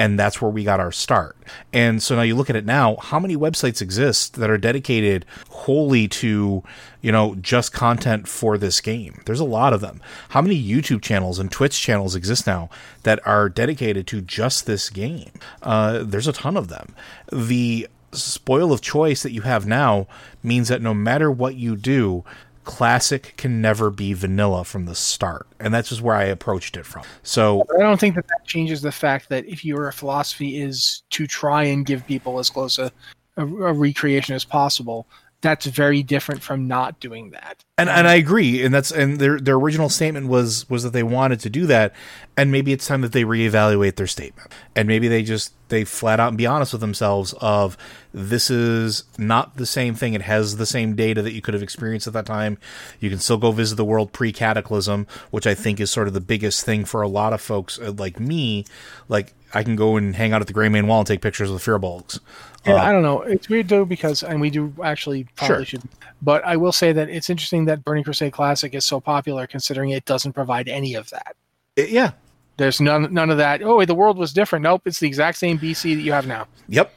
and 0.00 0.18
that's 0.18 0.40
where 0.40 0.50
we 0.50 0.64
got 0.64 0.80
our 0.80 0.90
start. 0.90 1.36
And 1.74 2.02
so 2.02 2.16
now 2.16 2.22
you 2.22 2.34
look 2.34 2.48
at 2.48 2.56
it 2.56 2.64
now, 2.64 2.96
how 2.96 3.20
many 3.20 3.36
websites 3.36 3.82
exist 3.82 4.36
that 4.36 4.48
are 4.48 4.56
dedicated 4.56 5.26
wholly 5.50 6.08
to, 6.08 6.62
you 7.02 7.12
know, 7.12 7.34
just 7.34 7.74
content 7.74 8.26
for 8.26 8.56
this 8.56 8.80
game? 8.80 9.20
There's 9.26 9.40
a 9.40 9.44
lot 9.44 9.74
of 9.74 9.82
them. 9.82 10.00
How 10.30 10.40
many 10.40 10.58
YouTube 10.60 11.02
channels 11.02 11.38
and 11.38 11.52
Twitch 11.52 11.78
channels 11.78 12.14
exist 12.14 12.46
now 12.46 12.70
that 13.02 13.20
are 13.26 13.50
dedicated 13.50 14.06
to 14.06 14.22
just 14.22 14.64
this 14.64 14.88
game? 14.88 15.32
Uh, 15.62 16.02
there's 16.02 16.26
a 16.26 16.32
ton 16.32 16.56
of 16.56 16.68
them. 16.68 16.94
The 17.30 17.86
spoil 18.10 18.72
of 18.72 18.80
choice 18.80 19.22
that 19.22 19.32
you 19.32 19.42
have 19.42 19.66
now 19.66 20.06
means 20.42 20.68
that 20.68 20.80
no 20.80 20.94
matter 20.94 21.30
what 21.30 21.56
you 21.56 21.76
do, 21.76 22.24
classic 22.64 23.34
can 23.36 23.60
never 23.60 23.90
be 23.90 24.12
vanilla 24.12 24.64
from 24.64 24.84
the 24.84 24.94
start 24.94 25.46
and 25.58 25.72
that's 25.72 25.88
just 25.88 26.02
where 26.02 26.14
i 26.14 26.24
approached 26.24 26.76
it 26.76 26.84
from. 26.84 27.02
So 27.22 27.64
i 27.76 27.80
don't 27.80 27.98
think 27.98 28.14
that 28.16 28.26
that 28.28 28.46
changes 28.46 28.82
the 28.82 28.92
fact 28.92 29.28
that 29.30 29.46
if 29.46 29.64
your 29.64 29.90
philosophy 29.92 30.60
is 30.60 31.02
to 31.10 31.26
try 31.26 31.64
and 31.64 31.86
give 31.86 32.06
people 32.06 32.38
as 32.38 32.50
close 32.50 32.78
a, 32.78 32.92
a, 33.36 33.46
a 33.46 33.72
recreation 33.72 34.34
as 34.34 34.44
possible 34.44 35.06
that's 35.42 35.66
very 35.66 36.02
different 36.02 36.42
from 36.42 36.68
not 36.68 37.00
doing 37.00 37.30
that. 37.30 37.64
And 37.78 37.88
and 37.88 38.06
I 38.06 38.14
agree, 38.14 38.62
and 38.62 38.74
that's 38.74 38.90
and 38.90 39.18
their 39.18 39.40
their 39.40 39.54
original 39.54 39.88
statement 39.88 40.28
was 40.28 40.68
was 40.68 40.82
that 40.82 40.92
they 40.92 41.02
wanted 41.02 41.40
to 41.40 41.50
do 41.50 41.66
that, 41.66 41.94
and 42.36 42.52
maybe 42.52 42.72
it's 42.72 42.86
time 42.86 43.00
that 43.00 43.12
they 43.12 43.24
reevaluate 43.24 43.96
their 43.96 44.06
statement, 44.06 44.52
and 44.76 44.86
maybe 44.86 45.08
they 45.08 45.22
just 45.22 45.54
they 45.70 45.84
flat 45.84 46.20
out 46.20 46.28
and 46.28 46.36
be 46.36 46.46
honest 46.46 46.72
with 46.72 46.80
themselves 46.80 47.32
of 47.40 47.78
this 48.12 48.50
is 48.50 49.04
not 49.16 49.56
the 49.56 49.64
same 49.64 49.94
thing. 49.94 50.14
It 50.14 50.22
has 50.22 50.56
the 50.56 50.66
same 50.66 50.94
data 50.94 51.22
that 51.22 51.32
you 51.32 51.40
could 51.40 51.54
have 51.54 51.62
experienced 51.62 52.06
at 52.06 52.12
that 52.12 52.26
time. 52.26 52.58
You 52.98 53.08
can 53.08 53.18
still 53.18 53.38
go 53.38 53.52
visit 53.52 53.76
the 53.76 53.84
world 53.84 54.12
pre 54.12 54.32
Cataclysm, 54.32 55.06
which 55.30 55.46
I 55.46 55.54
think 55.54 55.80
is 55.80 55.90
sort 55.90 56.08
of 56.08 56.12
the 56.12 56.20
biggest 56.20 56.66
thing 56.66 56.84
for 56.84 57.00
a 57.00 57.08
lot 57.08 57.32
of 57.32 57.40
folks 57.40 57.78
uh, 57.78 57.92
like 57.92 58.20
me. 58.20 58.66
Like 59.08 59.32
I 59.52 59.62
can 59.62 59.76
go 59.76 59.96
and 59.96 60.14
hang 60.14 60.32
out 60.32 60.40
at 60.40 60.46
the 60.46 60.52
Greymane 60.52 60.86
Wall 60.86 61.00
and 61.00 61.06
take 61.06 61.20
pictures 61.20 61.50
of 61.50 61.62
the 61.62 61.70
Firbolgs. 61.70 62.20
Yeah, 62.64 62.74
uh, 62.74 62.82
I 62.82 62.92
don't 62.92 63.02
know. 63.02 63.22
It's 63.22 63.48
weird 63.48 63.68
though 63.68 63.84
because, 63.84 64.22
and 64.22 64.40
we 64.40 64.50
do 64.50 64.72
actually 64.82 65.24
probably 65.36 65.56
sure. 65.56 65.64
should, 65.64 65.82
but 66.22 66.44
I 66.44 66.56
will 66.56 66.72
say 66.72 66.92
that 66.92 67.08
it's 67.08 67.30
interesting 67.30 67.64
that 67.64 67.84
Burning 67.84 68.04
Crusade 68.04 68.32
Classic 68.32 68.74
is 68.74 68.84
so 68.84 69.00
popular, 69.00 69.46
considering 69.46 69.90
it 69.90 70.04
doesn't 70.04 70.32
provide 70.32 70.68
any 70.68 70.94
of 70.94 71.08
that. 71.10 71.36
It, 71.76 71.90
yeah, 71.90 72.12
there's 72.58 72.80
none 72.80 73.12
none 73.12 73.30
of 73.30 73.38
that. 73.38 73.62
Oh, 73.62 73.84
the 73.84 73.94
world 73.94 74.18
was 74.18 74.32
different. 74.32 74.62
Nope, 74.64 74.82
it's 74.84 75.00
the 75.00 75.06
exact 75.06 75.38
same 75.38 75.58
BC 75.58 75.96
that 75.96 76.02
you 76.02 76.12
have 76.12 76.26
now. 76.26 76.46
Yep. 76.68 76.94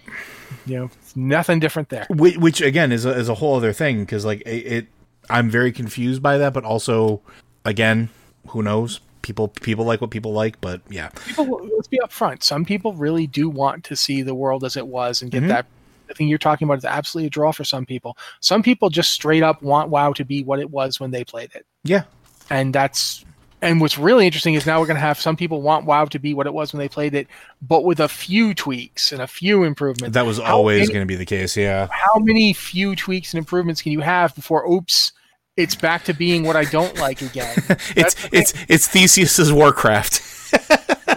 You 0.66 0.78
know, 0.78 0.90
nothing 1.16 1.60
different 1.60 1.90
there. 1.90 2.06
Which, 2.10 2.38
which 2.38 2.62
again 2.62 2.92
is 2.92 3.06
a, 3.06 3.12
is 3.12 3.30
a 3.30 3.36
whole 3.36 3.56
other 3.56 3.74
thing 3.74 4.02
because 4.02 4.26
like 4.26 4.42
it, 4.42 4.50
it, 4.50 4.88
I'm 5.30 5.50
very 5.50 5.72
confused 5.72 6.22
by 6.22 6.38
that, 6.38 6.54
but 6.54 6.66
also, 6.66 7.22
again, 7.66 8.10
who 8.48 8.62
knows? 8.62 9.00
People 9.24 9.48
people 9.48 9.86
like 9.86 10.02
what 10.02 10.12
people 10.12 10.34
like, 10.34 10.62
but 10.62 10.82
yeah. 10.90 11.10
People, 11.26 11.68
let's 11.76 11.88
be 11.88 12.00
upfront. 12.04 12.44
Some 12.44 12.64
people 12.64 12.94
really 12.94 13.26
do 13.26 13.50
want 13.50 13.84
to 13.86 13.96
see 13.96 14.22
the 14.22 14.36
world 14.36 14.64
as 14.64 14.78
it 14.78 14.86
was 14.86 15.24
and 15.24 15.32
get 15.32 15.40
mm-hmm. 15.40 15.48
that. 15.48 15.66
The 16.08 16.14
thing 16.14 16.28
you're 16.28 16.38
talking 16.38 16.68
about 16.68 16.78
is 16.78 16.86
absolutely 16.86 17.28
a 17.28 17.30
draw 17.32 17.52
for 17.52 17.64
some 17.64 17.86
people. 17.86 18.18
Some 18.42 18.62
people 18.62 18.90
just 18.90 19.14
straight 19.14 19.42
up 19.42 19.64
want 19.64 19.90
WoW 19.90 20.12
to 20.14 20.26
be 20.26 20.44
what 20.44 20.60
it 20.60 20.70
was 20.70 21.00
when 21.00 21.12
they 21.12 21.24
played 21.24 21.52
it. 21.56 21.66
Yeah, 21.84 22.04
and 22.50 22.76
that's 22.76 23.26
and 23.62 23.80
what's 23.80 23.98
really 23.98 24.26
interesting 24.26 24.54
is 24.54 24.66
now 24.66 24.82
we're 24.82 24.86
going 24.86 24.96
to 24.96 25.02
have 25.02 25.20
some 25.20 25.38
people 25.38 25.62
want 25.62 25.86
WoW 25.86 26.06
to 26.06 26.20
be 26.20 26.34
what 26.34 26.46
it 26.46 26.54
was 26.54 26.74
when 26.74 26.80
they 26.80 26.90
played 26.90 27.16
it, 27.16 27.28
but 27.62 27.86
with 27.86 28.02
a 28.02 28.10
few 28.10 28.54
tweaks 28.54 29.14
and 29.14 29.22
a 29.22 29.28
few 29.28 29.64
improvements. 29.64 30.14
That 30.14 30.26
was 30.26 30.40
always 30.40 30.90
going 30.90 31.02
to 31.02 31.06
be 31.06 31.16
the 31.16 31.26
case, 31.26 31.56
yeah. 31.56 31.88
How 31.90 32.20
many 32.20 32.52
few 32.52 32.96
tweaks 32.96 33.34
and 33.34 33.40
improvements 33.40 33.82
can 33.82 33.94
you 33.94 34.02
have 34.02 34.36
before, 34.36 34.70
oops, 34.70 35.14
it's 35.58 35.76
back 35.76 36.04
to 36.06 36.14
being 36.14 36.44
what 36.44 36.56
I 36.56 36.66
don't 36.66 36.98
like 36.98 37.22
again. 37.22 37.56
it's 37.96 38.16
it's 38.32 38.54
it's 38.68 38.88
Theseus's 38.88 39.52
Warcraft. 39.52 40.22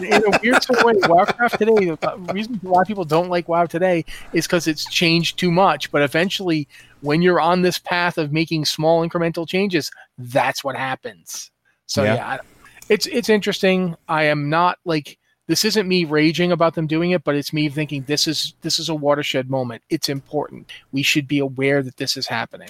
in 0.01 0.13
a 0.13 0.39
weird 0.43 0.63
sort 0.63 0.79
of 0.79 0.85
way, 0.85 0.95
Warcraft 1.09 1.59
today. 1.59 1.87
The 1.87 2.33
reason 2.33 2.61
a 2.65 2.69
lot 2.69 2.83
of 2.83 2.87
people 2.87 3.05
don't 3.05 3.29
like 3.29 3.49
WoW 3.49 3.67
today 3.67 4.05
is 4.33 4.47
because 4.47 4.67
it's 4.67 4.85
changed 4.87 5.39
too 5.39 5.51
much. 5.51 5.91
But 5.91 6.03
eventually, 6.03 6.69
when 7.01 7.23
you're 7.23 7.41
on 7.41 7.63
this 7.63 7.79
path 7.79 8.19
of 8.19 8.33
making 8.33 8.65
small 8.65 9.07
incremental 9.07 9.49
changes, 9.49 9.91
that's 10.19 10.63
what 10.65 10.77
happens. 10.77 11.51
So 11.87 12.03
yeah, 12.03 12.15
yeah 12.15 12.39
it's 12.89 13.07
it's 13.07 13.29
interesting. 13.29 13.97
I 14.09 14.25
am 14.25 14.49
not 14.49 14.79
like 14.85 15.19
this 15.49 15.65
isn't 15.65 15.89
me 15.89 16.05
raging 16.05 16.53
about 16.53 16.75
them 16.75 16.87
doing 16.87 17.13
it, 17.13 17.25
but 17.25 17.37
it's 17.37 17.53
me 17.53 17.69
thinking 17.69 18.03
this 18.03 18.27
is 18.27 18.55
this 18.63 18.79
is 18.79 18.89
a 18.89 18.95
watershed 18.95 19.51
moment. 19.51 19.83
It's 19.91 20.09
important. 20.09 20.71
We 20.93 21.03
should 21.03 21.29
be 21.29 21.39
aware 21.39 21.83
that 21.83 21.97
this 21.97 22.17
is 22.17 22.27
happening. 22.27 22.69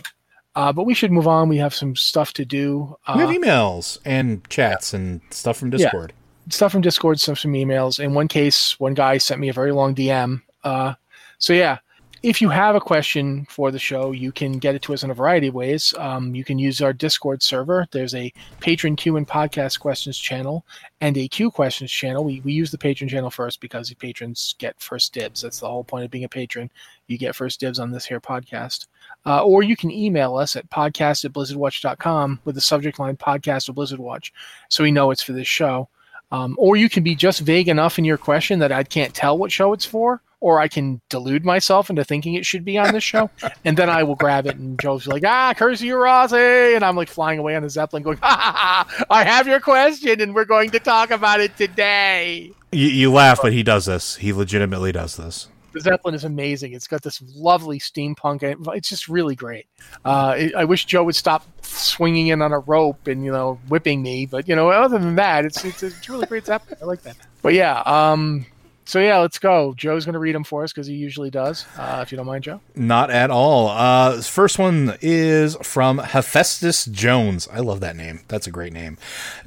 Uh, 0.56 0.72
but 0.72 0.84
we 0.84 0.94
should 0.94 1.12
move 1.12 1.28
on. 1.28 1.50
We 1.50 1.58
have 1.58 1.74
some 1.74 1.94
stuff 1.94 2.32
to 2.32 2.44
do. 2.44 2.96
Uh, 3.06 3.14
we 3.16 3.22
have 3.22 3.30
emails 3.30 3.98
and 4.06 4.48
chats 4.48 4.94
and 4.94 5.20
stuff 5.30 5.58
from 5.58 5.68
Discord. 5.68 6.14
Yeah. 6.16 6.52
Stuff 6.52 6.72
from 6.72 6.80
Discord, 6.80 7.20
stuff 7.20 7.40
from 7.40 7.52
emails. 7.52 8.02
In 8.02 8.14
one 8.14 8.26
case, 8.26 8.80
one 8.80 8.94
guy 8.94 9.18
sent 9.18 9.38
me 9.38 9.50
a 9.50 9.52
very 9.52 9.70
long 9.70 9.94
DM. 9.94 10.40
Uh, 10.64 10.94
so 11.38 11.52
yeah, 11.52 11.78
if 12.22 12.40
you 12.40 12.48
have 12.48 12.74
a 12.74 12.80
question 12.80 13.46
for 13.50 13.70
the 13.70 13.78
show, 13.78 14.12
you 14.12 14.32
can 14.32 14.58
get 14.58 14.74
it 14.74 14.82
to 14.82 14.94
us 14.94 15.02
in 15.02 15.10
a 15.10 15.14
variety 15.14 15.48
of 15.48 15.54
ways. 15.54 15.92
Um, 15.98 16.34
you 16.34 16.42
can 16.42 16.58
use 16.58 16.80
our 16.80 16.94
Discord 16.94 17.42
server. 17.42 17.86
There's 17.90 18.14
a 18.14 18.32
patron 18.60 18.96
Q 18.96 19.18
and 19.18 19.28
podcast 19.28 19.78
questions 19.78 20.16
channel 20.16 20.64
and 21.02 21.18
a 21.18 21.28
Q 21.28 21.50
questions 21.50 21.92
channel. 21.92 22.24
We, 22.24 22.40
we 22.40 22.52
use 22.52 22.70
the 22.70 22.78
patron 22.78 23.10
channel 23.10 23.30
first 23.30 23.60
because 23.60 23.90
the 23.90 23.94
patrons 23.94 24.54
get 24.58 24.80
first 24.80 25.12
dibs. 25.12 25.42
That's 25.42 25.60
the 25.60 25.68
whole 25.68 25.84
point 25.84 26.06
of 26.06 26.10
being 26.10 26.24
a 26.24 26.28
patron. 26.28 26.70
You 27.08 27.18
get 27.18 27.36
first 27.36 27.60
dibs 27.60 27.78
on 27.78 27.90
this 27.90 28.06
here 28.06 28.20
podcast. 28.20 28.86
Uh, 29.26 29.42
or 29.42 29.62
you 29.62 29.76
can 29.76 29.90
email 29.90 30.36
us 30.36 30.54
at 30.54 30.70
podcast 30.70 31.24
at 31.24 31.32
blizzardwatch.com 31.32 32.40
with 32.44 32.54
the 32.54 32.60
subject 32.60 32.98
line 32.98 33.16
podcast 33.16 33.68
of 33.68 33.74
Blizzard 33.74 33.98
Watch 33.98 34.32
so 34.68 34.84
we 34.84 34.92
know 34.92 35.10
it's 35.10 35.22
for 35.22 35.32
this 35.32 35.48
show. 35.48 35.88
Um, 36.32 36.56
or 36.58 36.76
you 36.76 36.88
can 36.88 37.02
be 37.02 37.14
just 37.14 37.40
vague 37.40 37.68
enough 37.68 37.98
in 37.98 38.04
your 38.04 38.18
question 38.18 38.60
that 38.60 38.72
I 38.72 38.82
can't 38.82 39.14
tell 39.14 39.36
what 39.36 39.52
show 39.52 39.72
it's 39.72 39.84
for 39.84 40.22
or 40.40 40.60
I 40.60 40.68
can 40.68 41.00
delude 41.08 41.44
myself 41.44 41.90
into 41.90 42.04
thinking 42.04 42.34
it 42.34 42.46
should 42.46 42.64
be 42.64 42.78
on 42.78 42.92
this 42.92 43.04
show, 43.04 43.30
and 43.64 43.76
then 43.76 43.88
I 43.88 44.02
will 44.02 44.14
grab 44.14 44.46
it, 44.46 44.56
and 44.56 44.78
Joe's 44.78 45.06
like, 45.06 45.24
"Ah, 45.26 45.54
curse 45.56 45.80
you, 45.80 45.96
Rossi!" 45.96 46.74
and 46.74 46.84
I'm 46.84 46.96
like 46.96 47.08
flying 47.08 47.38
away 47.38 47.56
on 47.56 47.64
a 47.64 47.70
zeppelin, 47.70 48.02
going, 48.02 48.18
"Ha 48.18 48.28
ha 48.28 48.52
ha! 48.88 49.04
I 49.10 49.24
have 49.24 49.46
your 49.46 49.60
question, 49.60 50.20
and 50.20 50.34
we're 50.34 50.44
going 50.44 50.70
to 50.70 50.78
talk 50.78 51.10
about 51.10 51.40
it 51.40 51.56
today." 51.56 52.52
You, 52.70 52.88
you 52.88 53.12
laugh, 53.12 53.40
but 53.42 53.52
he 53.52 53.62
does 53.62 53.86
this. 53.86 54.16
He 54.16 54.32
legitimately 54.32 54.92
does 54.92 55.16
this. 55.16 55.48
The 55.76 55.82
zeppelin 55.82 56.14
is 56.14 56.24
amazing. 56.24 56.72
It's 56.72 56.88
got 56.88 57.02
this 57.02 57.22
lovely 57.34 57.78
steampunk. 57.78 58.42
It's 58.74 58.88
just 58.88 59.08
really 59.08 59.34
great. 59.34 59.66
Uh, 60.06 60.48
I 60.56 60.64
wish 60.64 60.86
Joe 60.86 61.04
would 61.04 61.16
stop 61.16 61.44
swinging 61.60 62.28
in 62.28 62.40
on 62.40 62.50
a 62.52 62.60
rope 62.60 63.06
and 63.06 63.22
you 63.22 63.30
know 63.30 63.60
whipping 63.68 64.00
me, 64.00 64.24
but 64.24 64.48
you 64.48 64.56
know, 64.56 64.70
other 64.70 64.98
than 64.98 65.16
that, 65.16 65.44
it's 65.44 65.66
it's, 65.66 65.82
it's 65.82 66.08
really 66.08 66.24
great 66.24 66.46
zeppelin. 66.46 66.78
I 66.80 66.86
like 66.86 67.02
that. 67.02 67.18
But 67.42 67.52
yeah, 67.52 67.82
um, 67.84 68.46
so 68.86 69.00
yeah, 69.00 69.18
let's 69.18 69.40
go. 69.40 69.74
Joe's 69.76 70.04
going 70.04 70.14
to 70.14 70.20
read 70.20 70.34
them 70.36 70.44
for 70.44 70.62
us 70.62 70.72
because 70.72 70.86
he 70.86 70.94
usually 70.94 71.28
does. 71.28 71.66
Uh, 71.76 71.98
if 72.02 72.12
you 72.12 72.16
don't 72.16 72.26
mind, 72.26 72.44
Joe. 72.44 72.60
Not 72.76 73.10
at 73.10 73.30
all. 73.32 73.68
Uh, 73.68 74.22
first 74.22 74.60
one 74.60 74.96
is 75.00 75.56
from 75.56 75.98
Hephaestus 75.98 76.84
Jones. 76.86 77.48
I 77.52 77.58
love 77.58 77.80
that 77.80 77.96
name. 77.96 78.20
That's 78.28 78.46
a 78.46 78.52
great 78.52 78.72
name. 78.72 78.96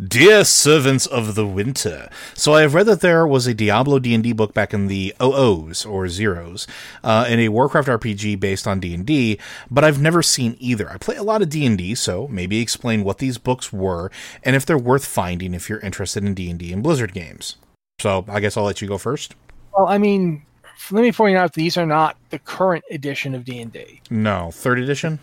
Dear 0.05 0.43
servants 0.43 1.05
of 1.05 1.35
the 1.35 1.47
winter. 1.47 2.09
So 2.33 2.53
I 2.53 2.61
have 2.61 2.73
read 2.73 2.87
that 2.87 2.99
there 2.99 3.25
was 3.25 3.47
a 3.47 3.53
Diablo 3.53 3.97
D 3.97 4.13
and 4.13 4.21
D 4.21 4.33
book 4.33 4.53
back 4.53 4.73
in 4.73 4.87
the 4.87 5.15
OOs 5.21 5.85
or 5.85 6.09
zeros, 6.09 6.67
uh, 7.01 7.25
and 7.27 7.39
a 7.39 7.47
Warcraft 7.47 7.87
RPG 7.87 8.39
based 8.41 8.67
on 8.67 8.81
D 8.81 8.93
and 8.93 9.05
D, 9.05 9.39
but 9.71 9.85
I've 9.85 10.01
never 10.01 10.21
seen 10.21 10.57
either. 10.59 10.89
I 10.89 10.97
play 10.97 11.15
a 11.15 11.23
lot 11.23 11.41
of 11.41 11.49
D 11.49 11.65
and 11.65 11.77
D, 11.77 11.95
so 11.95 12.27
maybe 12.27 12.59
explain 12.59 13.05
what 13.05 13.19
these 13.19 13.37
books 13.37 13.71
were 13.71 14.11
and 14.43 14.55
if 14.55 14.65
they're 14.65 14.77
worth 14.77 15.05
finding 15.05 15.53
if 15.53 15.69
you're 15.69 15.79
interested 15.79 16.25
in 16.25 16.33
D 16.33 16.49
and 16.49 16.59
D 16.59 16.73
and 16.73 16.83
Blizzard 16.83 17.13
games. 17.13 17.55
So 17.99 18.25
I 18.27 18.39
guess 18.39 18.57
I'll 18.57 18.63
let 18.63 18.81
you 18.81 18.87
go 18.87 18.97
first. 18.97 19.35
Well, 19.75 19.87
I 19.87 19.97
mean, 19.97 20.43
let 20.91 21.01
me 21.01 21.11
point 21.11 21.37
out 21.37 21.53
these 21.53 21.77
are 21.77 21.85
not 21.85 22.17
the 22.29 22.39
current 22.39 22.83
edition 22.89 23.35
of 23.35 23.45
D 23.45 23.59
and 23.59 23.71
D. 23.71 24.01
No, 24.09 24.51
third 24.51 24.79
edition. 24.79 25.19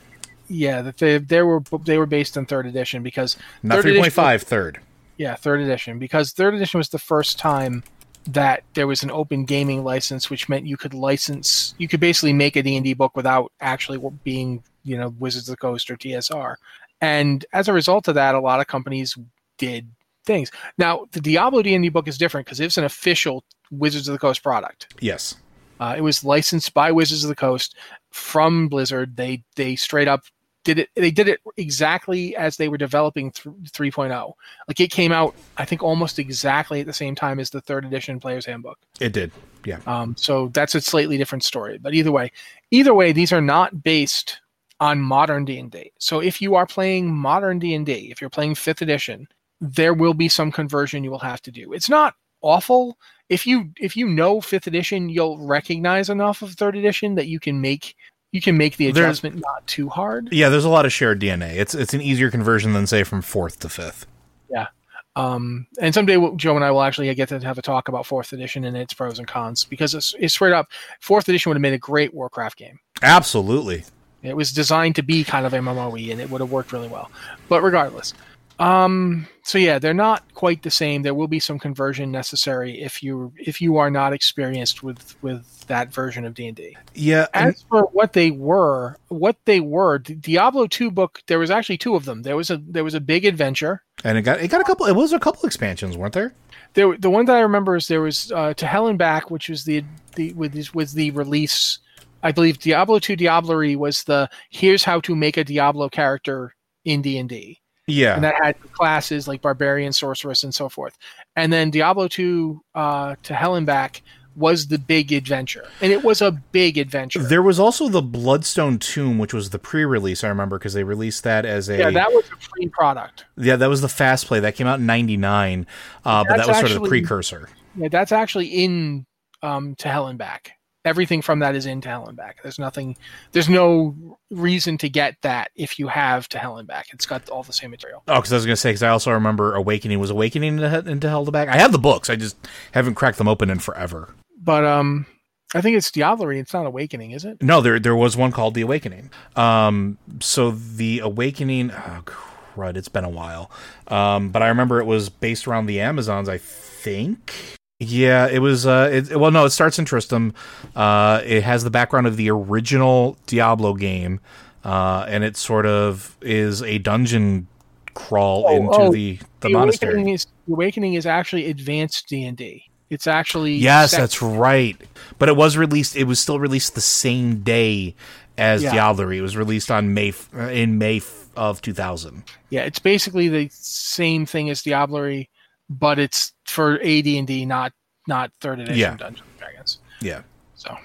Yeah, 0.49 0.83
that 0.83 0.99
they, 0.99 1.19
they 1.19 1.43
were 1.43 1.63
they 1.85 1.99
were 1.99 2.07
based 2.07 2.39
on 2.39 2.47
third 2.47 2.67
edition 2.67 3.03
because 3.03 3.37
not 3.63 3.83
three 3.83 3.99
point 3.99 4.13
five 4.13 4.43
third. 4.43 4.81
Yeah, 5.17 5.35
third 5.35 5.61
edition 5.61 5.99
because 5.99 6.33
third 6.33 6.55
edition 6.55 6.79
was 6.79 6.91
the 6.91 6.99
first 6.99 7.39
time 7.39 7.83
that 8.29 8.65
there 8.75 8.87
was 8.87 9.03
an 9.03 9.11
open 9.11 9.45
gaming 9.45 9.85
license, 9.85 10.29
which 10.29 10.49
meant 10.49 10.67
you 10.67 10.77
could 10.77 10.95
license, 10.95 11.75
you 11.79 11.89
could 11.89 12.01
basically 12.01 12.33
make 12.33 12.57
a 12.57 12.63
D 12.63 12.77
and 12.77 12.85
D 12.85 12.93
book 12.93 13.17
without 13.17 13.53
actually 13.61 14.01
being, 14.25 14.63
you 14.85 14.97
know, 14.97 15.15
Wizards 15.19 15.49
of 15.49 15.53
the 15.53 15.57
Coast 15.57 15.91
or 15.91 15.97
TSR. 15.97 16.57
And 17.01 17.45
as 17.53 17.69
a 17.69 17.73
result 17.73 18.09
of 18.09 18.15
that, 18.15 18.35
a 18.35 18.41
lot 18.41 18.61
of 18.61 18.67
companies 18.67 19.17
did 19.59 19.89
things. 20.27 20.51
Now, 20.79 21.07
the 21.13 21.21
Diablo 21.21 21.63
D&D 21.63 21.89
book 21.89 22.09
is 22.09 22.19
different 22.19 22.47
because 22.47 22.61
it's 22.61 22.77
an 22.79 22.85
official 22.85 23.45
Wizards 23.71 24.09
of 24.09 24.13
the 24.13 24.19
Coast 24.19 24.43
product. 24.43 24.95
Yes. 25.01 25.37
Uh, 25.81 25.95
it 25.97 26.01
was 26.01 26.25
licensed 26.25 26.75
by 26.75 26.91
Wizards 26.93 27.25
of 27.25 27.29
the 27.29 27.37
Coast 27.37 27.77
from 28.11 28.69
Blizzard. 28.69 29.17
They 29.17 29.43
they 29.57 29.77
straight 29.77 30.09
up 30.09 30.25
did 30.67 30.81
it 30.81 30.91
they 30.97 31.13
did 31.13 31.29
it 31.29 31.41
exactly 31.57 32.35
as 32.35 32.57
they 32.57 32.69
were 32.69 32.77
developing 32.77 33.31
th- 33.31 33.55
3.0 33.71 34.33
like 34.67 34.81
it 34.81 34.91
came 34.91 35.13
out 35.13 35.33
i 35.59 35.65
think 35.65 35.81
almost 35.81 36.19
exactly 36.19 36.81
at 36.81 36.87
the 36.87 36.93
same 36.93 37.15
time 37.15 37.39
as 37.39 37.51
the 37.51 37.61
third 37.61 37.85
edition 37.85 38.19
player's 38.19 38.45
handbook 38.45 38.77
It 38.99 39.13
did. 39.13 39.31
Yeah. 39.65 39.79
um, 39.87 40.17
so 40.19 40.49
that's 40.49 40.75
a 40.75 40.81
slightly 40.81 41.17
different 41.19 41.45
story 41.45 41.79
but 41.79 41.95
either 41.95 42.11
way 42.11 42.33
either 42.73 42.95
way 42.95 43.13
these 43.13 43.33
are 43.33 43.41
not 43.41 43.85
based 43.85 44.41
on 44.81 44.99
modern 45.01 45.45
d&d 45.45 45.93
so 46.01 46.19
if 46.19 46.43
you 46.43 46.57
are 46.57 46.67
playing 46.67 47.15
modern 47.15 47.61
d&d 47.61 47.93
if 48.11 48.21
you're 48.21 48.29
playing 48.29 48.57
fifth 48.57 48.83
edition 48.83 49.29
there 49.61 49.95
will 49.95 50.15
be 50.15 50.29
some 50.29 50.51
conversion 50.53 51.03
you 51.05 51.11
will 51.11 51.19
have 51.19 51.41
to 51.43 51.51
do 51.51 51.73
it's 51.73 51.89
not 51.89 52.15
awful 52.43 52.99
if 53.29 53.47
you 53.47 53.71
if 53.81 53.97
you 53.97 54.07
know 54.07 54.41
fifth 54.41 54.67
edition 54.67 55.09
you'll 55.09 55.39
recognize 55.47 56.11
enough 56.11 56.43
of 56.43 56.53
third 56.53 56.77
edition 56.77 57.15
that 57.15 57.27
you 57.27 57.41
can 57.41 57.61
make 57.61 57.95
you 58.33 58.41
can 58.43 58.59
make 58.59 58.77
the 58.77 58.89
adjustment 58.89 59.37
not 59.37 59.67
too 59.67 59.89
hard 59.89 60.29
Yeah, 60.31 60.49
there's 60.51 60.65
a 60.65 60.69
lot 60.69 60.85
of 60.85 60.93
shared 60.93 61.21
DNA. 61.21 61.55
It's 61.57 61.75
it's 61.75 61.95
an 61.95 62.03
easier 62.03 62.31
conversion 62.31 62.73
than 62.75 62.87
say 62.87 63.03
from 63.03 63.23
fourth 63.23 63.61
to 63.61 63.69
fifth. 63.71 64.05
Yeah. 64.51 64.67
Um, 65.15 65.67
and 65.81 65.95
someday 65.95 66.19
we'll- 66.19 66.35
Joe 66.37 66.55
and 66.57 66.65
I 66.65 66.71
will 66.71 66.83
actually 66.83 67.15
get 67.15 67.31
to 67.31 67.39
have 67.41 67.57
a 67.57 67.63
talk 67.63 67.89
about 67.89 68.05
fourth 68.05 68.35
edition 68.35 68.65
and 68.65 68.77
its 68.77 68.93
pros 68.93 69.19
and 69.19 69.27
cons 69.27 69.65
because 69.65 69.95
it's, 69.95 70.15
it's 70.19 70.35
straight 70.35 70.53
up 70.53 70.67
fourth 71.01 71.27
edition 71.29 71.49
would 71.49 71.57
have 71.57 71.63
made 71.63 71.73
a 71.73 71.79
great 71.79 72.13
Warcraft 72.13 72.59
game. 72.59 72.79
Absolutely. 73.01 73.85
It 74.23 74.37
was 74.37 74.53
designed 74.53 74.97
to 74.97 75.03
be 75.03 75.25
kind 75.25 75.47
of 75.47 75.53
MMOE 75.53 76.11
and 76.13 76.21
it 76.21 76.29
would 76.29 76.43
have 76.43 76.51
worked 76.51 76.73
really 76.73 76.89
well. 76.89 77.11
But 77.49 77.63
regardless, 77.63 78.13
um, 78.59 79.27
so 79.43 79.59
yeah, 79.59 79.79
they're 79.79 79.93
not 79.95 80.23
quite 80.35 80.63
the 80.63 80.71
same. 80.71 81.03
There 81.03 81.15
will 81.15 81.29
be 81.29 81.41
some 81.41 81.59
conversion 81.59 82.11
necessary 82.11 82.81
if 82.81 83.03
you 83.03 83.33
if 83.37 83.61
you 83.61 83.77
are 83.77 83.91
not 83.91 84.13
experienced 84.13 84.83
with 84.83 85.15
with 85.23 85.65
that 85.67 85.93
version 85.93 86.25
of 86.25 86.35
D 86.35 86.47
and 86.49 86.57
D. 86.57 86.77
Yeah. 86.95 87.27
and- 87.35 87.55
As 87.55 87.65
for 87.69 87.83
what 87.93 88.13
they 88.13 88.31
were, 88.31 88.97
what 89.09 89.37
they 89.45 89.61
were, 89.61 89.99
the 89.99 90.15
Diablo 90.15 90.67
two 90.67 90.91
book, 90.91 91.21
there 91.27 91.39
was 91.39 91.51
actually 91.51 91.79
two 91.79 91.95
of 91.95 92.05
them. 92.05 92.23
There 92.23 92.37
was 92.37 92.51
a 92.51 92.57
there 92.59 92.85
was 92.85 92.95
a 92.95 93.01
big 93.01 93.25
adventure. 93.25 93.83
And 94.05 94.17
it 94.17 94.23
got 94.23 94.41
it 94.41 94.49
got 94.49 94.61
a 94.61 94.65
couple. 94.65 94.87
It 94.87 94.97
was 94.97 95.13
a 95.13 95.19
couple 95.19 95.45
expansions, 95.47 95.97
weren't 95.97 96.15
there? 96.15 96.35
there 96.75 96.97
the 96.97 97.11
one 97.11 97.25
that 97.27 97.37
I 97.37 97.41
remember 97.41 97.77
is 97.77 97.89
there 97.89 98.03
was 98.03 98.31
uh, 98.33 98.55
to 98.55 98.67
Hell 98.67 98.87
and 98.89 98.99
Back, 98.99 99.31
which 99.31 99.49
was 99.49 99.65
the 99.65 99.85
the 100.15 100.33
with 100.35 100.53
this 100.53 100.73
was 100.75 100.93
the 100.95 101.11
release. 101.13 101.79
I 102.23 102.33
believe 102.33 102.59
Diablo 102.59 102.99
two 102.99 103.17
Diablerie 103.17 103.77
was 103.77 104.05
the 104.05 104.29
here's 104.51 104.85
how 104.85 105.01
to 105.01 105.15
make 105.15 105.37
a 105.37 105.45
Diablo 105.45 105.89
character 105.89 106.55
in 106.85 107.03
D 107.03 107.19
and 107.19 107.29
D, 107.29 107.61
Yeah. 107.87 108.15
and 108.17 108.25
that 108.25 108.35
had 108.43 108.61
classes 108.73 109.29
like 109.29 109.43
barbarian, 109.43 109.93
sorceress, 109.93 110.43
and 110.45 110.55
so 110.55 110.69
forth. 110.69 110.99
And 111.37 111.53
then 111.53 111.71
Diablo 111.71 112.09
two 112.09 112.63
uh, 112.75 113.17
to 113.23 113.35
Hell 113.35 113.55
and 113.55 113.67
Back 113.67 114.03
was 114.35 114.67
the 114.67 114.79
big 114.79 115.13
adventure, 115.13 115.67
and 115.81 115.91
it 115.91 116.05
was 116.05 116.21
a 116.21 116.31
big 116.31 116.77
adventure. 116.77 117.23
there 117.23 117.43
was 117.43 117.59
also 117.59 117.89
the 117.89 118.03
Bloodstone 118.03 118.79
Tomb, 118.79 119.17
which 119.19 119.33
was 119.33 119.49
the 119.49 119.59
pre-release. 119.59 120.23
I 120.25 120.29
remember 120.29 120.59
because 120.59 120.75
they 120.75 120.85
released 120.85 121.25
that 121.25 121.47
as 121.47 121.71
a 121.71 121.79
yeah, 121.79 121.91
that 121.91 122.13
was 122.13 122.25
a 122.27 122.37
free 122.37 122.69
product. 122.69 123.25
yeah 123.39 123.57
that 123.57 123.69
was 123.69 123.81
the 123.81 123.89
fast 123.89 124.27
play 124.27 124.41
that 124.41 124.55
came 124.55 124.67
out 124.67 124.79
in 124.79 124.87
'99. 124.87 125.67
Uh, 126.05 126.25
but 126.29 126.37
that 126.37 126.47
was 126.47 126.59
sort 126.59 126.71
of 126.71 126.83
the 126.83 126.89
precursor. 126.89 127.49
Yeah, 127.77 127.89
that's 127.89 128.13
actually 128.13 128.49
in 128.49 129.07
um, 129.43 129.75
to 129.77 129.89
Hell 129.89 130.09
and 130.09 130.19
Back. 130.19 130.53
Everything 130.87 131.21
from 131.21 131.41
that 131.41 131.57
is 131.57 131.67
in 131.67 131.81
to 131.83 131.89
Hell 131.89 132.07
and 132.07 132.17
Back. 132.17 132.43
There's 132.43 132.61
nothing. 132.61 132.97
There's 133.33 133.49
no 133.49 134.19
reason 134.31 134.79
to 134.79 134.89
get 134.89 135.17
that 135.23 135.51
if 135.57 135.79
you 135.79 135.89
have 135.89 136.29
to 136.29 136.39
Hell 136.39 136.59
and 136.59 136.69
Back. 136.69 136.87
It's 136.93 137.07
got 137.07 137.29
all 137.29 137.43
the 137.43 137.53
same 137.53 137.73
material. 137.73 138.05
Oh, 138.07 138.17
because 138.17 138.33
I 138.33 138.37
was 138.37 138.47
gonna 138.47 138.57
say 138.57 138.71
because 138.71 138.85
I 138.85 138.91
also 138.91 139.11
remember 139.11 139.55
Awakening 139.55 139.99
was 139.99 140.11
Awakening 140.11 140.59
into, 140.59 140.89
into 140.89 141.09
Hell 141.09 141.25
to 141.25 141.33
Back. 141.33 141.49
I 141.49 141.57
have 141.57 141.73
the 141.73 141.79
books. 141.79 142.09
I 142.09 142.15
just 142.15 142.37
haven't 142.71 142.95
cracked 142.95 143.19
them 143.19 143.27
open 143.27 143.51
in 143.51 143.59
forever. 143.59 144.15
But 144.41 144.65
um, 144.65 145.07
I 145.55 145.61
think 145.61 145.77
it's 145.77 145.91
Diablerie. 145.91 146.39
It's 146.39 146.53
not 146.53 146.67
Awakening, 146.67 147.11
is 147.11 147.25
it? 147.25 147.43
No, 147.43 147.61
there 147.61 147.81
there 147.81 147.97
was 147.97 148.17
one 148.17 148.31
called 148.31 148.55
The 148.55 148.63
Awakening. 148.63 149.11
Um, 149.35 149.99
so 150.21 150.53
the 150.53 151.01
Awakening, 151.01 151.73
oh 151.73 152.03
crud, 152.05 152.77
it's 152.77 152.89
been 152.89 153.05
a 153.05 153.11
while. 153.11 153.51
Um, 153.89 154.31
but 154.31 154.43
I 154.43 154.49
remember 154.49 154.81
it 154.81 154.87
was 154.87 155.09
based 155.09 155.49
around 155.49 155.67
the 155.67 155.81
Amazons, 155.81 156.29
I 156.29 156.39
think. 156.39 157.33
Yeah, 157.79 158.27
it 158.29 158.39
was. 158.39 158.67
Uh, 158.67 158.89
it, 158.93 159.17
well, 159.19 159.31
no, 159.31 159.45
it 159.45 159.51
starts 159.51 159.79
in 159.79 159.85
Tristram. 159.85 160.33
Uh, 160.75 161.21
it 161.25 161.43
has 161.43 161.63
the 161.63 161.71
background 161.71 162.07
of 162.07 162.17
the 162.17 162.31
original 162.31 163.19
Diablo 163.27 163.75
game, 163.75 164.21
uh, 164.65 165.05
and 165.09 165.23
it 165.25 165.37
sort 165.37 165.67
of 165.67 166.17
is 166.23 166.63
a 166.63 166.79
dungeon 166.79 167.49
crawl 167.93 168.45
Oh, 168.49 168.57
into 168.57 168.71
oh, 168.73 168.93
the 168.93 169.19
the, 169.41 169.49
Awakening 169.49 169.53
monastery. 169.59 170.11
is 170.13 170.27
the 170.47 170.55
Awakening 170.55 170.95
is 170.95 171.05
actually 171.07 171.51
advanced 171.51 172.09
D 172.09 172.25
and 172.25 172.37
D. 172.37 172.65
It's 172.89 173.07
actually 173.07 173.57
Yes, 173.57 173.91
that's 173.95 174.23
right. 174.23 174.77
But 175.19 175.29
it 175.29 175.37
was 175.37 175.57
released. 175.59 175.97
It 175.97 176.05
was 176.05 176.19
still 176.19 176.39
released 176.41 176.77
the 176.77 176.81
same 176.81 177.41
day 177.41 177.95
as 178.39 178.63
Yeah. 178.63 178.75
Diablerie. 178.75 179.17
It 179.17 179.23
was 179.23 179.37
released 179.37 179.71
on 179.71 179.93
May 179.93 180.15
in 180.35 180.79
May 180.79 181.03
of 181.37 181.61
2000. 181.61 182.23
yeah. 182.49 182.63
It's 182.63 182.79
basically 182.79 183.29
the 183.29 183.49
same 183.53 184.25
thing 184.25 184.49
as 184.51 184.63
Diablerie, 184.63 185.29
but 185.69 185.99
it's 185.99 186.33
for 186.45 186.75
AD 186.81 187.07
and 187.07 187.27
D, 187.27 187.45
not 187.47 187.73
not 188.09 188.31
third 188.41 188.61
edition 188.61 188.79
Yeah. 188.79 188.97
Dungeons 188.97 189.23
and 189.29 189.39
Dragons. 189.39 189.79
Yeah. 190.01 190.23
So, 190.55 190.77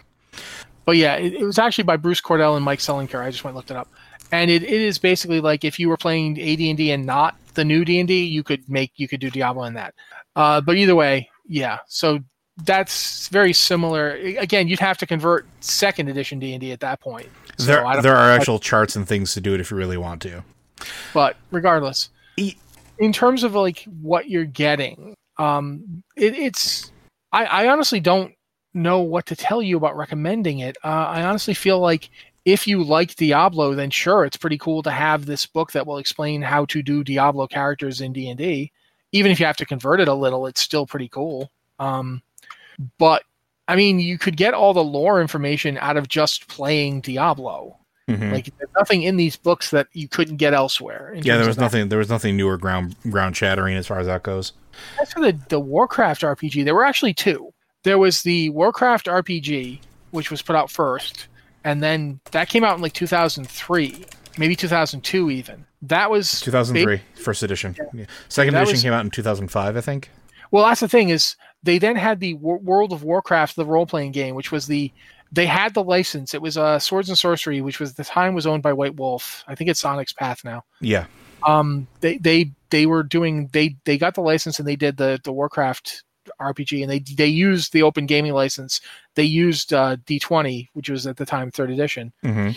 but 0.85 0.97
yeah, 0.97 1.15
it, 1.15 1.33
it 1.33 1.43
was 1.43 1.59
actually 1.59 1.83
by 1.83 1.97
Bruce 1.97 2.21
Cordell 2.21 2.55
and 2.55 2.65
Mike 2.65 2.79
Selinker. 2.79 3.23
I 3.23 3.29
just 3.31 3.43
went 3.43 3.51
and 3.51 3.57
looked 3.57 3.71
it 3.71 3.77
up, 3.77 3.87
and 4.31 4.49
it, 4.49 4.63
it 4.63 4.69
is 4.81 4.97
basically 4.97 5.39
like 5.41 5.63
if 5.63 5.79
you 5.79 5.87
were 5.89 5.97
playing 5.97 6.39
AD 6.41 6.59
and 6.59 6.77
D 6.77 6.91
and 6.91 7.05
not 7.05 7.35
the 7.53 7.63
new 7.65 7.85
D 7.85 7.99
and 7.99 8.07
D, 8.07 8.23
you 8.23 8.43
could 8.43 8.67
make 8.69 8.91
you 8.95 9.07
could 9.07 9.19
do 9.19 9.29
Diablo 9.29 9.63
in 9.65 9.73
that. 9.75 9.93
Uh, 10.35 10.61
but 10.61 10.77
either 10.77 10.95
way, 10.95 11.29
yeah. 11.47 11.79
So 11.87 12.19
that's 12.63 13.27
very 13.29 13.53
similar. 13.53 14.11
Again, 14.11 14.67
you'd 14.67 14.79
have 14.79 14.97
to 14.99 15.05
convert 15.05 15.45
second 15.61 16.09
edition 16.09 16.39
D 16.39 16.53
and 16.53 16.61
D 16.61 16.71
at 16.71 16.79
that 16.81 16.99
point. 17.01 17.27
So 17.57 17.65
there 17.65 17.85
I 17.85 18.01
there 18.01 18.15
are 18.15 18.31
actual 18.31 18.59
charts 18.59 18.95
and 18.95 19.07
things 19.07 19.33
to 19.35 19.41
do 19.41 19.53
it 19.53 19.59
if 19.59 19.69
you 19.71 19.77
really 19.77 19.97
want 19.97 20.21
to. 20.23 20.43
but 21.13 21.37
regardless, 21.51 22.09
E- 22.37 22.55
in 23.01 23.11
terms 23.11 23.43
of 23.43 23.55
like 23.55 23.83
what 23.99 24.29
you're 24.29 24.45
getting, 24.45 25.15
um, 25.37 26.03
it, 26.15 26.35
it's 26.35 26.91
I, 27.31 27.45
I 27.45 27.67
honestly 27.67 27.99
don't 27.99 28.33
know 28.75 28.99
what 28.99 29.25
to 29.25 29.35
tell 29.35 29.61
you 29.61 29.75
about 29.75 29.97
recommending 29.97 30.59
it. 30.59 30.77
Uh, 30.83 31.07
I 31.09 31.23
honestly 31.23 31.55
feel 31.55 31.79
like 31.79 32.11
if 32.45 32.67
you 32.67 32.83
like 32.83 33.15
Diablo, 33.15 33.73
then 33.73 33.89
sure, 33.89 34.23
it's 34.23 34.37
pretty 34.37 34.57
cool 34.59 34.83
to 34.83 34.91
have 34.91 35.25
this 35.25 35.47
book 35.47 35.71
that 35.71 35.85
will 35.85 35.97
explain 35.97 36.43
how 36.43 36.65
to 36.65 36.83
do 36.83 37.03
Diablo 37.03 37.47
characters 37.47 38.01
in 38.01 38.13
D 38.13 38.29
and 38.29 38.37
D. 38.37 38.71
Even 39.11 39.31
if 39.31 39.39
you 39.39 39.47
have 39.47 39.57
to 39.57 39.65
convert 39.65 39.99
it 39.99 40.07
a 40.07 40.13
little, 40.13 40.45
it's 40.45 40.61
still 40.61 40.85
pretty 40.85 41.09
cool. 41.09 41.51
Um, 41.79 42.21
but 42.99 43.23
I 43.67 43.75
mean, 43.75 43.99
you 43.99 44.19
could 44.19 44.37
get 44.37 44.53
all 44.53 44.73
the 44.73 44.83
lore 44.83 45.21
information 45.21 45.77
out 45.79 45.97
of 45.97 46.07
just 46.07 46.47
playing 46.47 47.01
Diablo. 47.01 47.79
Mhm. 48.09 48.31
Like 48.33 48.45
there's 48.57 48.69
nothing 48.75 49.03
in 49.03 49.15
these 49.15 49.35
books 49.35 49.69
that 49.71 49.87
you 49.93 50.07
couldn't 50.07 50.37
get 50.37 50.53
elsewhere. 50.53 51.13
yeah, 51.15 51.37
there 51.37 51.47
was 51.47 51.55
that. 51.55 51.61
nothing. 51.61 51.89
There 51.89 51.99
was 51.99 52.09
nothing 52.09 52.35
new 52.35 52.47
or 52.47 52.57
ground 52.57 52.95
ground 53.09 53.37
shattering 53.37 53.75
as 53.77 53.87
far 53.87 53.99
as 53.99 54.07
that 54.07 54.23
goes. 54.23 54.53
As 55.01 55.13
for 55.13 55.21
the 55.21 55.37
the 55.49 55.59
Warcraft 55.59 56.21
RPG, 56.21 56.65
there 56.65 56.75
were 56.75 56.83
actually 56.85 57.13
two. 57.13 57.53
There 57.83 57.97
was 57.97 58.23
the 58.23 58.49
Warcraft 58.49 59.05
RPG, 59.07 59.79
which 60.11 60.29
was 60.31 60.41
put 60.41 60.55
out 60.55 60.69
first, 60.69 61.27
and 61.63 61.81
then 61.81 62.19
that 62.31 62.49
came 62.49 62.63
out 62.63 62.75
in 62.75 62.81
like 62.81 62.93
2003, 62.93 64.05
maybe 64.37 64.55
2002 64.55 65.29
even. 65.31 65.65
That 65.83 66.11
was 66.11 66.41
2003, 66.41 67.01
first 67.15 67.43
edition. 67.43 67.75
Yeah. 67.93 68.05
Second 68.29 68.53
That 68.53 68.61
edition 68.63 68.73
was- 68.73 68.83
came 68.83 68.93
out 68.93 69.03
in 69.05 69.09
2005, 69.11 69.77
I 69.77 69.81
think. 69.81 70.09
Well, 70.51 70.65
that's 70.65 70.81
the 70.81 70.87
thing 70.89 71.09
is 71.09 71.35
they 71.63 71.77
then 71.79 71.95
had 71.95 72.19
the 72.19 72.33
Wo- 72.35 72.57
World 72.61 72.91
of 72.93 73.03
Warcraft, 73.03 73.55
the 73.55 73.65
role 73.65 73.85
playing 73.85 74.11
game, 74.11 74.35
which 74.35 74.51
was 74.51 74.67
the 74.67 74.91
they 75.31 75.45
had 75.45 75.73
the 75.73 75.83
license. 75.83 76.33
It 76.33 76.41
was 76.41 76.57
uh, 76.57 76.77
Swords 76.79 77.09
and 77.09 77.17
Sorcery, 77.17 77.61
which 77.61 77.79
was 77.79 77.91
at 77.91 77.97
the 77.97 78.03
time 78.03 78.33
was 78.33 78.45
owned 78.45 78.63
by 78.63 78.73
White 78.73 78.95
Wolf. 78.97 79.43
I 79.47 79.55
think 79.55 79.69
it's 79.69 79.83
Onyx 79.85 80.13
Path 80.13 80.43
now. 80.43 80.63
Yeah. 80.81 81.05
um 81.47 81.87
they 82.01 82.17
they 82.17 82.51
they 82.69 82.85
were 82.85 83.03
doing 83.03 83.49
they 83.51 83.75
they 83.85 83.97
got 83.97 84.15
the 84.15 84.21
license 84.21 84.59
and 84.59 84.67
they 84.67 84.75
did 84.75 84.97
the 84.97 85.19
the 85.23 85.31
warcraft 85.31 86.03
rpg 86.39 86.81
and 86.81 86.89
they 86.91 86.99
they 86.99 87.25
used 87.27 87.73
the 87.73 87.81
open 87.81 88.05
gaming 88.05 88.31
license 88.33 88.79
they 89.15 89.23
used 89.23 89.73
uh 89.73 89.95
d20 90.05 90.67
which 90.73 90.89
was 90.89 91.07
at 91.07 91.17
the 91.17 91.25
time 91.25 91.49
third 91.51 91.71
edition 91.71 92.13
hmm 92.23 92.51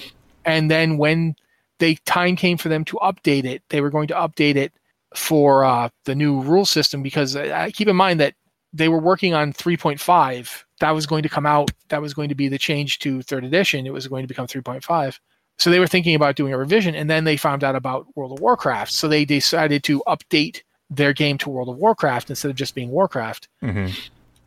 and 0.45 0.71
then 0.71 0.99
when 0.99 1.35
they 1.79 1.95
time 2.05 2.37
came 2.37 2.59
for 2.59 2.69
them 2.69 2.85
to 2.85 2.97
update 2.99 3.45
it 3.45 3.63
they 3.71 3.81
were 3.81 3.91
going 3.91 4.07
to 4.09 4.15
update 4.15 4.57
it 4.57 4.73
for 5.15 5.65
uh 5.65 5.89
the 6.05 6.15
new 6.15 6.43
rule 6.43 6.67
system 6.67 7.03
because 7.03 7.37
uh, 7.37 7.71
keep 7.73 7.89
in 7.89 7.97
mind 7.97 8.21
that 8.21 8.35
they 8.75 8.89
were 8.89 8.99
working 8.99 9.33
on 9.33 9.53
3.5 9.53 10.65
that 10.81 10.91
was 10.91 11.07
going 11.07 11.23
to 11.23 11.29
come 11.29 11.47
out 11.47 11.71
that 11.89 12.03
was 12.03 12.13
going 12.13 12.29
to 12.29 12.35
be 12.35 12.49
the 12.49 12.59
change 12.59 12.99
to 12.99 13.23
third 13.23 13.45
edition 13.45 13.87
it 13.87 13.93
was 13.93 14.09
going 14.09 14.23
to 14.23 14.29
become 14.29 14.47
3.5 14.47 15.19
so 15.59 15.71
they 15.71 15.79
were 15.79 15.87
thinking 15.87 16.15
about 16.15 16.37
doing 16.37 16.53
a 16.53 16.59
revision, 16.59 16.95
and 16.95 17.09
then 17.09 17.25
they 17.25 17.37
found 17.37 17.63
out 17.63 17.77
about 17.77 18.07
World 18.17 18.33
of 18.33 18.41
Warcraft. 18.41 18.93
So 18.93 19.09
they 19.09 19.25
decided 19.25 19.85
to 19.85 20.03
update 20.07 20.63
their 20.91 21.13
game 21.13 21.39
to 21.39 21.51
World 21.51 21.69
of 21.69 21.77
Warcraft 21.77 22.31
instead 22.31 22.51
of 22.51 22.57
just 22.57 22.75
being 22.75 22.91
Warcraft. 22.91 23.49
hmm 23.61 23.87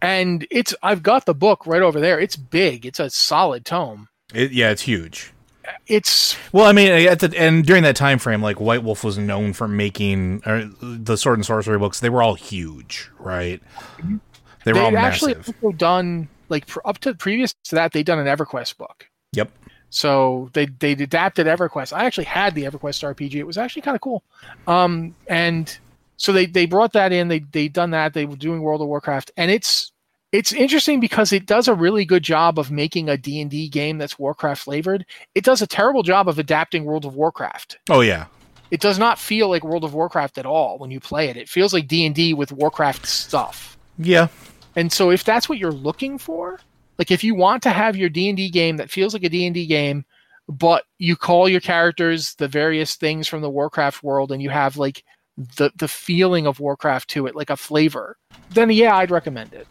And 0.02 0.46
it's 0.52 0.76
I've 0.84 1.04
got 1.04 1.26
the 1.26 1.34
book 1.34 1.66
right 1.66 1.82
over 1.82 2.00
there. 2.00 2.20
It's 2.20 2.36
big. 2.36 2.86
It's 2.86 3.00
a 3.00 3.10
solid 3.10 3.66
tome. 3.66 4.10
It, 4.34 4.52
yeah, 4.52 4.72
it's 4.72 4.84
huge. 4.84 5.32
It's 5.88 6.38
Well, 6.52 6.66
I 6.66 6.72
mean, 6.72 7.08
at 7.08 7.20
the 7.20 7.34
and 7.38 7.66
during 7.66 7.84
that 7.84 7.96
time 7.96 8.20
frame, 8.20 8.42
like 8.42 8.60
White 8.60 8.84
Wolf 8.84 9.04
was 9.04 9.18
known 9.18 9.54
for 9.54 9.68
making 9.68 10.42
uh, 10.46 10.68
the 10.82 11.18
sword 11.18 11.38
and 11.38 11.46
sorcery 11.46 11.78
books. 11.78 12.00
They 12.00 12.10
were 12.10 12.24
all 12.24 12.36
huge, 12.36 13.10
right? 13.20 13.62
They 14.64 14.74
were 14.74 14.80
all 14.80 14.98
actually 14.98 15.36
done 15.78 16.30
like 16.50 16.68
pr- 16.68 16.80
up 16.86 17.00
to 17.00 17.14
previous 17.14 17.54
to 17.66 17.76
that 17.76 17.92
they'd 17.92 18.06
done 18.06 18.20
an 18.20 18.28
EverQuest 18.28 18.78
book. 18.78 19.10
Yep. 19.34 19.52
So 19.90 20.50
they 20.54 20.66
they 20.66 20.92
adapted 20.92 21.48
EverQuest. 21.48 21.94
I 21.94 22.06
actually 22.06 22.26
had 22.26 22.56
the 22.56 22.64
EverQuest 22.64 23.16
RPG. 23.16 23.36
It 23.36 23.48
was 23.48 23.58
actually 23.58 23.82
kind 23.84 23.96
of 23.96 24.02
cool. 24.02 24.24
Um, 24.68 25.16
and 25.28 25.78
so 26.18 26.34
they 26.34 26.46
they 26.46 26.66
brought 26.66 26.94
that 26.94 27.12
in. 27.12 27.28
They 27.28 27.40
they 27.40 27.68
done 27.68 27.92
that. 27.92 28.14
They 28.14 28.26
were 28.26 28.36
doing 28.36 28.62
World 28.62 28.82
of 28.82 28.88
Warcraft, 28.88 29.32
and 29.38 29.50
it's 29.50 29.92
it's 30.32 30.52
interesting 30.52 31.00
because 31.00 31.32
it 31.32 31.46
does 31.46 31.68
a 31.68 31.74
really 31.74 32.06
good 32.06 32.24
job 32.24 32.60
of 32.60 32.72
making 32.72 33.10
a 33.10 33.18
D&D 33.18 33.70
game 33.70 33.98
that's 33.98 34.20
Warcraft 34.20 34.64
flavored. 34.64 35.06
It 35.36 35.44
does 35.44 35.62
a 35.62 35.68
terrible 35.68 36.04
job 36.04 36.28
of 36.28 36.38
adapting 36.38 36.84
World 36.84 37.06
of 37.06 37.16
Warcraft. 37.16 37.80
Oh 37.90 38.02
yeah. 38.02 38.26
It 38.70 38.82
does 38.82 39.00
not 39.00 39.18
feel 39.18 39.48
like 39.48 39.64
World 39.64 39.86
of 39.86 39.94
Warcraft 39.94 40.38
at 40.38 40.46
all 40.46 40.78
when 40.78 40.92
you 40.92 41.00
play 41.00 41.30
it. 41.30 41.38
It 41.38 41.48
feels 41.48 41.74
like 41.74 41.88
D&D 41.88 42.34
with 42.34 42.52
Warcraft 42.52 43.06
stuff. 43.06 43.78
Yeah. 43.98 44.28
And 44.76 44.92
so 44.92 45.10
if 45.10 45.24
that's 45.24 45.48
what 45.48 45.58
you're 45.58 45.72
looking 45.72 46.18
for, 46.18 46.60
like 46.98 47.10
if 47.10 47.24
you 47.24 47.34
want 47.34 47.64
to 47.64 47.70
have 47.70 47.96
your 47.96 48.10
D&D 48.10 48.50
game 48.50 48.78
that 48.78 48.92
feels 48.92 49.14
like 49.14 49.24
a 49.24 49.30
D&D 49.30 49.66
game, 49.68 50.04
but 50.50 50.84
you 50.98 51.16
call 51.16 51.48
your 51.48 51.62
characters 51.62 52.36
the 52.36 52.48
various 52.48 52.96
things 52.96 53.28
from 53.28 53.42
the 53.42 53.50
Warcraft 53.50 54.04
world 54.04 54.32
and 54.32 54.42
you 54.42 54.50
have 54.50 54.76
like 54.76 55.04
the 55.38 55.72
the 55.76 55.88
feeling 55.88 56.48
of 56.48 56.60
Warcraft 56.60 57.10
to 57.12 57.28
it, 57.28 57.36
like 57.36 57.50
a 57.50 57.58
flavor, 57.58 58.18
then 58.52 58.72
yeah, 58.72 58.96
I'd 58.96 59.12
recommend 59.12 59.54
it. 59.54 59.68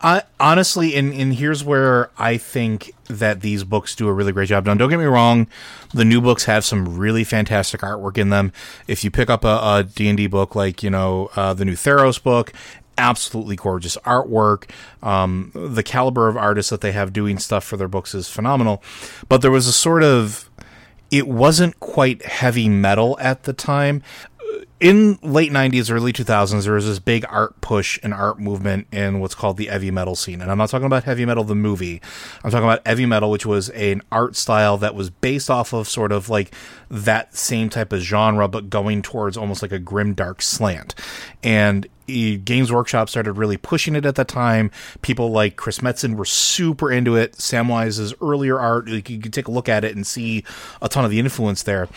I 0.00 0.22
honestly, 0.38 0.94
and, 0.94 1.12
and 1.14 1.34
here's 1.34 1.64
where 1.64 2.10
I 2.18 2.36
think 2.36 2.92
that 3.08 3.40
these 3.40 3.64
books 3.64 3.94
do 3.94 4.08
a 4.08 4.12
really 4.12 4.32
great 4.32 4.48
job. 4.48 4.66
Now, 4.66 4.74
don't 4.74 4.90
get 4.90 4.98
me 4.98 5.06
wrong, 5.06 5.46
the 5.94 6.04
new 6.04 6.20
books 6.20 6.44
have 6.44 6.64
some 6.64 6.98
really 6.98 7.24
fantastic 7.24 7.80
artwork 7.80 8.18
in 8.18 8.28
them. 8.28 8.52
If 8.86 9.04
you 9.04 9.10
pick 9.10 9.30
up 9.30 9.44
a, 9.44 9.58
a 9.62 9.84
D&D 9.84 10.26
book 10.26 10.54
like, 10.54 10.82
you 10.82 10.90
know, 10.90 11.30
uh, 11.34 11.54
the 11.54 11.64
new 11.64 11.72
Theros 11.72 12.22
book, 12.22 12.52
absolutely 12.98 13.56
gorgeous 13.56 13.96
artwork. 13.98 14.68
Um, 15.02 15.50
the 15.54 15.82
caliber 15.82 16.28
of 16.28 16.36
artists 16.36 16.70
that 16.70 16.80
they 16.82 16.92
have 16.92 17.12
doing 17.12 17.38
stuff 17.38 17.64
for 17.64 17.76
their 17.76 17.88
books 17.88 18.14
is 18.14 18.28
phenomenal. 18.28 18.82
But 19.28 19.42
there 19.42 19.50
was 19.50 19.66
a 19.66 19.72
sort 19.72 20.02
of, 20.02 20.50
it 21.10 21.26
wasn't 21.26 21.78
quite 21.80 22.24
heavy 22.24 22.68
metal 22.68 23.16
at 23.20 23.44
the 23.44 23.52
time 23.52 24.02
in 24.78 25.18
late 25.22 25.50
90s 25.50 25.90
early 25.90 26.12
2000s 26.12 26.64
there 26.64 26.74
was 26.74 26.86
this 26.86 26.98
big 26.98 27.24
art 27.30 27.58
push 27.62 27.98
and 28.02 28.12
art 28.12 28.38
movement 28.38 28.86
in 28.92 29.20
what's 29.20 29.34
called 29.34 29.56
the 29.56 29.66
heavy 29.66 29.90
metal 29.90 30.14
scene 30.14 30.42
and 30.42 30.50
i'm 30.50 30.58
not 30.58 30.68
talking 30.68 30.86
about 30.86 31.04
heavy 31.04 31.24
metal 31.24 31.44
the 31.44 31.54
movie 31.54 32.02
i'm 32.44 32.50
talking 32.50 32.64
about 32.64 32.86
heavy 32.86 33.06
metal 33.06 33.30
which 33.30 33.46
was 33.46 33.70
an 33.70 34.02
art 34.12 34.36
style 34.36 34.76
that 34.76 34.94
was 34.94 35.08
based 35.08 35.48
off 35.48 35.72
of 35.72 35.88
sort 35.88 36.12
of 36.12 36.28
like 36.28 36.54
that 36.90 37.34
same 37.34 37.70
type 37.70 37.90
of 37.90 38.00
genre 38.00 38.46
but 38.48 38.68
going 38.68 39.00
towards 39.00 39.36
almost 39.36 39.62
like 39.62 39.72
a 39.72 39.78
grim 39.78 40.12
dark 40.12 40.42
slant 40.42 40.94
and 41.42 41.86
Games 42.06 42.70
Workshop 42.70 43.08
started 43.08 43.32
really 43.32 43.56
pushing 43.56 43.96
it 43.96 44.06
at 44.06 44.14
the 44.14 44.24
time. 44.24 44.70
People 45.02 45.32
like 45.32 45.56
Chris 45.56 45.80
Metzen 45.80 46.14
were 46.14 46.24
super 46.24 46.92
into 46.92 47.16
it. 47.16 47.34
Samwise's 47.34 48.14
earlier 48.22 48.60
art, 48.60 48.86
you 48.86 49.02
could 49.02 49.32
take 49.32 49.48
a 49.48 49.50
look 49.50 49.68
at 49.68 49.84
it 49.84 49.96
and 49.96 50.06
see 50.06 50.44
a 50.80 50.88
ton 50.88 51.04
of 51.04 51.10
the 51.10 51.18
influence 51.18 51.64
there 51.64 51.88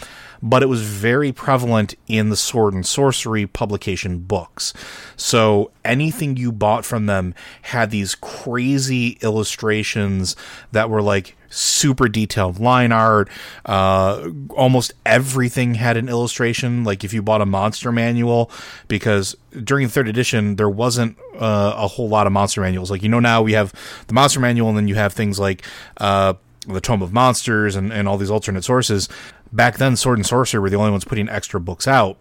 but 0.42 0.64
it 0.64 0.68
was 0.68 0.82
very 0.82 1.32
prevalent 1.32 1.96
in 2.08 2.30
the 2.30 2.36
sword 2.36 2.74
and 2.74 2.86
sorcery 2.86 3.46
publication 3.46 4.20
books. 4.20 4.74
So 5.16 5.72
anything 5.84 6.38
you 6.38 6.52
bought 6.52 6.86
from 6.86 7.06
them 7.06 7.34
had 7.64 7.92
these 7.92 8.16
crazy 8.16 9.18
illustrations 9.22 10.36
that 10.72 10.90
were 10.90 11.02
like 11.02 11.36
super 11.50 12.08
detailed 12.08 12.60
line 12.60 12.92
art. 12.92 13.30
Uh, 13.66 14.30
almost 14.52 14.94
everything 15.06 15.76
had 15.76 15.98
an 15.98 16.08
illustration. 16.08 16.84
Like 16.84 17.04
if 17.04 17.14
you 17.14 17.22
bought 17.22 17.42
a 17.42 17.46
monster 17.46 17.92
manual, 17.92 18.52
because 18.88 19.36
during 19.64 19.88
the 19.88 19.92
third 19.92 20.08
edition 20.08 20.56
there 20.56 20.70
wasn't 20.70 21.18
uh, 21.36 21.74
a 21.76 21.88
whole 21.88 22.10
lot 22.10 22.28
of 22.28 22.34
monster 22.34 22.62
manuals. 22.62 22.92
Like 22.92 23.04
you 23.04 23.10
know 23.10 23.20
now 23.20 23.42
we 23.42 23.54
have 23.54 23.74
the 24.08 24.14
monster 24.14 24.40
manual, 24.40 24.70
and 24.70 24.78
then 24.78 24.88
you 24.88 24.96
have 24.96 25.14
things 25.14 25.40
like. 25.40 25.64
Uh, 25.98 26.34
the 26.68 26.82
Tome 26.82 27.02
of 27.02 27.12
Monsters 27.14 27.76
and, 27.76 27.92
and 27.92 28.08
all 28.08 28.18
these 28.18 28.30
alternate 28.30 28.64
sources 28.64 29.10
back 29.52 29.78
then 29.78 29.96
Sword 29.96 30.18
and 30.20 30.26
Sorcery 30.26 30.60
were 30.60 30.70
the 30.70 30.78
only 30.78 30.92
ones 30.92 31.06
putting 31.06 31.30
extra 31.30 31.60
books 31.60 31.88
out. 31.88 32.18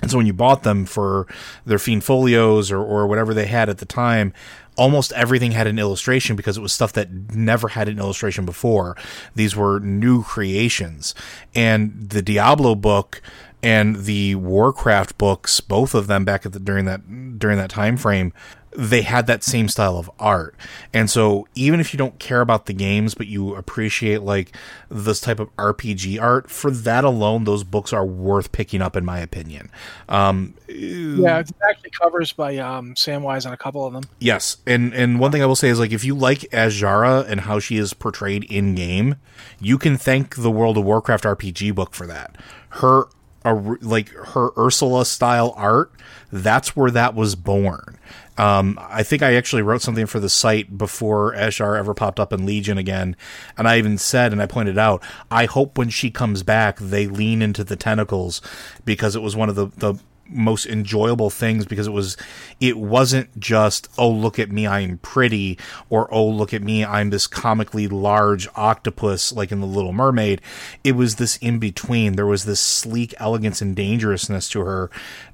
And 0.00 0.10
so 0.10 0.16
when 0.16 0.26
you 0.26 0.32
bought 0.32 0.64
them 0.64 0.84
for 0.84 1.28
their 1.64 1.78
fiend 1.78 2.02
folios 2.02 2.72
or, 2.72 2.78
or 2.78 3.06
whatever 3.06 3.32
they 3.32 3.46
had 3.46 3.68
at 3.68 3.78
the 3.78 3.86
time, 3.86 4.32
almost 4.76 5.12
everything 5.12 5.52
had 5.52 5.68
an 5.68 5.78
illustration 5.78 6.34
because 6.34 6.56
it 6.56 6.60
was 6.60 6.72
stuff 6.72 6.92
that 6.94 7.12
never 7.34 7.68
had 7.68 7.88
an 7.88 7.98
illustration 7.98 8.44
before. 8.44 8.96
These 9.34 9.54
were 9.54 9.78
new 9.78 10.24
creations. 10.24 11.14
And 11.54 12.10
the 12.10 12.20
Diablo 12.22 12.74
book 12.74 13.22
and 13.62 14.04
the 14.04 14.34
Warcraft 14.34 15.18
books, 15.18 15.60
both 15.60 15.94
of 15.94 16.08
them 16.08 16.24
back 16.24 16.44
at 16.44 16.52
the 16.52 16.58
during 16.58 16.84
that 16.86 17.38
during 17.38 17.58
that 17.58 17.70
time 17.70 17.96
frame, 17.96 18.32
they 18.74 19.02
had 19.02 19.26
that 19.26 19.42
same 19.44 19.68
style 19.68 19.98
of 19.98 20.10
art. 20.18 20.54
And 20.92 21.10
so 21.10 21.46
even 21.54 21.80
if 21.80 21.92
you 21.92 21.98
don't 21.98 22.18
care 22.18 22.40
about 22.40 22.66
the 22.66 22.72
games, 22.72 23.14
but 23.14 23.26
you 23.26 23.54
appreciate 23.54 24.22
like 24.22 24.56
this 24.88 25.20
type 25.20 25.38
of 25.38 25.54
RPG 25.56 26.20
art, 26.20 26.50
for 26.50 26.70
that 26.70 27.04
alone, 27.04 27.44
those 27.44 27.64
books 27.64 27.92
are 27.92 28.04
worth 28.04 28.52
picking 28.52 28.80
up, 28.80 28.96
in 28.96 29.04
my 29.04 29.18
opinion. 29.18 29.70
Um, 30.08 30.54
yeah, 30.68 31.40
it's 31.40 31.52
actually 31.68 31.90
covers 31.90 32.32
by 32.32 32.56
um, 32.58 32.94
Samwise 32.94 33.46
on 33.46 33.52
a 33.52 33.56
couple 33.56 33.86
of 33.86 33.92
them. 33.92 34.04
Yes, 34.18 34.58
and 34.66 34.94
and 34.94 35.20
one 35.20 35.32
thing 35.32 35.42
I 35.42 35.46
will 35.46 35.56
say 35.56 35.68
is 35.68 35.78
like 35.78 35.92
if 35.92 36.04
you 36.04 36.14
like 36.14 36.40
Azshara 36.50 37.28
and 37.28 37.42
how 37.42 37.58
she 37.58 37.76
is 37.76 37.92
portrayed 37.92 38.44
in 38.44 38.74
game, 38.74 39.16
you 39.60 39.76
can 39.76 39.96
thank 39.96 40.36
the 40.36 40.50
World 40.50 40.78
of 40.78 40.84
Warcraft 40.84 41.24
RPG 41.24 41.74
book 41.74 41.94
for 41.94 42.06
that. 42.06 42.36
Her 42.70 43.08
a, 43.44 43.54
like 43.54 44.08
her 44.10 44.50
Ursula 44.56 45.04
style 45.04 45.52
art, 45.56 45.92
that's 46.30 46.76
where 46.76 46.90
that 46.90 47.14
was 47.14 47.34
born. 47.34 47.98
Um, 48.38 48.78
I 48.80 49.02
think 49.02 49.22
I 49.22 49.34
actually 49.34 49.62
wrote 49.62 49.82
something 49.82 50.06
for 50.06 50.20
the 50.20 50.28
site 50.28 50.78
before 50.78 51.34
Azshara 51.34 51.78
ever 51.78 51.94
popped 51.94 52.18
up 52.18 52.32
in 52.32 52.46
Legion 52.46 52.78
again, 52.78 53.16
and 53.58 53.68
I 53.68 53.78
even 53.78 53.98
said 53.98 54.32
and 54.32 54.40
I 54.40 54.46
pointed 54.46 54.78
out, 54.78 55.02
I 55.30 55.44
hope 55.44 55.76
when 55.76 55.90
she 55.90 56.10
comes 56.10 56.42
back 56.42 56.78
they 56.78 57.06
lean 57.06 57.42
into 57.42 57.64
the 57.64 57.76
tentacles 57.76 58.40
because 58.84 59.14
it 59.14 59.22
was 59.22 59.36
one 59.36 59.48
of 59.48 59.54
the 59.54 59.66
the 59.76 59.94
most 60.32 60.66
enjoyable 60.66 61.30
things 61.30 61.66
because 61.66 61.86
it 61.86 61.92
was 61.92 62.16
it 62.60 62.78
wasn't 62.78 63.38
just 63.38 63.88
oh 63.98 64.08
look 64.08 64.38
at 64.38 64.50
me 64.50 64.66
I'm 64.66 64.98
pretty 64.98 65.58
or 65.90 66.12
oh 66.12 66.26
look 66.26 66.54
at 66.54 66.62
me 66.62 66.84
I'm 66.84 67.10
this 67.10 67.26
comically 67.26 67.88
large 67.88 68.48
octopus 68.54 69.32
like 69.32 69.52
in 69.52 69.60
the 69.60 69.66
little 69.66 69.92
mermaid. 69.92 70.40
It 70.82 70.92
was 70.92 71.16
this 71.16 71.36
in 71.38 71.58
between 71.58 72.14
there 72.14 72.26
was 72.26 72.44
this 72.44 72.60
sleek 72.60 73.14
elegance 73.18 73.60
and 73.60 73.76
dangerousness 73.76 74.48
to 74.50 74.60
her 74.60 74.90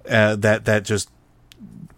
uh, 0.09 0.36
that 0.36 0.64
that 0.64 0.84
just 0.84 1.11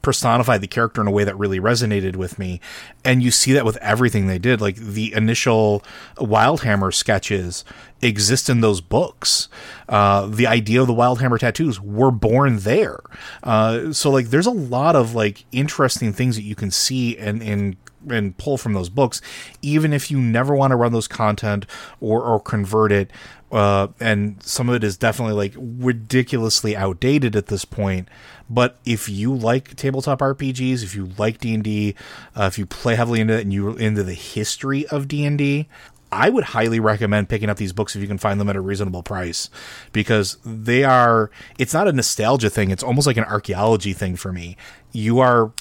personified 0.03 0.61
the 0.61 0.67
character 0.67 1.01
in 1.01 1.07
a 1.07 1.11
way 1.11 1.25
that 1.25 1.39
really 1.39 1.61
resonated 1.61 2.17
with 2.17 2.39
me. 2.39 2.61
And 3.05 3.23
you 3.23 3.31
see 3.31 3.53
that 3.53 3.65
with 3.65 3.77
everything 3.79 4.27
they 4.27 4.39
did. 4.39 4.61
Like 4.61 4.77
the 4.77 5.13
initial 5.13 5.85
Wildhammer 6.17 6.93
sketches 6.93 7.65
exist 8.03 8.49
in 8.49 8.61
those 8.61 8.81
books. 8.81 9.49
Uh, 9.89 10.27
the 10.27 10.47
idea 10.47 10.81
of 10.81 10.87
the 10.87 10.95
Wildhammer 10.95 11.39
tattoos 11.39 11.81
were 11.81 12.11
born 12.11 12.59
there. 12.59 13.01
Uh, 13.43 13.93
so 13.93 14.11
like 14.11 14.31
there's 14.31 14.47
a 14.47 14.51
lot 14.51 14.97
of 14.97 15.15
like 15.15 15.45
interesting 15.53 16.13
things 16.13 16.37
that 16.37 16.43
you 16.43 16.55
can 16.55 16.71
see 16.71 17.17
and, 17.19 17.43
and 17.43 17.77
and 18.09 18.37
pull 18.39 18.57
from 18.57 18.73
those 18.73 18.89
books, 18.89 19.21
even 19.63 19.93
if 19.93 20.11
you 20.11 20.21
never 20.21 20.55
want 20.55 20.71
to 20.71 20.77
run 20.77 20.93
those 20.93 21.09
content 21.09 21.67
or 22.01 22.23
or 22.23 22.41
convert 22.41 22.93
it. 22.93 23.11
Uh, 23.53 23.89
and 23.99 24.41
some 24.45 24.69
of 24.69 24.77
it 24.77 24.85
is 24.85 24.97
definitely 24.97 25.35
like 25.35 25.55
ridiculously 25.57 26.77
outdated 26.77 27.35
at 27.35 27.47
this 27.47 27.65
point. 27.65 28.09
But 28.49 28.77
if 28.85 29.09
you 29.09 29.35
like 29.35 29.75
tabletop 29.75 30.21
RPGs, 30.21 30.85
if 30.85 30.95
you 30.95 31.11
like 31.19 31.39
D 31.39 31.55
and 31.55 31.65
D, 31.65 31.95
uh, 32.37 32.45
if 32.45 32.59
you 32.59 32.67
play 32.67 32.95
heavily 32.95 33.21
into 33.21 33.35
it 33.35 33.43
and 33.43 33.53
you're 33.53 33.79
into 33.79 34.05
the 34.05 34.15
history 34.15 34.87
of 34.87 35.09
D 35.09 35.25
and 35.25 35.37
D, 35.37 35.69
I 36.13 36.29
would 36.29 36.45
highly 36.45 36.81
recommend 36.81 37.29
picking 37.29 37.49
up 37.49 37.57
these 37.57 37.73
books 37.73 37.95
if 37.95 38.03
you 38.03 38.09
can 38.09 38.19
find 38.19 38.41
them 38.41 38.49
at 38.49 38.57
a 38.57 38.61
reasonable 38.61 39.03
price 39.03 39.49
because 39.93 40.39
they 40.45 40.83
are 40.83 41.31
it's 41.59 41.73
not 41.73 41.87
a 41.87 41.93
nostalgia 41.93 42.51
thing 42.51 42.71
it's 42.71 42.83
almost 42.83 43.07
like 43.07 43.17
an 43.17 43.25
archaeology 43.25 43.93
thing 43.93 44.17
for 44.17 44.33
me 44.33 44.57
you 44.93 45.21
are 45.21 45.53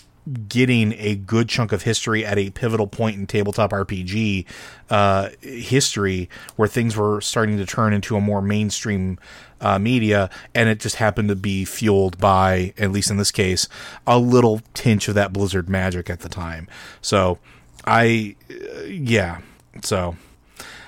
getting 0.48 0.94
a 0.98 1.16
good 1.16 1.50
chunk 1.50 1.72
of 1.72 1.84
history 1.84 2.26
at 2.26 2.38
a 2.38 2.50
pivotal 2.52 2.88
point 2.88 3.18
in 3.18 3.28
tabletop 3.28 3.72
RPG 3.72 4.46
uh, 4.90 5.30
history 5.42 6.30
where 6.56 6.68
things 6.68 6.96
were 6.96 7.22
starting 7.22 7.58
to 7.58 7.66
turn 7.66 7.94
into 7.94 8.16
a 8.16 8.22
more 8.22 8.42
mainstream 8.42 9.20
uh, 9.62 9.80
media, 9.80 10.30
and 10.56 10.70
it 10.70 10.80
just 10.80 10.98
happened 10.98 11.30
to 11.30 11.36
be 11.36 11.66
fueled 11.66 12.18
by, 12.18 12.74
at 12.78 12.92
least 12.92 13.12
in 13.12 13.18
this 13.18 13.32
case, 13.32 13.68
a 14.08 14.18
little 14.18 14.62
tinge 14.74 15.08
of 15.08 15.16
that 15.16 15.34
Blizzard 15.34 15.70
magic 15.70 16.10
at 16.10 16.22
the 16.22 16.30
time. 16.30 16.68
So, 17.02 17.40
I, 17.86 18.36
uh, 18.50 18.84
yeah, 18.84 19.40
so. 19.84 20.16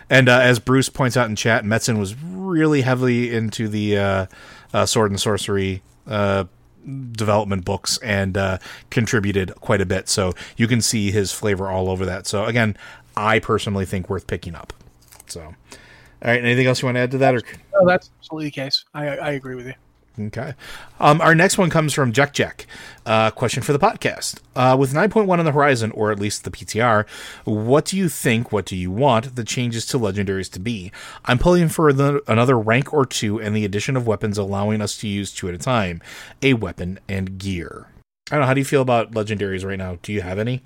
And 0.10 0.28
uh, 0.28 0.40
as 0.40 0.60
Bruce 0.60 0.90
points 0.90 1.16
out 1.16 1.30
in 1.30 1.36
chat, 1.36 1.64
Metzen 1.64 1.98
was 1.98 2.16
really 2.22 2.82
heavily 2.82 3.34
into 3.34 3.70
the 3.70 3.98
uh, 3.98 4.26
uh, 4.74 4.86
sword 4.86 5.12
and 5.12 5.20
sorcery 5.20 5.82
uh, 6.06 6.46
development 7.12 7.66
books 7.66 7.98
and 8.00 8.38
uh, 8.38 8.58
contributed 8.90 9.54
quite 9.56 9.82
a 9.82 9.86
bit. 9.86 10.10
So 10.10 10.34
you 10.58 10.68
can 10.68 10.82
see 10.82 11.12
his 11.12 11.32
flavor 11.32 11.68
all 11.70 11.90
over 11.90 12.06
that. 12.06 12.28
So 12.28 12.46
again, 12.46 12.78
I 13.16 13.40
personally 13.40 13.86
think 13.86 14.10
worth 14.10 14.28
picking 14.28 14.56
up. 14.56 14.74
So, 15.28 15.42
all 15.42 15.54
right, 16.24 16.44
anything 16.44 16.68
else 16.68 16.82
you 16.82 16.88
want 16.88 16.96
to 16.98 17.02
add 17.02 17.12
to 17.12 17.18
that? 17.20 17.36
Or 17.36 17.42
no, 17.74 17.88
that's 17.88 18.10
absolutely 18.20 18.48
the 18.48 18.52
case. 18.52 18.86
I 18.94 19.08
I 19.18 19.32
agree 19.32 19.56
with 19.56 19.68
you. 19.68 19.74
Okay. 20.28 20.54
Um, 21.00 21.22
our 21.22 21.34
next 21.36 21.58
one 21.58 21.70
comes 21.70 21.94
from 21.94 22.12
Jack 22.12 22.34
Jack. 22.34 22.68
Uh, 23.06 23.32
question 23.32 23.64
for 23.64 23.74
the 23.74 23.80
podcast. 23.80 24.40
Uh, 24.56 24.76
with 24.80 24.94
9.1 24.94 25.40
on 25.40 25.46
the 25.46 25.52
horizon, 25.52 25.92
or 25.92 26.12
at 26.12 26.20
least 26.20 26.44
the 26.44 26.52
PTR, 26.52 27.08
what 27.46 27.86
do 27.86 27.98
you 27.98 28.10
think, 28.10 28.52
what 28.52 28.66
do 28.66 28.76
you 28.76 28.92
want 28.92 29.36
the 29.36 29.44
changes 29.44 29.86
to 29.88 29.98
legendaries 29.98 30.52
to 30.52 30.60
be? 30.60 30.92
I'm 31.26 31.40
pulling 31.40 31.70
for 31.70 31.92
the, 31.92 32.22
another 32.28 32.58
rank 32.58 32.94
or 32.94 33.06
two 33.06 33.42
and 33.42 33.56
the 33.56 33.66
addition 33.66 33.98
of 33.98 34.08
weapons 34.08 34.38
allowing 34.38 34.82
us 34.82 34.98
to 35.00 35.08
use 35.08 35.34
two 35.34 35.50
at 35.50 35.56
a 35.56 35.58
time, 35.58 36.02
a 36.42 36.54
weapon 36.54 37.00
and 37.10 37.38
gear. 37.38 37.88
I 38.30 38.36
don't 38.36 38.42
know. 38.42 38.48
How 38.48 38.54
do 38.54 38.62
you 38.62 38.66
feel 38.66 38.82
about 38.82 39.12
legendaries 39.12 39.66
right 39.66 39.78
now? 39.78 39.98
Do 40.02 40.14
you 40.14 40.22
have 40.22 40.40
any? 40.40 40.62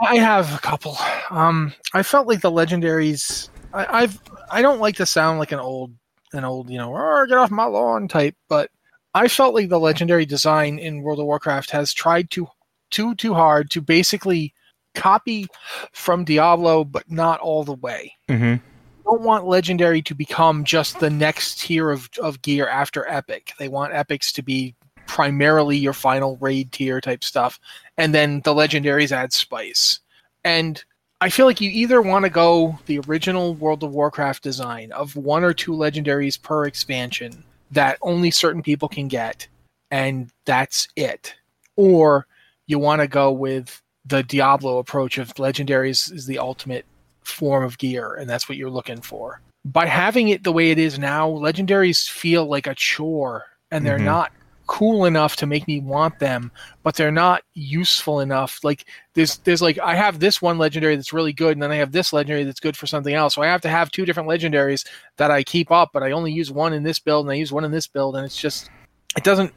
I 0.00 0.16
have 0.16 0.54
a 0.54 0.58
couple. 0.58 0.96
Um, 1.30 1.74
I 1.92 2.02
felt 2.02 2.26
like 2.26 2.40
the 2.40 2.50
legendaries. 2.50 3.50
I, 3.74 4.02
I've 4.02 4.20
I 4.50 4.62
don't 4.62 4.80
like 4.80 4.96
to 4.96 5.06
sound 5.06 5.38
like 5.38 5.52
an 5.52 5.58
old 5.58 5.94
an 6.32 6.44
old 6.44 6.70
you 6.70 6.78
know 6.78 6.96
oh, 6.96 7.26
get 7.26 7.38
off 7.38 7.50
my 7.50 7.64
lawn 7.64 8.08
type, 8.08 8.34
but 8.48 8.70
I 9.14 9.28
felt 9.28 9.54
like 9.54 9.68
the 9.68 9.80
legendary 9.80 10.24
design 10.24 10.78
in 10.78 11.02
World 11.02 11.20
of 11.20 11.26
Warcraft 11.26 11.70
has 11.70 11.92
tried 11.92 12.30
to 12.30 12.48
too 12.90 13.14
too 13.14 13.34
hard 13.34 13.70
to 13.70 13.80
basically 13.80 14.54
copy 14.94 15.46
from 15.92 16.24
Diablo, 16.24 16.84
but 16.84 17.10
not 17.10 17.40
all 17.40 17.64
the 17.64 17.74
way. 17.74 18.14
Mm-hmm. 18.28 18.64
Don't 19.04 19.22
want 19.22 19.46
legendary 19.46 20.00
to 20.02 20.14
become 20.14 20.64
just 20.64 21.00
the 21.00 21.10
next 21.10 21.60
tier 21.60 21.90
of, 21.90 22.08
of 22.20 22.40
gear 22.42 22.68
after 22.68 23.06
epic. 23.08 23.52
They 23.58 23.68
want 23.68 23.94
epics 23.94 24.32
to 24.32 24.42
be 24.42 24.74
primarily 25.06 25.76
your 25.76 25.92
final 25.92 26.36
raid 26.40 26.72
tier 26.72 27.00
type 27.00 27.24
stuff, 27.24 27.58
and 27.98 28.14
then 28.14 28.40
the 28.44 28.54
legendaries 28.54 29.12
add 29.12 29.32
spice. 29.32 30.00
And 30.44 30.82
I 31.20 31.28
feel 31.28 31.46
like 31.46 31.60
you 31.60 31.70
either 31.70 32.00
want 32.00 32.24
to 32.24 32.30
go 32.30 32.78
the 32.86 33.00
original 33.00 33.54
World 33.54 33.82
of 33.82 33.92
Warcraft 33.92 34.42
design 34.42 34.92
of 34.92 35.16
one 35.16 35.44
or 35.44 35.52
two 35.52 35.72
legendaries 35.72 36.40
per 36.40 36.64
expansion 36.64 37.44
that 37.72 37.98
only 38.02 38.30
certain 38.30 38.62
people 38.62 38.88
can 38.88 39.08
get, 39.08 39.48
and 39.90 40.30
that's 40.46 40.88
it. 40.96 41.34
Or 41.76 42.26
you 42.66 42.78
want 42.78 43.00
to 43.00 43.08
go 43.08 43.32
with 43.32 43.82
the 44.04 44.22
Diablo 44.22 44.78
approach 44.78 45.18
of 45.18 45.34
legendaries 45.34 46.12
is 46.12 46.26
the 46.26 46.38
ultimate 46.38 46.84
form 47.24 47.64
of 47.64 47.78
gear, 47.78 48.14
and 48.14 48.28
that's 48.28 48.48
what 48.48 48.58
you're 48.58 48.70
looking 48.70 49.00
for. 49.00 49.40
By 49.64 49.86
having 49.86 50.28
it 50.28 50.44
the 50.44 50.52
way 50.52 50.70
it 50.70 50.78
is 50.78 50.98
now, 50.98 51.28
legendaries 51.30 52.08
feel 52.08 52.46
like 52.46 52.66
a 52.66 52.74
chore, 52.74 53.44
and 53.70 53.86
they're 53.86 53.98
Mhm. 53.98 54.04
not 54.04 54.32
cool 54.72 55.04
enough 55.04 55.36
to 55.36 55.46
make 55.46 55.68
me 55.68 55.80
want 55.80 56.18
them, 56.18 56.50
but 56.82 56.96
they're 56.96 57.12
not 57.12 57.42
useful 57.52 58.20
enough. 58.20 58.58
Like 58.64 58.86
there's 59.12 59.36
there's 59.38 59.60
like 59.60 59.78
I 59.78 59.94
have 59.94 60.18
this 60.18 60.40
one 60.40 60.56
legendary 60.56 60.96
that's 60.96 61.12
really 61.12 61.34
good, 61.34 61.52
and 61.52 61.62
then 61.62 61.70
I 61.70 61.76
have 61.76 61.92
this 61.92 62.10
legendary 62.10 62.44
that's 62.44 62.58
good 62.58 62.74
for 62.74 62.86
something 62.86 63.14
else. 63.14 63.34
So 63.34 63.42
I 63.42 63.48
have 63.48 63.60
to 63.60 63.68
have 63.68 63.90
two 63.90 64.06
different 64.06 64.30
legendaries 64.30 64.86
that 65.18 65.30
I 65.30 65.42
keep 65.42 65.70
up, 65.70 65.90
but 65.92 66.02
I 66.02 66.12
only 66.12 66.32
use 66.32 66.50
one 66.50 66.72
in 66.72 66.84
this 66.84 66.98
build 66.98 67.26
and 67.26 67.32
I 67.32 67.34
use 67.34 67.52
one 67.52 67.66
in 67.66 67.70
this 67.70 67.86
build, 67.86 68.16
and 68.16 68.24
it's 68.24 68.40
just 68.40 68.70
it 69.14 69.24
doesn't. 69.24 69.52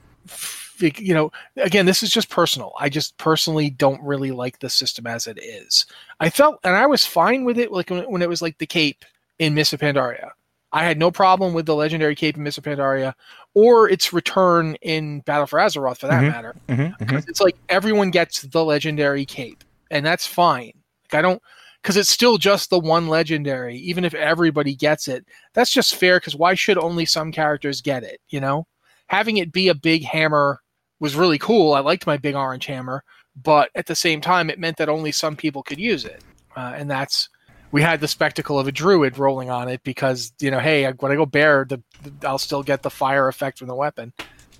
You 0.79 1.13
know, 1.13 1.31
again, 1.55 1.85
this 1.85 2.03
is 2.03 2.09
just 2.09 2.29
personal. 2.29 2.73
I 2.77 2.89
just 2.89 3.17
personally 3.17 3.69
don't 3.69 4.03
really 4.03 4.31
like 4.31 4.59
the 4.59 4.69
system 4.69 5.07
as 5.07 5.27
it 5.27 5.41
is. 5.41 5.85
I 6.19 6.29
felt, 6.29 6.59
and 6.65 6.75
I 6.75 6.85
was 6.87 7.05
fine 7.05 7.45
with 7.45 7.57
it, 7.57 7.71
like 7.71 7.89
when, 7.89 8.21
it 8.21 8.27
was 8.27 8.41
like 8.41 8.57
the 8.57 8.67
cape 8.67 9.05
in 9.39 9.53
Mists 9.53 9.71
of 9.71 9.79
Pandaria. 9.79 10.31
I 10.73 10.83
had 10.83 10.99
no 10.99 11.09
problem 11.09 11.53
with 11.53 11.65
the 11.65 11.75
legendary 11.75 12.15
cape 12.15 12.35
in 12.35 12.43
Mists 12.43 12.57
of 12.57 12.65
Pandaria, 12.65 13.13
or 13.55 13.89
its 13.89 14.13
return 14.13 14.75
in 14.81 15.21
Battle 15.21 15.47
for 15.47 15.57
Azeroth, 15.57 15.97
for 15.97 16.07
that 16.07 16.21
Mhm. 16.21 16.31
matter. 16.31 16.55
Mm-hmm. 16.67 17.05
'Cause 17.05 17.25
It's 17.27 17.41
like 17.41 17.55
everyone 17.69 18.11
gets 18.11 18.41
the 18.43 18.63
legendary 18.63 19.25
cape, 19.25 19.63
and 19.89 20.05
that's 20.05 20.27
fine. 20.27 20.73
Like 21.11 21.19
I 21.19 21.21
don't, 21.23 21.41
because 21.81 21.97
it's 21.97 22.09
still 22.09 22.37
just 22.37 22.69
the 22.69 22.79
one 22.79 23.07
legendary. 23.07 23.77
Even 23.77 24.03
if 24.05 24.13
everybody 24.13 24.75
gets 24.75 25.07
it, 25.07 25.25
that's 25.53 25.71
just 25.71 25.95
fair. 25.95 26.17
Because 26.19 26.35
why 26.35 26.53
should 26.53 26.77
only 26.77 27.05
some 27.05 27.31
characters 27.31 27.81
get 27.81 28.03
it? 28.03 28.19
You 28.29 28.41
know, 28.41 28.67
having 29.07 29.37
it 29.37 29.51
be 29.51 29.69
a 29.69 29.75
big 29.75 30.03
hammer 30.03 30.61
was 30.99 31.15
really 31.15 31.37
cool. 31.39 31.73
I 31.73 31.79
liked 31.79 32.05
my 32.07 32.17
big 32.17 32.35
orange 32.35 32.65
hammer, 32.65 33.03
but 33.41 33.69
at 33.75 33.85
the 33.85 33.95
same 33.95 34.21
time, 34.21 34.49
it 34.49 34.59
meant 34.59 34.77
that 34.77 34.89
only 34.89 35.11
some 35.11 35.35
people 35.35 35.63
could 35.63 35.79
use 35.79 36.05
it, 36.05 36.21
uh, 36.55 36.73
and 36.75 36.89
that's 36.89 37.29
we 37.71 37.81
had 37.81 37.99
the 37.99 38.07
spectacle 38.07 38.59
of 38.59 38.67
a 38.67 38.71
druid 38.71 39.17
rolling 39.17 39.49
on 39.49 39.67
it 39.67 39.83
because 39.83 40.31
you 40.39 40.51
know, 40.51 40.59
hey, 40.59 40.91
when 40.91 41.11
I 41.11 41.15
go 41.15 41.25
bear, 41.25 41.65
the, 41.67 41.81
the 42.03 42.27
I'll 42.27 42.37
still 42.37 42.63
get 42.63 42.83
the 42.83 42.89
fire 42.89 43.27
effect 43.27 43.59
from 43.59 43.67
the 43.67 43.75
weapon, 43.75 44.13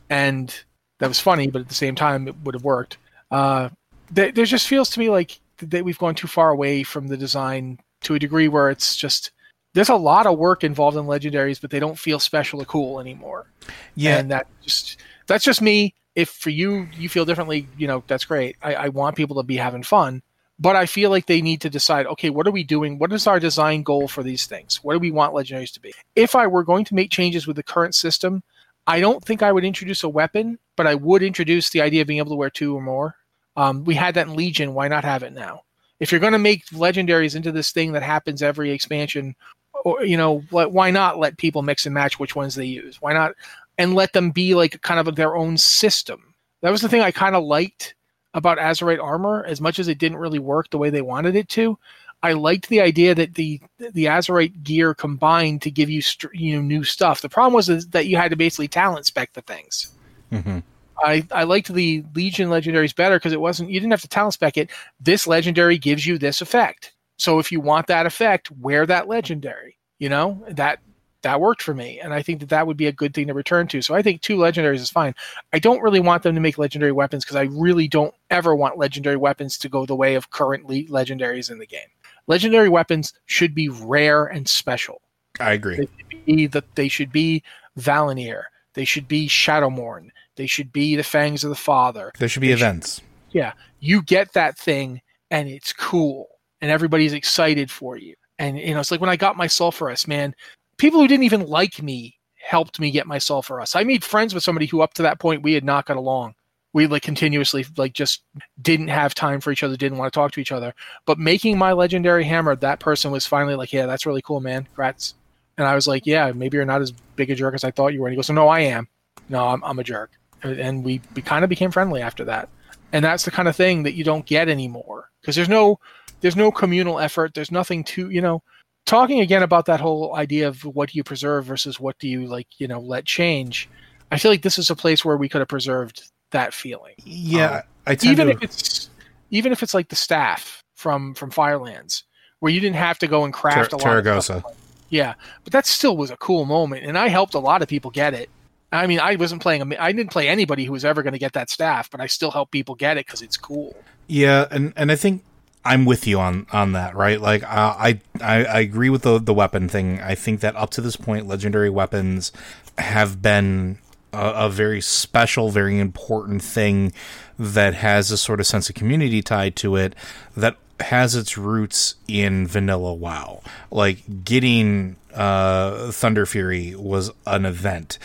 and 0.09 0.53
that 0.99 1.07
was 1.07 1.19
funny, 1.19 1.47
but 1.47 1.61
at 1.61 1.69
the 1.69 1.75
same 1.75 1.95
time, 1.95 2.27
it 2.27 2.35
would 2.43 2.55
have 2.55 2.63
worked. 2.63 2.97
Uh, 3.31 3.69
there, 4.11 4.31
just 4.31 4.67
feels 4.67 4.89
to 4.91 4.99
me 4.99 5.09
like 5.09 5.39
that 5.57 5.83
we've 5.83 5.97
gone 5.97 6.15
too 6.15 6.27
far 6.27 6.49
away 6.49 6.83
from 6.83 7.07
the 7.07 7.17
design 7.17 7.79
to 8.01 8.15
a 8.15 8.19
degree 8.19 8.47
where 8.47 8.69
it's 8.69 8.95
just 8.95 9.31
there's 9.73 9.89
a 9.89 9.95
lot 9.95 10.25
of 10.25 10.37
work 10.37 10.63
involved 10.63 10.95
in 10.95 11.05
legendaries, 11.05 11.59
but 11.59 11.69
they 11.69 11.79
don't 11.79 11.99
feel 11.99 12.19
special 12.19 12.61
or 12.61 12.65
cool 12.65 12.99
anymore. 12.99 13.47
Yeah. 13.95 14.17
and 14.17 14.31
that 14.31 14.47
just 14.61 15.01
that's 15.27 15.43
just 15.43 15.61
me. 15.61 15.93
If 16.15 16.29
for 16.29 16.49
you 16.49 16.87
you 16.97 17.09
feel 17.09 17.25
differently, 17.25 17.67
you 17.77 17.87
know 17.87 18.03
that's 18.07 18.25
great. 18.25 18.55
I, 18.61 18.75
I 18.75 18.87
want 18.89 19.15
people 19.15 19.35
to 19.37 19.43
be 19.43 19.57
having 19.57 19.83
fun, 19.83 20.21
but 20.59 20.75
I 20.75 20.85
feel 20.85 21.09
like 21.09 21.25
they 21.25 21.41
need 21.41 21.61
to 21.61 21.69
decide. 21.69 22.07
Okay, 22.07 22.29
what 22.29 22.47
are 22.47 22.51
we 22.51 22.63
doing? 22.63 22.97
What 22.97 23.11
is 23.11 23.27
our 23.27 23.39
design 23.39 23.83
goal 23.83 24.07
for 24.07 24.23
these 24.23 24.45
things? 24.45 24.77
What 24.83 24.93
do 24.93 24.99
we 24.99 25.11
want 25.11 25.33
legendaries 25.33 25.73
to 25.73 25.81
be? 25.81 25.93
If 26.15 26.35
I 26.35 26.47
were 26.47 26.63
going 26.63 26.85
to 26.85 26.95
make 26.95 27.11
changes 27.11 27.45
with 27.45 27.55
the 27.55 27.63
current 27.63 27.95
system, 27.95 28.43
I 28.87 28.99
don't 28.99 29.23
think 29.23 29.41
I 29.41 29.51
would 29.51 29.65
introduce 29.65 30.03
a 30.03 30.09
weapon, 30.09 30.59
but 30.75 30.87
I 30.87 30.95
would 30.95 31.23
introduce 31.23 31.69
the 31.69 31.81
idea 31.81 32.01
of 32.01 32.07
being 32.07 32.19
able 32.19 32.31
to 32.31 32.35
wear 32.35 32.49
two 32.49 32.75
or 32.75 32.81
more. 32.81 33.15
Um, 33.57 33.83
we 33.83 33.95
had 33.95 34.15
that 34.15 34.27
in 34.27 34.35
Legion. 34.35 34.73
Why 34.73 34.87
not 34.87 35.03
have 35.03 35.23
it 35.23 35.33
now? 35.33 35.61
If 35.99 36.11
you're 36.11 36.19
going 36.19 36.33
to 36.33 36.39
make 36.39 36.65
legendaries 36.67 37.35
into 37.35 37.51
this 37.51 37.71
thing 37.71 37.93
that 37.93 38.03
happens 38.03 38.43
every 38.43 38.71
expansion, 38.71 39.35
or 39.83 40.03
you 40.03 40.17
know, 40.17 40.39
wh- 40.49 40.71
why 40.71 40.91
not 40.91 41.19
let 41.19 41.37
people 41.37 41.61
mix 41.61 41.85
and 41.85 41.93
match 41.93 42.19
which 42.19 42.35
ones 42.35 42.55
they 42.55 42.65
use? 42.65 43.01
Why 43.01 43.13
not 43.13 43.33
and 43.77 43.93
let 43.93 44.13
them 44.13 44.31
be 44.31 44.55
like 44.55 44.81
kind 44.81 45.05
of 45.05 45.15
their 45.15 45.35
own 45.35 45.57
system? 45.57 46.33
That 46.61 46.71
was 46.71 46.81
the 46.81 46.89
thing 46.89 47.01
I 47.01 47.11
kind 47.11 47.35
of 47.35 47.43
liked 47.43 47.94
about 48.35 48.59
Azerite 48.59 49.01
armor, 49.01 49.43
as 49.45 49.59
much 49.59 49.79
as 49.79 49.87
it 49.87 49.97
didn't 49.97 50.19
really 50.19 50.39
work 50.39 50.69
the 50.69 50.77
way 50.77 50.91
they 50.91 51.01
wanted 51.01 51.35
it 51.35 51.49
to. 51.49 51.79
I 52.21 52.33
liked 52.33 52.69
the 52.69 52.81
idea 52.81 53.15
that 53.15 53.35
the 53.35 53.61
the 53.77 54.05
Azerite 54.05 54.61
gear 54.61 54.93
combined 54.93 55.61
to 55.63 55.71
give 55.71 55.89
you 55.89 56.01
str- 56.01 56.33
you 56.33 56.55
know 56.55 56.61
new 56.61 56.83
stuff. 56.83 57.21
The 57.21 57.29
problem 57.29 57.53
was 57.53 57.69
is 57.69 57.87
that 57.89 58.07
you 58.07 58.17
had 58.17 58.31
to 58.31 58.37
basically 58.37 58.67
talent 58.67 59.05
spec 59.05 59.33
the 59.33 59.41
things. 59.41 59.87
Mm-hmm. 60.31 60.59
I, 61.03 61.25
I 61.31 61.43
liked 61.43 61.73
the 61.73 62.03
Legion 62.13 62.49
legendaries 62.49 62.95
better 62.95 63.17
because 63.17 63.33
it 63.33 63.41
wasn't 63.41 63.69
you 63.69 63.79
didn't 63.79 63.91
have 63.91 64.01
to 64.01 64.07
talent 64.07 64.33
spec 64.33 64.57
it. 64.57 64.69
This 64.99 65.27
legendary 65.27 65.77
gives 65.77 66.05
you 66.05 66.17
this 66.17 66.41
effect. 66.41 66.93
So 67.17 67.39
if 67.39 67.51
you 67.51 67.61
want 67.61 67.87
that 67.87 68.05
effect, 68.05 68.51
wear 68.51 68.85
that 68.85 69.07
legendary. 69.07 69.77
You 69.99 70.09
know 70.09 70.43
that 70.49 70.79
that 71.25 71.41
worked 71.41 71.61
for 71.63 71.73
me, 71.73 71.99
and 71.99 72.13
I 72.13 72.21
think 72.21 72.39
that 72.39 72.49
that 72.49 72.67
would 72.67 72.77
be 72.77 72.85
a 72.85 72.91
good 72.91 73.13
thing 73.15 73.25
to 73.27 73.33
return 73.33 73.67
to. 73.69 73.81
So 73.81 73.95
I 73.95 74.01
think 74.03 74.21
two 74.21 74.37
legendaries 74.37 74.75
is 74.75 74.91
fine. 74.91 75.15
I 75.53 75.59
don't 75.59 75.81
really 75.81 75.99
want 75.99 76.21
them 76.23 76.35
to 76.35 76.41
make 76.41 76.57
legendary 76.59 76.91
weapons 76.91 77.25
because 77.25 77.35
I 77.35 77.43
really 77.51 77.87
don't 77.87 78.13
ever 78.29 78.55
want 78.55 78.77
legendary 78.77 79.17
weapons 79.17 79.57
to 79.57 79.67
go 79.69 79.85
the 79.87 79.95
way 79.95 80.13
of 80.15 80.29
currently 80.29 80.85
legendaries 80.87 81.49
in 81.51 81.57
the 81.57 81.65
game. 81.65 81.87
Legendary 82.27 82.69
weapons 82.69 83.13
should 83.25 83.55
be 83.55 83.69
rare 83.69 84.25
and 84.25 84.47
special 84.47 85.01
I 85.39 85.53
agree. 85.53 85.87
be 86.25 86.45
that 86.47 86.75
they 86.75 86.87
should 86.87 87.11
be 87.11 87.41
Val'anyr. 87.77 88.43
They 88.75 88.85
should 88.85 89.07
be 89.07 89.27
Shadowmourne. 89.27 90.09
They 90.35 90.47
should 90.47 90.71
be 90.71 90.95
the 90.95 91.03
Fangs 91.03 91.43
of 91.43 91.49
the 91.49 91.55
Father. 91.55 92.11
There 92.19 92.29
should 92.29 92.41
be 92.41 92.47
They 92.49 92.53
should- 92.53 92.61
events. 92.61 93.01
Yeah, 93.31 93.53
you 93.79 94.01
get 94.03 94.33
that 94.33 94.57
thing 94.57 95.01
and 95.31 95.49
it's 95.49 95.73
cool, 95.73 96.27
and 96.61 96.69
everybody's 96.71 97.13
excited 97.13 97.71
for 97.71 97.97
you. 97.97 98.15
And 98.37 98.59
you 98.59 98.73
know, 98.75 98.79
it's 98.79 98.91
like 98.91 99.01
when 99.01 99.09
I 99.09 99.15
got 99.17 99.35
my 99.37 99.47
Sulfuras, 99.47 100.07
man. 100.07 100.35
People 100.77 100.99
who 100.99 101.07
didn't 101.07 101.23
even 101.23 101.47
like 101.47 101.81
me 101.81 102.17
helped 102.35 102.79
me 102.79 102.91
get 102.91 103.07
my 103.07 103.17
us. 103.17 103.75
I 103.75 103.83
made 103.83 104.03
friends 104.03 104.33
with 104.33 104.43
somebody 104.43 104.65
who, 104.65 104.81
up 104.81 104.93
to 104.95 105.03
that 105.03 105.19
point, 105.19 105.43
we 105.43 105.53
had 105.53 105.63
not 105.63 105.85
got 105.85 105.97
along. 105.97 106.35
We 106.73 106.87
like 106.87 107.03
continuously 107.03 107.65
like 107.77 107.93
just 107.93 108.23
didn't 108.61 108.89
have 108.89 109.15
time 109.15 109.39
for 109.39 109.51
each 109.51 109.63
other, 109.63 109.77
didn't 109.77 109.97
want 109.97 110.11
to 110.11 110.17
talk 110.17 110.31
to 110.33 110.41
each 110.41 110.51
other. 110.51 110.73
But 111.05 111.17
making 111.17 111.57
my 111.57 111.71
legendary 111.71 112.25
hammer, 112.25 112.55
that 112.57 112.81
person 112.81 113.11
was 113.11 113.25
finally 113.25 113.55
like, 113.55 113.71
"Yeah, 113.71 113.85
that's 113.85 114.05
really 114.05 114.21
cool, 114.21 114.41
man. 114.41 114.65
Congrats." 114.65 115.15
And 115.57 115.65
I 115.65 115.73
was 115.73 115.87
like, 115.87 116.05
"Yeah, 116.05 116.33
maybe 116.33 116.57
you're 116.57 116.65
not 116.65 116.81
as 116.81 116.91
big 116.91 117.29
a 117.29 117.35
jerk 117.35 117.55
as 117.55 117.63
I 117.63 117.71
thought 117.71 117.93
you 117.93 118.01
were." 118.01 118.07
And 118.07 118.13
he 118.13 118.17
goes, 118.17 118.29
"No, 118.29 118.49
I 118.49 118.59
am. 118.59 118.89
No, 119.29 119.47
I'm, 119.47 119.63
I'm 119.63 119.79
a 119.79 119.85
jerk." 119.85 120.11
And 120.43 120.83
we 120.83 120.99
we 121.15 121.21
kind 121.21 121.45
of 121.45 121.49
became 121.49 121.71
friendly 121.71 122.01
after 122.01 122.25
that 122.25 122.49
and 122.95 123.03
that's 123.03 123.25
the 123.25 123.31
kind 123.31 123.49
of 123.49 123.55
thing 123.55 123.83
that 123.83 123.93
you 123.93 124.05
don't 124.05 124.25
get 124.25 124.47
anymore 124.47 125.09
because 125.19 125.35
there's 125.35 125.49
no 125.49 125.79
there's 126.21 126.37
no 126.37 126.49
communal 126.49 126.97
effort 126.97 127.33
there's 127.33 127.51
nothing 127.51 127.83
to 127.83 128.09
you 128.09 128.21
know 128.21 128.41
talking 128.85 129.19
again 129.19 129.43
about 129.43 129.65
that 129.65 129.79
whole 129.79 130.15
idea 130.15 130.47
of 130.47 130.63
what 130.63 130.89
do 130.91 130.97
you 130.97 131.03
preserve 131.03 131.45
versus 131.45 131.79
what 131.79 131.97
do 131.99 132.07
you 132.07 132.25
like 132.27 132.47
you 132.59 132.67
know 132.67 132.79
let 132.79 133.05
change 133.05 133.67
i 134.11 134.17
feel 134.17 134.31
like 134.31 134.41
this 134.43 134.57
is 134.57 134.69
a 134.69 134.75
place 134.75 135.03
where 135.03 135.17
we 135.17 135.27
could 135.29 135.39
have 135.41 135.47
preserved 135.47 136.03
that 136.31 136.53
feeling 136.53 136.93
Yeah, 137.03 137.61
Um, 137.87 137.95
even 138.03 138.27
to. 138.27 138.33
if 138.33 138.43
it's 138.43 138.89
even 139.31 139.51
if 139.51 139.63
it's 139.63 139.73
like 139.73 139.89
the 139.89 139.95
staff 139.95 140.63
from 140.75 141.13
from 141.15 141.31
firelands 141.31 142.03
where 142.39 142.51
you 142.51 142.59
didn't 142.59 142.75
have 142.75 142.99
to 142.99 143.07
go 143.07 143.23
and 143.23 143.33
craft 143.33 143.71
Ter- 143.71 143.77
a 143.77 143.79
lot 143.79 143.97
of 143.97 144.03
Tarecgosa. 144.05 144.23
stuff. 144.39 144.43
yeah 144.89 145.13
but 145.43 145.53
that 145.53 145.65
still 145.65 145.95
was 145.97 146.11
a 146.11 146.17
cool 146.17 146.45
moment 146.45 146.83
and 146.85 146.97
i 146.97 147.07
helped 147.07 147.33
a 147.33 147.39
lot 147.39 147.61
of 147.61 147.67
people 147.67 147.89
get 147.91 148.13
it 148.13 148.29
i 148.71 148.85
mean 148.85 148.99
i 148.99 149.15
wasn't 149.15 149.41
playing 149.41 149.73
I 149.75 149.91
didn't 149.91 150.11
play 150.11 150.27
anybody 150.27 150.65
who 150.65 150.73
was 150.73 150.83
ever 150.85 151.01
going 151.03 151.13
to 151.13 151.19
get 151.19 151.33
that 151.33 151.49
staff 151.49 151.89
but 151.89 152.01
i 152.01 152.07
still 152.07 152.31
help 152.31 152.51
people 152.51 152.75
get 152.75 152.97
it 152.97 153.05
because 153.05 153.21
it's 153.21 153.37
cool 153.37 153.75
Yeah, 154.07 154.45
and 154.51 154.71
and 154.75 154.91
I 154.91 154.95
think 154.95 155.23
I'm 155.65 155.85
with 155.85 156.05
you 156.05 156.19
on 156.19 156.45
on 156.51 156.73
that, 156.73 156.95
right? 156.95 157.19
Like 157.19 157.43
I, 157.43 157.99
I 158.21 158.45
I 158.45 158.59
agree 158.59 158.89
with 158.89 159.01
the 159.01 159.19
the 159.19 159.33
weapon 159.33 159.67
thing. 159.67 159.99
I 159.99 160.15
think 160.15 160.41
that 160.41 160.55
up 160.55 160.69
to 160.71 160.81
this 160.81 160.95
point, 160.95 161.27
legendary 161.27 161.69
weapons 161.69 162.31
have 162.77 163.21
been 163.21 163.79
a, 164.13 164.45
a 164.45 164.49
very 164.49 164.79
special, 164.79 165.49
very 165.49 165.79
important 165.79 166.41
thing 166.41 166.93
that 167.39 167.73
has 167.73 168.11
a 168.11 168.17
sort 168.17 168.39
of 168.39 168.47
sense 168.47 168.69
of 168.69 168.75
community 168.75 169.21
tied 169.21 169.55
to 169.57 169.75
it 169.75 169.95
that 170.37 170.57
has 170.79 171.15
its 171.15 171.37
roots 171.37 171.95
in 172.07 172.45
vanilla 172.47 172.93
WoW. 172.93 173.41
Like 173.71 174.23
getting 174.23 174.97
uh, 175.13 175.91
Thunder 175.91 176.25
Fury 176.25 176.75
was 176.75 177.11
an 177.25 177.45
event. 177.45 177.97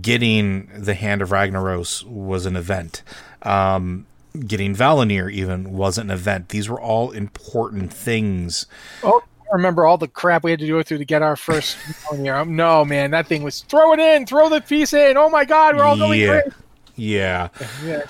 Getting 0.00 0.68
the 0.76 0.94
Hand 0.94 1.22
of 1.22 1.30
Ragnaros 1.30 2.04
was 2.04 2.46
an 2.46 2.56
event. 2.56 3.02
Um, 3.42 4.06
getting 4.40 4.74
Val'anyr 4.74 5.30
even 5.32 5.72
was 5.72 5.98
an 5.98 6.10
event. 6.10 6.50
These 6.50 6.68
were 6.68 6.80
all 6.80 7.10
important 7.10 7.92
things. 7.92 8.66
Oh, 9.02 9.22
I 9.52 9.56
remember 9.56 9.86
all 9.86 9.98
the 9.98 10.08
crap 10.08 10.44
we 10.44 10.50
had 10.50 10.60
to 10.60 10.66
go 10.66 10.82
through 10.82 10.98
to 10.98 11.04
get 11.04 11.22
our 11.22 11.36
first 11.36 11.76
year. 12.18 12.44
No, 12.44 12.84
man, 12.84 13.10
that 13.12 13.26
thing 13.26 13.42
was 13.42 13.62
throw 13.62 13.92
it 13.92 14.00
in, 14.00 14.26
throw 14.26 14.48
the 14.48 14.60
piece 14.60 14.92
in. 14.92 15.16
Oh 15.16 15.30
my 15.30 15.44
god, 15.44 15.76
we're 15.76 15.84
all 15.84 15.96
going 15.96 16.20
yeah. 16.20 16.40
crazy. 16.40 16.56
Yeah. 16.96 17.48
Yeah. 17.84 18.02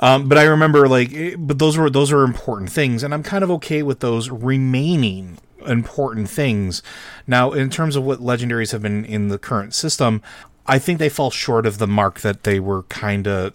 Um, 0.00 0.28
but 0.28 0.38
I 0.38 0.44
remember 0.44 0.88
like, 0.88 1.12
but 1.38 1.58
those 1.58 1.76
were 1.76 1.90
those 1.90 2.12
are 2.12 2.22
important 2.22 2.70
things, 2.70 3.02
and 3.02 3.12
I'm 3.12 3.22
kind 3.22 3.42
of 3.42 3.50
okay 3.52 3.82
with 3.82 4.00
those 4.00 4.30
remaining 4.30 5.38
important 5.66 6.30
things. 6.30 6.82
Now, 7.26 7.52
in 7.52 7.68
terms 7.68 7.96
of 7.96 8.04
what 8.04 8.20
legendaries 8.20 8.72
have 8.72 8.82
been 8.82 9.04
in 9.04 9.28
the 9.28 9.38
current 9.38 9.74
system, 9.74 10.22
I 10.66 10.78
think 10.78 10.98
they 10.98 11.08
fall 11.08 11.30
short 11.30 11.66
of 11.66 11.78
the 11.78 11.86
mark 11.86 12.20
that 12.20 12.44
they 12.44 12.60
were 12.60 12.84
kind 12.84 13.26
of 13.26 13.54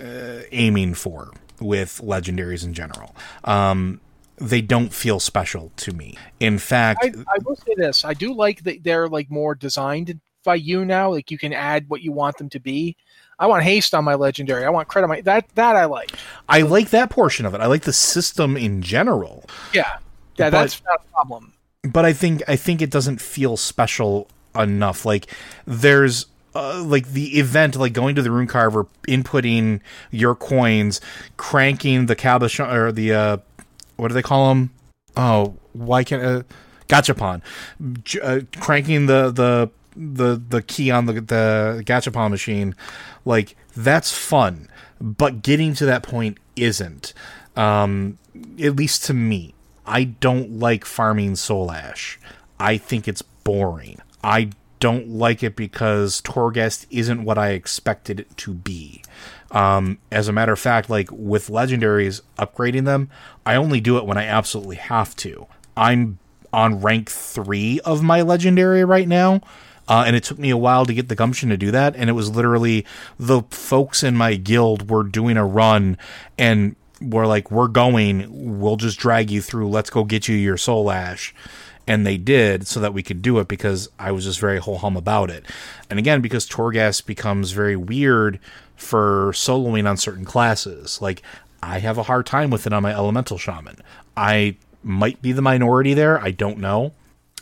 uh, 0.00 0.42
aiming 0.52 0.94
for 0.94 1.30
with 1.60 2.00
legendaries 2.02 2.64
in 2.64 2.72
general. 2.74 3.14
Um, 3.44 4.00
they 4.36 4.62
don't 4.62 4.92
feel 4.94 5.20
special 5.20 5.70
to 5.76 5.92
me. 5.92 6.16
In 6.40 6.58
fact, 6.58 7.04
I, 7.04 7.08
I 7.34 7.38
will 7.44 7.56
say 7.56 7.74
this: 7.76 8.04
I 8.04 8.14
do 8.14 8.32
like 8.32 8.62
that 8.64 8.82
they're 8.82 9.08
like 9.08 9.30
more 9.30 9.54
designed 9.54 10.18
by 10.44 10.54
you 10.54 10.84
now. 10.84 11.10
Like 11.10 11.30
you 11.30 11.36
can 11.38 11.52
add 11.52 11.88
what 11.88 12.00
you 12.02 12.12
want 12.12 12.38
them 12.38 12.48
to 12.50 12.58
be. 12.60 12.96
I 13.38 13.46
want 13.46 13.62
haste 13.62 13.94
on 13.94 14.04
my 14.04 14.14
legendary. 14.14 14.64
I 14.64 14.70
want 14.70 14.88
credit 14.88 15.04
on 15.04 15.08
my 15.10 15.20
that 15.22 15.48
that 15.56 15.76
I 15.76 15.84
like. 15.86 16.12
I 16.48 16.62
like 16.62 16.90
that 16.90 17.10
portion 17.10 17.44
of 17.46 17.54
it. 17.54 17.60
I 17.60 17.66
like 17.66 17.82
the 17.82 17.92
system 17.92 18.56
in 18.56 18.80
general. 18.82 19.44
Yeah, 19.74 19.98
yeah, 20.36 20.48
But- 20.48 20.50
that's 20.50 20.82
not 20.84 21.00
a 21.04 21.14
problem. 21.14 21.52
but 21.82 22.04
I 22.06 22.12
think 22.14 22.42
I 22.48 22.56
think 22.56 22.80
it 22.82 22.90
doesn't 22.90 23.20
feel 23.20 23.56
special 23.58 24.28
enough. 24.54 25.04
Like 25.04 25.26
there's 25.66 26.26
uh, 26.54 26.82
like 26.82 27.08
the 27.08 27.38
event, 27.38 27.76
like 27.76 27.92
going 27.92 28.14
to 28.14 28.22
the 28.22 28.30
rune 28.30 28.46
carver, 28.46 28.86
inputting 29.08 29.80
your 30.10 30.34
coins, 30.34 31.00
cranking 31.36 32.06
the 32.06 32.16
cabochon 32.16 32.72
or 32.72 32.92
the 32.92 33.12
uh, 33.12 33.36
what 33.96 34.08
do 34.08 34.14
they 34.14 34.22
call 34.22 34.48
them? 34.48 34.70
Oh, 35.16 35.56
why 35.72 36.04
can't 36.04 36.22
uh, 36.22 36.42
gachapon? 36.88 37.42
Uh, 38.22 38.40
cranking 38.60 39.06
the 39.06 39.30
the 39.30 39.70
the 39.96 40.42
the 40.48 40.62
key 40.62 40.90
on 40.90 41.06
the 41.06 41.14
the 41.14 41.82
gachapon 41.86 42.30
machine, 42.30 42.74
like 43.24 43.56
that's 43.76 44.16
fun. 44.16 44.68
But 45.00 45.42
getting 45.42 45.74
to 45.74 45.86
that 45.86 46.02
point 46.02 46.38
isn't. 46.56 47.14
Um, 47.56 48.18
at 48.62 48.76
least 48.76 49.04
to 49.04 49.14
me. 49.14 49.54
I 49.86 50.04
don't 50.04 50.58
like 50.58 50.84
farming 50.84 51.36
soul 51.36 51.72
ash. 51.72 52.18
I 52.60 52.76
think 52.76 53.08
it's 53.08 53.22
boring. 53.22 54.00
I 54.22 54.50
don't 54.80 55.08
like 55.08 55.42
it 55.42 55.54
because 55.54 56.20
Torghast 56.22 56.86
isn't 56.90 57.24
what 57.24 57.38
I 57.38 57.50
expected 57.50 58.20
it 58.20 58.36
to 58.38 58.52
be. 58.52 59.02
Um, 59.50 59.98
as 60.10 60.28
a 60.28 60.32
matter 60.32 60.52
of 60.52 60.58
fact, 60.58 60.90
like 60.90 61.08
with 61.12 61.48
legendaries, 61.48 62.22
upgrading 62.38 62.84
them, 62.84 63.10
I 63.44 63.56
only 63.56 63.80
do 63.80 63.98
it 63.98 64.06
when 64.06 64.18
I 64.18 64.24
absolutely 64.24 64.76
have 64.76 65.14
to. 65.16 65.46
I'm 65.76 66.18
on 66.52 66.80
rank 66.80 67.10
three 67.10 67.80
of 67.80 68.02
my 68.02 68.22
legendary 68.22 68.84
right 68.84 69.06
now. 69.06 69.40
Uh, 69.88 70.04
and 70.06 70.14
it 70.14 70.22
took 70.22 70.38
me 70.38 70.50
a 70.50 70.56
while 70.56 70.86
to 70.86 70.94
get 70.94 71.08
the 71.08 71.16
gumption 71.16 71.48
to 71.48 71.56
do 71.56 71.72
that. 71.72 71.96
And 71.96 72.08
it 72.08 72.12
was 72.12 72.30
literally 72.30 72.86
the 73.18 73.42
folks 73.50 74.04
in 74.04 74.16
my 74.16 74.36
guild 74.36 74.88
were 74.88 75.02
doing 75.02 75.36
a 75.36 75.44
run 75.44 75.98
and 76.38 76.76
were 77.00 77.26
like, 77.26 77.50
we're 77.50 77.66
going, 77.66 78.60
we'll 78.60 78.76
just 78.76 79.00
drag 79.00 79.32
you 79.32 79.42
through. 79.42 79.68
Let's 79.68 79.90
go 79.90 80.04
get 80.04 80.28
you 80.28 80.36
your 80.36 80.56
soul 80.56 80.92
ash. 80.92 81.34
And 81.90 82.06
they 82.06 82.18
did 82.18 82.68
so 82.68 82.78
that 82.78 82.94
we 82.94 83.02
could 83.02 83.20
do 83.20 83.40
it 83.40 83.48
because 83.48 83.88
I 83.98 84.12
was 84.12 84.22
just 84.22 84.38
very 84.38 84.58
whole 84.58 84.78
hum 84.78 84.96
about 84.96 85.28
it. 85.28 85.44
And 85.90 85.98
again, 85.98 86.20
because 86.20 86.48
Torghast 86.48 87.04
becomes 87.04 87.50
very 87.50 87.74
weird 87.74 88.38
for 88.76 89.32
soloing 89.32 89.90
on 89.90 89.96
certain 89.96 90.24
classes. 90.24 91.02
Like, 91.02 91.20
I 91.64 91.80
have 91.80 91.98
a 91.98 92.04
hard 92.04 92.26
time 92.26 92.48
with 92.50 92.64
it 92.64 92.72
on 92.72 92.84
my 92.84 92.94
elemental 92.94 93.38
shaman. 93.38 93.78
I 94.16 94.54
might 94.84 95.20
be 95.20 95.32
the 95.32 95.42
minority 95.42 95.92
there. 95.92 96.20
I 96.20 96.30
don't 96.30 96.58
know. 96.58 96.92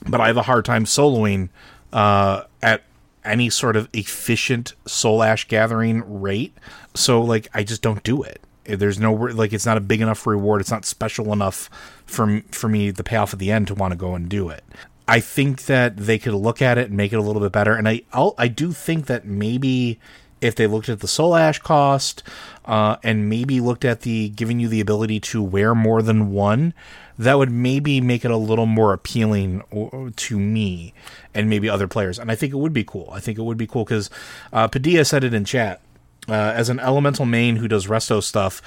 But 0.09 0.23
I 0.23 0.29
have 0.29 0.39
a 0.39 0.43
hard 0.43 0.65
time 0.65 0.87
soloing 0.87 1.51
uh, 1.93 2.45
at 2.63 2.85
any 3.27 3.51
sort 3.51 3.77
of 3.77 3.91
efficient 3.93 4.73
soul 4.87 5.23
ash 5.23 5.47
gathering 5.47 6.23
rate. 6.23 6.57
So 6.95 7.21
like 7.21 7.49
I 7.53 7.65
just 7.65 7.83
don't 7.83 8.03
do 8.03 8.23
it. 8.23 8.41
There's 8.69 8.99
no 8.99 9.13
like 9.13 9.53
it's 9.53 9.67
not 9.67 9.77
a 9.77 9.81
big 9.81 10.01
enough 10.01 10.27
reward. 10.27 10.61
It's 10.61 10.71
not 10.71 10.85
special 10.85 11.33
enough 11.33 11.71
for 12.07 12.43
for 12.51 12.69
me 12.69 12.91
the 12.91 13.05
payoff 13.05 13.33
at 13.33 13.39
the 13.39 13.51
end 13.51 13.69
to 13.69 13.75
want 13.75 13.93
to 13.93 13.97
go 13.97 14.15
and 14.15 14.29
do 14.29 14.49
it. 14.51 14.65
I 15.07 15.21
think 15.21 15.65
that 15.65 15.97
they 15.97 16.19
could 16.19 16.35
look 16.35 16.61
at 16.61 16.77
it 16.77 16.89
and 16.89 16.97
make 16.97 17.13
it 17.13 17.17
a 17.17 17.23
little 17.23 17.41
bit 17.41 17.53
better. 17.53 17.75
And 17.75 17.89
I 17.89 18.03
I'll, 18.13 18.35
I 18.37 18.49
do 18.49 18.73
think 18.73 19.07
that 19.07 19.25
maybe 19.25 19.99
if 20.41 20.55
they 20.55 20.67
looked 20.67 20.89
at 20.89 21.01
the 21.01 21.09
soul 21.09 21.35
ash 21.35 21.59
cost 21.59 22.23
uh, 22.65 22.97
and 23.03 23.29
maybe 23.29 23.61
looked 23.61 23.85
at 23.85 24.03
the 24.03 24.29
giving 24.31 24.61
you 24.61 24.69
the 24.69 24.81
ability 24.81 25.21
to 25.21 25.43
wear 25.43 25.75
more 25.75 26.03
than 26.03 26.31
one, 26.31 26.75
that 27.19 27.35
would 27.39 27.51
maybe 27.51 28.01
make 28.01 28.25
it 28.25 28.31
a 28.31 28.37
little 28.37 28.67
more 28.67 28.93
appealing 28.93 29.63
to 30.17 30.39
me 30.39 30.95
and 31.35 31.51
maybe 31.51 31.69
other 31.69 31.89
players. 31.89 32.19
And 32.19 32.31
I 32.31 32.35
think 32.35 32.53
it 32.53 32.57
would 32.57 32.73
be 32.73 32.85
cool. 32.85 33.11
I 33.13 33.21
think 33.21 33.39
it 33.39 33.43
would 33.43 33.57
be 33.57 33.67
cool 33.67 33.85
because 33.85 34.11
uh, 34.53 34.69
Padilla 34.69 35.05
said 35.05 35.25
it 35.25 35.35
in 35.35 35.45
chat. 35.45 35.81
Uh, 36.29 36.53
as 36.55 36.69
an 36.69 36.79
elemental 36.81 37.25
main 37.25 37.57
who 37.57 37.69
does 37.69 37.87
resto 37.87 38.23
stuff, 38.23 38.61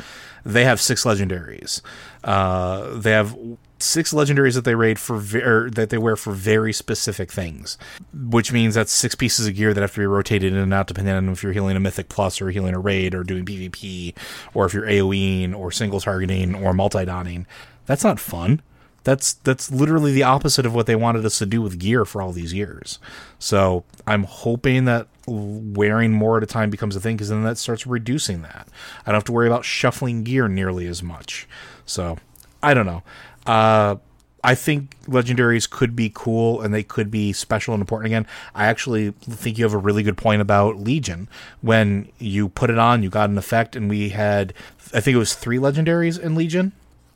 they 0.44 0.66
have 0.66 0.82
six 0.82 1.04
legendaries. 1.04 1.82
Uh, 2.24 2.98
they 2.98 3.12
have 3.12 3.38
six 3.80 4.14
legendaries 4.14 4.56
that 4.56 4.66
they 4.66 4.76
raid 4.76 5.00
for 5.00 5.18
ver- 5.18 5.70
that 5.70 5.90
they 5.90 5.98
wear 5.98 6.16
for 6.16 6.32
very 6.34 6.74
specific 6.74 7.32
things, 7.32 7.78
which 8.14 8.52
means 8.52 8.76
that's 8.76 8.92
six 8.92 9.16
pieces 9.16 9.48
of 9.48 9.56
gear 9.56 9.74
that 9.74 9.82
have 9.82 9.94
to 9.94 10.00
be 10.00 10.06
rotated 10.06 10.54
in 10.54 10.60
and 10.60 10.74
out 10.74 10.88
depending 10.88 11.14
on 11.14 11.30
if 11.30 11.44
you're 11.44 11.54
healing 11.54 11.76
a 11.76 11.80
mythic 11.80 12.10
plus 12.10 12.42
or 12.42 12.50
healing 12.50 12.74
a 12.74 12.80
raid 12.80 13.14
or 13.14 13.24
doing 13.24 13.46
PvP 13.46 14.16
or 14.54 14.66
if 14.66 14.74
you're 14.74 14.86
AOEing 14.86 15.56
or 15.56 15.72
single 15.72 16.00
targeting 16.00 16.56
or 16.56 16.74
multi 16.74 17.06
donning. 17.06 17.46
That's 17.86 18.04
not 18.04 18.20
fun. 18.20 18.62
That's 19.04 19.34
that's 19.34 19.72
literally 19.72 20.12
the 20.12 20.24
opposite 20.24 20.66
of 20.66 20.76
what 20.76 20.86
they 20.86 20.96
wanted 20.96 21.26
us 21.26 21.40
to 21.40 21.46
do 21.46 21.62
with 21.62 21.80
gear 21.80 22.06
for 22.06 22.22
all 22.22 22.32
these 22.32 22.54
years. 22.54 23.00
So 23.40 23.84
I'm 24.06 24.24
hoping 24.24 24.86
that 24.86 25.08
wearing 25.28 26.12
more 26.12 26.38
at 26.38 26.44
a 26.44 26.48
time 26.48 26.70
becomes 26.70 26.96
a 26.96 27.00
thing 27.00 27.16
because 27.16 27.30
then 27.30 27.44
that 27.44 27.58
starts 27.58 27.88
reducing 27.88 28.42
that. 28.44 28.68
I 29.06 29.12
don't 29.12 29.16
have 29.16 29.24
to 29.26 29.32
worry 29.32 29.48
about 29.48 29.66
shuffling 29.66 30.24
gear 30.24 30.48
nearly 30.48 30.88
as 30.88 31.02
much. 31.02 31.48
So 31.86 32.18
I 32.62 32.74
don't 32.74 32.86
know. 32.86 33.04
Uh, 33.46 33.96
I 34.44 34.56
think 34.56 35.00
legendaries 35.04 35.70
could 35.70 35.96
be 35.96 36.12
cool 36.14 36.62
and 36.62 36.74
they 36.74 36.84
could 36.84 37.12
be 37.12 37.32
special 37.32 37.74
and 37.74 37.82
important 37.82 38.08
again. 38.08 38.26
I 38.56 38.66
actually 38.66 39.12
think 39.22 39.58
you 39.58 39.66
have 39.66 39.74
a 39.74 39.78
really 39.78 40.04
good 40.04 40.18
point 40.18 40.42
about 40.42 40.78
Legion. 40.78 41.28
When 41.62 42.10
you 42.18 42.50
put 42.50 42.70
it 42.70 42.80
on, 42.80 43.04
you 43.04 43.10
got 43.10 43.30
an 43.30 43.38
effect, 43.38 43.76
and 43.76 43.90
we 43.90 44.10
had, 44.10 44.54
I 44.94 45.00
think 45.00 45.14
it 45.16 45.20
was 45.20 45.36
three 45.36 45.58
legendaries 45.58 46.20
in 46.20 46.34
Legion. 46.36 46.72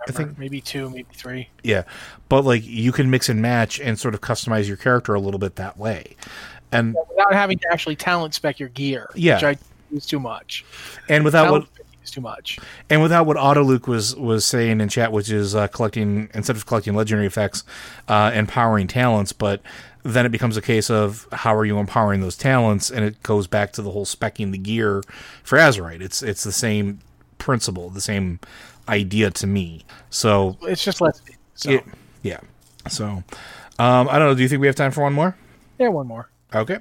I 0.07 0.11
think 0.11 0.37
maybe 0.37 0.61
two, 0.61 0.89
maybe 0.89 1.07
three. 1.13 1.49
yeah, 1.63 1.83
but 2.29 2.43
like 2.45 2.63
you 2.65 2.91
can 2.91 3.09
mix 3.09 3.29
and 3.29 3.41
match 3.41 3.79
and 3.79 3.99
sort 3.99 4.13
of 4.13 4.21
customize 4.21 4.67
your 4.67 4.77
character 4.77 5.13
a 5.13 5.19
little 5.19 5.39
bit 5.39 5.55
that 5.55 5.77
way, 5.77 6.15
and 6.71 6.95
Without 7.09 7.33
having 7.33 7.57
to 7.59 7.67
actually 7.71 7.95
talent 7.95 8.33
spec 8.33 8.59
your 8.59 8.69
gear. 8.69 9.09
Yeah. 9.15 9.35
Which 9.35 9.43
I 9.43 9.57
use 9.91 10.05
too 10.05 10.19
much. 10.19 10.65
and 11.09 11.23
without 11.23 11.51
what 11.51 11.59
Talent 11.59 11.69
spec 11.75 11.85
too 12.11 12.21
much. 12.21 12.59
and 12.89 13.01
without 13.01 13.25
what 13.25 13.35
Autoluke 13.35 13.87
was 13.87 14.15
was 14.15 14.45
saying 14.45 14.79
in 14.79 14.89
chat, 14.89 15.11
which 15.11 15.31
is 15.31 15.55
uh, 15.55 15.67
collecting 15.67 16.29
instead 16.33 16.55
of 16.55 16.65
collecting 16.65 16.93
legendary 16.95 17.25
effects, 17.27 17.63
uh, 18.07 18.31
empowering 18.33 18.87
talents, 18.87 19.33
but 19.33 19.61
then 20.03 20.23
it 20.23 20.29
becomes 20.29 20.55
a 20.55 20.61
case 20.61 20.91
of 20.91 21.27
how 21.31 21.55
are 21.55 21.65
you 21.65 21.79
empowering 21.79 22.21
those 22.21 22.37
talents, 22.37 22.91
and 22.91 23.03
it 23.03 23.23
goes 23.23 23.47
back 23.47 23.73
to 23.73 23.81
the 23.81 23.89
whole 23.89 24.05
specking 24.05 24.51
the 24.51 24.57
gear 24.59 25.01
for 25.43 25.57
Azerite. 25.57 26.01
It's 26.01 26.21
it's 26.21 26.43
the 26.43 26.51
same 26.51 26.99
principle, 27.39 27.89
the 27.89 28.01
same 28.01 28.39
idea 28.87 29.31
to 29.31 29.47
me. 29.47 29.85
So 30.09 30.57
It's 30.63 30.83
just 30.83 31.01
less. 31.01 31.21
So 31.55 31.71
it- 31.71 31.85
yeah, 32.23 32.39
so 32.89 33.05
um, 33.07 33.23
I 34.09 34.17
don't 34.19 34.27
know. 34.29 34.35
Do 34.35 34.41
you 34.41 34.49
think 34.49 34.61
we 34.61 34.67
have 34.67 34.75
time 34.75 34.91
for 34.91 35.01
one 35.03 35.13
more? 35.13 35.35
yeah, 35.77 35.89
one 35.89 36.07
more. 36.07 36.29
Okay. 36.53 36.79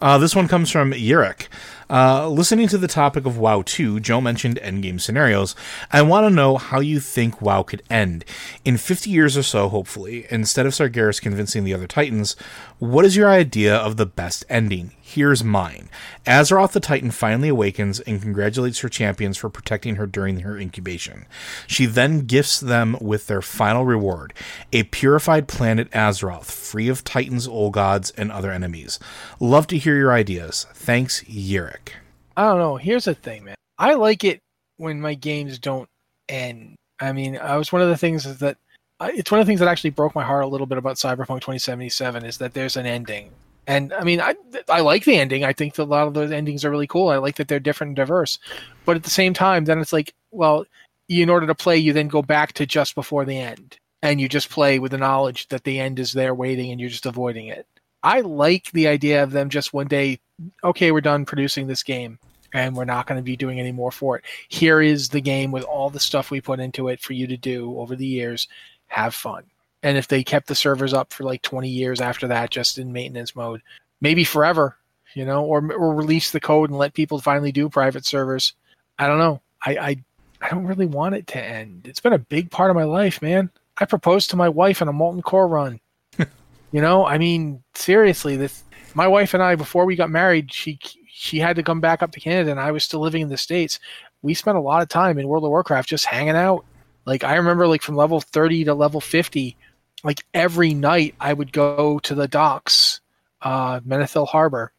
Uh, 0.00 0.18
this 0.18 0.34
one 0.34 0.48
comes 0.48 0.70
from 0.70 0.92
Yurik. 0.92 1.46
Uh, 1.88 2.28
listening 2.28 2.66
to 2.66 2.76
the 2.78 2.88
topic 2.88 3.26
of 3.26 3.38
WoW 3.38 3.62
2, 3.64 4.00
Joe 4.00 4.20
mentioned 4.20 4.58
endgame 4.62 5.00
scenarios. 5.00 5.54
I 5.92 6.02
want 6.02 6.26
to 6.26 6.30
know 6.34 6.56
how 6.56 6.80
you 6.80 6.98
think 6.98 7.40
WoW 7.40 7.62
could 7.62 7.82
end. 7.88 8.24
In 8.64 8.76
50 8.76 9.10
years 9.10 9.36
or 9.36 9.42
so, 9.44 9.68
hopefully, 9.68 10.26
instead 10.30 10.66
of 10.66 10.72
Sargeras 10.72 11.20
convincing 11.20 11.62
the 11.62 11.74
other 11.74 11.86
Titans, 11.86 12.34
what 12.80 13.04
is 13.04 13.14
your 13.16 13.30
idea 13.30 13.76
of 13.76 13.96
the 13.96 14.06
best 14.06 14.44
ending? 14.48 14.92
Here's 15.14 15.44
mine. 15.44 15.90
Azeroth 16.26 16.72
the 16.72 16.80
Titan 16.80 17.12
finally 17.12 17.48
awakens 17.48 18.00
and 18.00 18.20
congratulates 18.20 18.80
her 18.80 18.88
champions 18.88 19.36
for 19.36 19.48
protecting 19.48 19.94
her 19.94 20.08
during 20.08 20.40
her 20.40 20.58
incubation. 20.58 21.26
She 21.68 21.86
then 21.86 22.22
gifts 22.22 22.58
them 22.58 22.96
with 23.00 23.28
their 23.28 23.40
final 23.40 23.84
reward 23.84 24.34
a 24.72 24.82
purified 24.82 25.46
planet 25.46 25.88
Azeroth, 25.92 26.46
free 26.46 26.88
of 26.88 27.04
Titans, 27.04 27.46
old 27.46 27.74
gods, 27.74 28.10
and 28.16 28.32
other 28.32 28.50
enemies. 28.50 28.98
Love 29.38 29.68
to 29.68 29.78
hear 29.78 29.96
your 29.96 30.12
ideas. 30.12 30.66
Thanks, 30.74 31.22
Yurik. 31.22 31.90
I 32.36 32.46
don't 32.46 32.58
know. 32.58 32.76
Here's 32.76 33.04
the 33.04 33.14
thing, 33.14 33.44
man. 33.44 33.54
I 33.78 33.94
like 33.94 34.24
it 34.24 34.40
when 34.78 35.00
my 35.00 35.14
games 35.14 35.60
don't 35.60 35.88
end. 36.28 36.74
I 36.98 37.12
mean, 37.12 37.36
I 37.36 37.56
was 37.56 37.72
one 37.72 37.82
of 37.82 37.88
the 37.88 37.96
things 37.96 38.38
that 38.38 38.56
it's 39.00 39.30
one 39.30 39.40
of 39.40 39.46
the 39.46 39.48
things 39.48 39.60
that 39.60 39.68
actually 39.68 39.90
broke 39.90 40.16
my 40.16 40.24
heart 40.24 40.42
a 40.42 40.48
little 40.48 40.66
bit 40.66 40.78
about 40.78 40.96
Cyberpunk 40.96 41.40
2077 41.40 42.24
is 42.24 42.38
that 42.38 42.54
there's 42.54 42.76
an 42.76 42.86
ending. 42.86 43.30
And 43.66 43.92
I 43.94 44.04
mean, 44.04 44.20
I 44.20 44.34
I 44.68 44.80
like 44.80 45.04
the 45.04 45.16
ending. 45.16 45.44
I 45.44 45.52
think 45.52 45.74
that 45.74 45.84
a 45.84 45.84
lot 45.84 46.06
of 46.06 46.14
those 46.14 46.30
endings 46.30 46.64
are 46.64 46.70
really 46.70 46.86
cool. 46.86 47.08
I 47.08 47.16
like 47.16 47.36
that 47.36 47.48
they're 47.48 47.60
different 47.60 47.90
and 47.90 47.96
diverse. 47.96 48.38
But 48.84 48.96
at 48.96 49.04
the 49.04 49.10
same 49.10 49.32
time, 49.32 49.64
then 49.64 49.78
it's 49.78 49.92
like, 49.92 50.12
well, 50.30 50.66
in 51.08 51.30
order 51.30 51.46
to 51.46 51.54
play, 51.54 51.76
you 51.76 51.92
then 51.92 52.08
go 52.08 52.22
back 52.22 52.52
to 52.54 52.66
just 52.66 52.94
before 52.94 53.24
the 53.24 53.38
end, 53.38 53.78
and 54.02 54.20
you 54.20 54.28
just 54.28 54.50
play 54.50 54.78
with 54.78 54.92
the 54.92 54.98
knowledge 54.98 55.48
that 55.48 55.64
the 55.64 55.80
end 55.80 55.98
is 55.98 56.12
there 56.12 56.34
waiting, 56.34 56.70
and 56.70 56.80
you're 56.80 56.90
just 56.90 57.06
avoiding 57.06 57.48
it. 57.48 57.66
I 58.02 58.20
like 58.20 58.70
the 58.72 58.86
idea 58.86 59.22
of 59.22 59.30
them 59.32 59.48
just 59.48 59.72
one 59.72 59.88
day, 59.88 60.20
okay, 60.62 60.92
we're 60.92 61.00
done 61.00 61.24
producing 61.24 61.66
this 61.66 61.82
game, 61.82 62.18
and 62.52 62.76
we're 62.76 62.84
not 62.84 63.06
going 63.06 63.18
to 63.18 63.22
be 63.24 63.36
doing 63.36 63.58
any 63.60 63.72
more 63.72 63.90
for 63.90 64.18
it. 64.18 64.24
Here 64.48 64.82
is 64.82 65.08
the 65.08 65.22
game 65.22 65.50
with 65.52 65.64
all 65.64 65.88
the 65.88 66.00
stuff 66.00 66.30
we 66.30 66.40
put 66.42 66.60
into 66.60 66.88
it 66.88 67.00
for 67.00 67.14
you 67.14 67.26
to 67.26 67.36
do 67.36 67.78
over 67.78 67.96
the 67.96 68.06
years. 68.06 68.46
Have 68.88 69.14
fun. 69.14 69.44
And 69.84 69.98
if 69.98 70.08
they 70.08 70.24
kept 70.24 70.48
the 70.48 70.54
servers 70.54 70.94
up 70.94 71.12
for 71.12 71.24
like 71.24 71.42
20 71.42 71.68
years 71.68 72.00
after 72.00 72.26
that, 72.28 72.50
just 72.50 72.78
in 72.78 72.92
maintenance 72.92 73.36
mode, 73.36 73.60
maybe 74.00 74.24
forever, 74.24 74.78
you 75.14 75.26
know, 75.26 75.44
or 75.44 75.58
or 75.72 75.94
release 75.94 76.30
the 76.30 76.40
code 76.40 76.70
and 76.70 76.78
let 76.78 76.94
people 76.94 77.20
finally 77.20 77.52
do 77.52 77.68
private 77.68 78.06
servers. 78.06 78.54
I 78.98 79.06
don't 79.06 79.18
know. 79.18 79.42
I 79.64 79.76
I, 79.76 80.04
I 80.40 80.48
don't 80.48 80.66
really 80.66 80.86
want 80.86 81.14
it 81.14 81.26
to 81.28 81.44
end. 81.44 81.86
It's 81.86 82.00
been 82.00 82.14
a 82.14 82.18
big 82.18 82.50
part 82.50 82.70
of 82.70 82.76
my 82.76 82.84
life, 82.84 83.20
man. 83.20 83.50
I 83.78 83.84
proposed 83.84 84.30
to 84.30 84.36
my 84.36 84.48
wife 84.48 84.80
in 84.80 84.88
a 84.88 84.92
molten 84.92 85.20
core 85.20 85.48
run. 85.48 85.78
you 86.18 86.80
know, 86.80 87.04
I 87.04 87.18
mean, 87.18 87.62
seriously, 87.74 88.36
this 88.36 88.64
my 88.94 89.06
wife 89.06 89.34
and 89.34 89.42
I 89.42 89.54
before 89.54 89.84
we 89.84 89.96
got 89.96 90.10
married, 90.10 90.50
she 90.50 90.78
she 91.06 91.38
had 91.38 91.56
to 91.56 91.62
come 91.62 91.82
back 91.82 92.02
up 92.02 92.10
to 92.12 92.20
Canada 92.20 92.50
and 92.50 92.60
I 92.60 92.72
was 92.72 92.84
still 92.84 93.00
living 93.00 93.20
in 93.20 93.28
the 93.28 93.36
States. 93.36 93.78
We 94.22 94.32
spent 94.32 94.56
a 94.56 94.62
lot 94.62 94.80
of 94.80 94.88
time 94.88 95.18
in 95.18 95.28
World 95.28 95.44
of 95.44 95.50
Warcraft 95.50 95.90
just 95.90 96.06
hanging 96.06 96.36
out. 96.36 96.64
Like 97.04 97.22
I 97.22 97.36
remember 97.36 97.68
like 97.68 97.82
from 97.82 97.96
level 97.96 98.20
30 98.20 98.64
to 98.64 98.74
level 98.74 99.00
50, 99.00 99.56
like 100.04 100.24
every 100.34 100.74
night 100.74 101.14
I 101.18 101.32
would 101.32 101.52
go 101.52 101.98
to 102.00 102.14
the 102.14 102.28
docks, 102.28 103.00
uh, 103.42 103.80
Menethil 103.80 104.28
Harbor, 104.28 104.72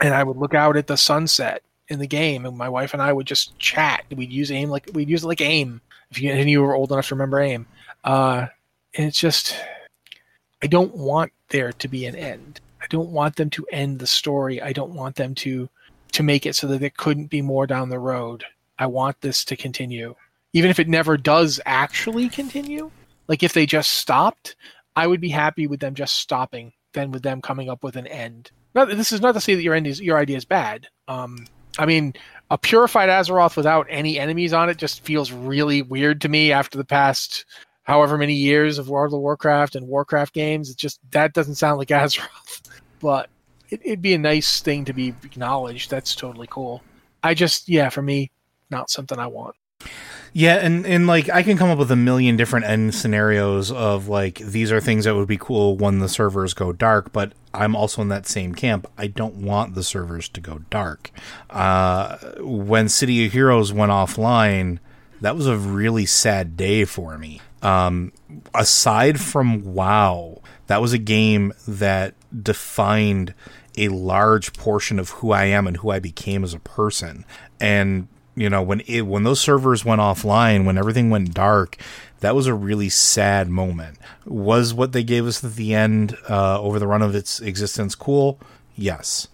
and 0.00 0.14
I 0.14 0.22
would 0.22 0.36
look 0.36 0.54
out 0.54 0.76
at 0.76 0.86
the 0.86 0.96
sunset 0.96 1.62
in 1.88 1.98
the 1.98 2.06
game, 2.06 2.44
and 2.44 2.56
my 2.56 2.68
wife 2.68 2.92
and 2.92 3.02
I 3.02 3.12
would 3.12 3.26
just 3.26 3.58
chat. 3.58 4.04
We'd 4.14 4.32
use 4.32 4.52
aim 4.52 4.68
like 4.68 4.90
we'd 4.92 5.08
use 5.08 5.24
like 5.24 5.40
aim. 5.40 5.80
If 6.10 6.20
you, 6.20 6.30
any 6.30 6.42
of 6.42 6.48
you 6.48 6.62
were 6.62 6.74
old 6.74 6.92
enough 6.92 7.08
to 7.08 7.14
remember 7.14 7.40
aim, 7.40 7.66
uh, 8.04 8.46
and 8.94 9.06
it's 9.06 9.18
just 9.18 9.56
I 10.62 10.66
don't 10.66 10.94
want 10.94 11.32
there 11.48 11.72
to 11.72 11.88
be 11.88 12.06
an 12.06 12.14
end. 12.14 12.60
I 12.80 12.86
don't 12.88 13.10
want 13.10 13.36
them 13.36 13.50
to 13.50 13.66
end 13.72 13.98
the 13.98 14.06
story. 14.06 14.60
I 14.60 14.72
don't 14.72 14.94
want 14.94 15.16
them 15.16 15.34
to 15.36 15.68
to 16.12 16.22
make 16.22 16.46
it 16.46 16.54
so 16.54 16.66
that 16.68 16.80
there 16.80 16.92
couldn't 16.96 17.30
be 17.30 17.42
more 17.42 17.66
down 17.66 17.88
the 17.88 17.98
road. 17.98 18.44
I 18.78 18.86
want 18.86 19.20
this 19.22 19.44
to 19.46 19.56
continue, 19.56 20.14
even 20.52 20.70
if 20.70 20.78
it 20.78 20.88
never 20.88 21.16
does 21.16 21.60
actually 21.64 22.28
continue. 22.28 22.90
Like 23.28 23.42
if 23.42 23.52
they 23.52 23.66
just 23.66 23.92
stopped, 23.92 24.56
I 24.94 25.06
would 25.06 25.20
be 25.20 25.28
happy 25.28 25.66
with 25.66 25.80
them 25.80 25.94
just 25.94 26.16
stopping 26.16 26.72
than 26.92 27.10
with 27.10 27.22
them 27.22 27.42
coming 27.42 27.68
up 27.68 27.84
with 27.84 27.96
an 27.96 28.06
end. 28.06 28.50
Not, 28.74 28.88
this 28.88 29.12
is 29.12 29.20
not 29.20 29.32
to 29.32 29.40
say 29.40 29.54
that 29.54 29.62
your 29.62 29.74
end 29.74 29.86
is 29.86 30.00
your 30.00 30.18
idea 30.18 30.36
is 30.36 30.44
bad. 30.44 30.88
Um, 31.08 31.46
I 31.78 31.86
mean, 31.86 32.14
a 32.50 32.58
purified 32.58 33.08
Azeroth 33.08 33.56
without 33.56 33.86
any 33.90 34.18
enemies 34.18 34.52
on 34.52 34.68
it 34.68 34.78
just 34.78 35.04
feels 35.04 35.32
really 35.32 35.82
weird 35.82 36.20
to 36.22 36.28
me 36.28 36.52
after 36.52 36.78
the 36.78 36.84
past 36.84 37.44
however 37.82 38.18
many 38.18 38.34
years 38.34 38.78
of 38.78 38.88
World 38.88 39.14
of 39.14 39.20
Warcraft 39.20 39.76
and 39.76 39.86
Warcraft 39.86 40.34
games. 40.34 40.70
It 40.70 40.76
just 40.76 41.00
that 41.10 41.34
doesn't 41.34 41.54
sound 41.56 41.78
like 41.78 41.88
Azeroth, 41.90 42.62
but 43.00 43.28
it, 43.70 43.80
it'd 43.84 44.02
be 44.02 44.14
a 44.14 44.18
nice 44.18 44.60
thing 44.60 44.84
to 44.86 44.92
be 44.92 45.08
acknowledged. 45.22 45.90
That's 45.90 46.14
totally 46.14 46.48
cool. 46.50 46.82
I 47.22 47.34
just, 47.34 47.68
yeah, 47.68 47.88
for 47.88 48.02
me, 48.02 48.30
not 48.70 48.90
something 48.90 49.18
I 49.18 49.26
want. 49.26 49.56
Yeah, 50.38 50.56
and 50.56 50.84
and 50.84 51.06
like 51.06 51.30
I 51.30 51.42
can 51.42 51.56
come 51.56 51.70
up 51.70 51.78
with 51.78 51.90
a 51.90 51.96
million 51.96 52.36
different 52.36 52.66
end 52.66 52.94
scenarios 52.94 53.72
of 53.72 54.06
like 54.06 54.36
these 54.40 54.70
are 54.70 54.82
things 54.82 55.06
that 55.06 55.14
would 55.14 55.28
be 55.28 55.38
cool 55.38 55.78
when 55.78 55.98
the 56.00 56.10
servers 56.10 56.52
go 56.52 56.74
dark, 56.74 57.10
but 57.10 57.32
I'm 57.54 57.74
also 57.74 58.02
in 58.02 58.08
that 58.08 58.26
same 58.26 58.54
camp. 58.54 58.86
I 58.98 59.06
don't 59.06 59.36
want 59.36 59.74
the 59.74 59.82
servers 59.82 60.28
to 60.28 60.42
go 60.42 60.58
dark. 60.68 61.10
Uh, 61.48 62.18
when 62.40 62.90
City 62.90 63.24
of 63.24 63.32
Heroes 63.32 63.72
went 63.72 63.90
offline, 63.90 64.78
that 65.22 65.36
was 65.36 65.46
a 65.46 65.56
really 65.56 66.04
sad 66.04 66.54
day 66.54 66.84
for 66.84 67.16
me. 67.16 67.40
Um, 67.62 68.12
aside 68.54 69.18
from 69.18 69.72
WoW, 69.72 70.42
that 70.66 70.82
was 70.82 70.92
a 70.92 70.98
game 70.98 71.54
that 71.66 72.12
defined 72.42 73.32
a 73.78 73.88
large 73.88 74.52
portion 74.52 74.98
of 74.98 75.08
who 75.08 75.30
I 75.30 75.44
am 75.44 75.66
and 75.66 75.78
who 75.78 75.88
I 75.88 75.98
became 75.98 76.44
as 76.44 76.52
a 76.52 76.60
person. 76.60 77.24
And 77.58 78.08
you 78.36 78.48
know 78.48 78.62
when 78.62 78.80
it 78.80 79.02
when 79.02 79.24
those 79.24 79.40
servers 79.40 79.84
went 79.84 80.00
offline 80.00 80.64
when 80.64 80.78
everything 80.78 81.10
went 81.10 81.34
dark 81.34 81.78
that 82.20 82.34
was 82.34 82.46
a 82.46 82.54
really 82.54 82.88
sad 82.88 83.48
moment. 83.48 83.98
Was 84.24 84.72
what 84.72 84.92
they 84.92 85.04
gave 85.04 85.26
us 85.26 85.44
at 85.44 85.54
the 85.54 85.74
end 85.74 86.16
uh, 86.28 86.60
over 86.60 86.78
the 86.78 86.86
run 86.86 87.02
of 87.02 87.14
its 87.14 87.40
existence 87.40 87.94
cool? 87.94 88.40
Yes. 88.74 89.28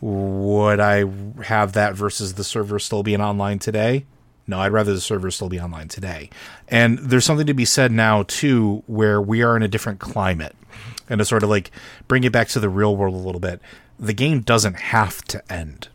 Would 0.00 0.78
i 0.78 1.04
have 1.44 1.72
that 1.72 1.94
versus 1.94 2.34
the 2.34 2.44
server 2.44 2.78
still 2.78 3.02
being 3.02 3.20
online 3.20 3.58
today? 3.58 4.06
No 4.46 4.60
i'd 4.60 4.72
rather 4.72 4.94
the 4.94 5.00
server 5.00 5.30
still 5.30 5.48
be 5.48 5.60
online 5.60 5.88
today. 5.88 6.30
And 6.68 6.98
there's 6.98 7.24
something 7.24 7.46
to 7.46 7.54
be 7.54 7.64
said 7.64 7.90
now 7.90 8.22
too 8.22 8.84
where 8.86 9.20
we 9.20 9.42
are 9.42 9.56
in 9.56 9.62
a 9.62 9.68
different 9.68 9.98
climate. 9.98 10.54
And 11.10 11.18
to 11.18 11.24
sort 11.24 11.42
of 11.42 11.50
like 11.50 11.70
bring 12.06 12.22
it 12.22 12.32
back 12.32 12.48
to 12.48 12.60
the 12.60 12.68
real 12.68 12.96
world 12.96 13.14
a 13.14 13.18
little 13.18 13.40
bit 13.40 13.60
the 13.98 14.14
game 14.14 14.40
doesn't 14.42 14.76
have 14.76 15.24
to 15.24 15.52
end 15.52 15.88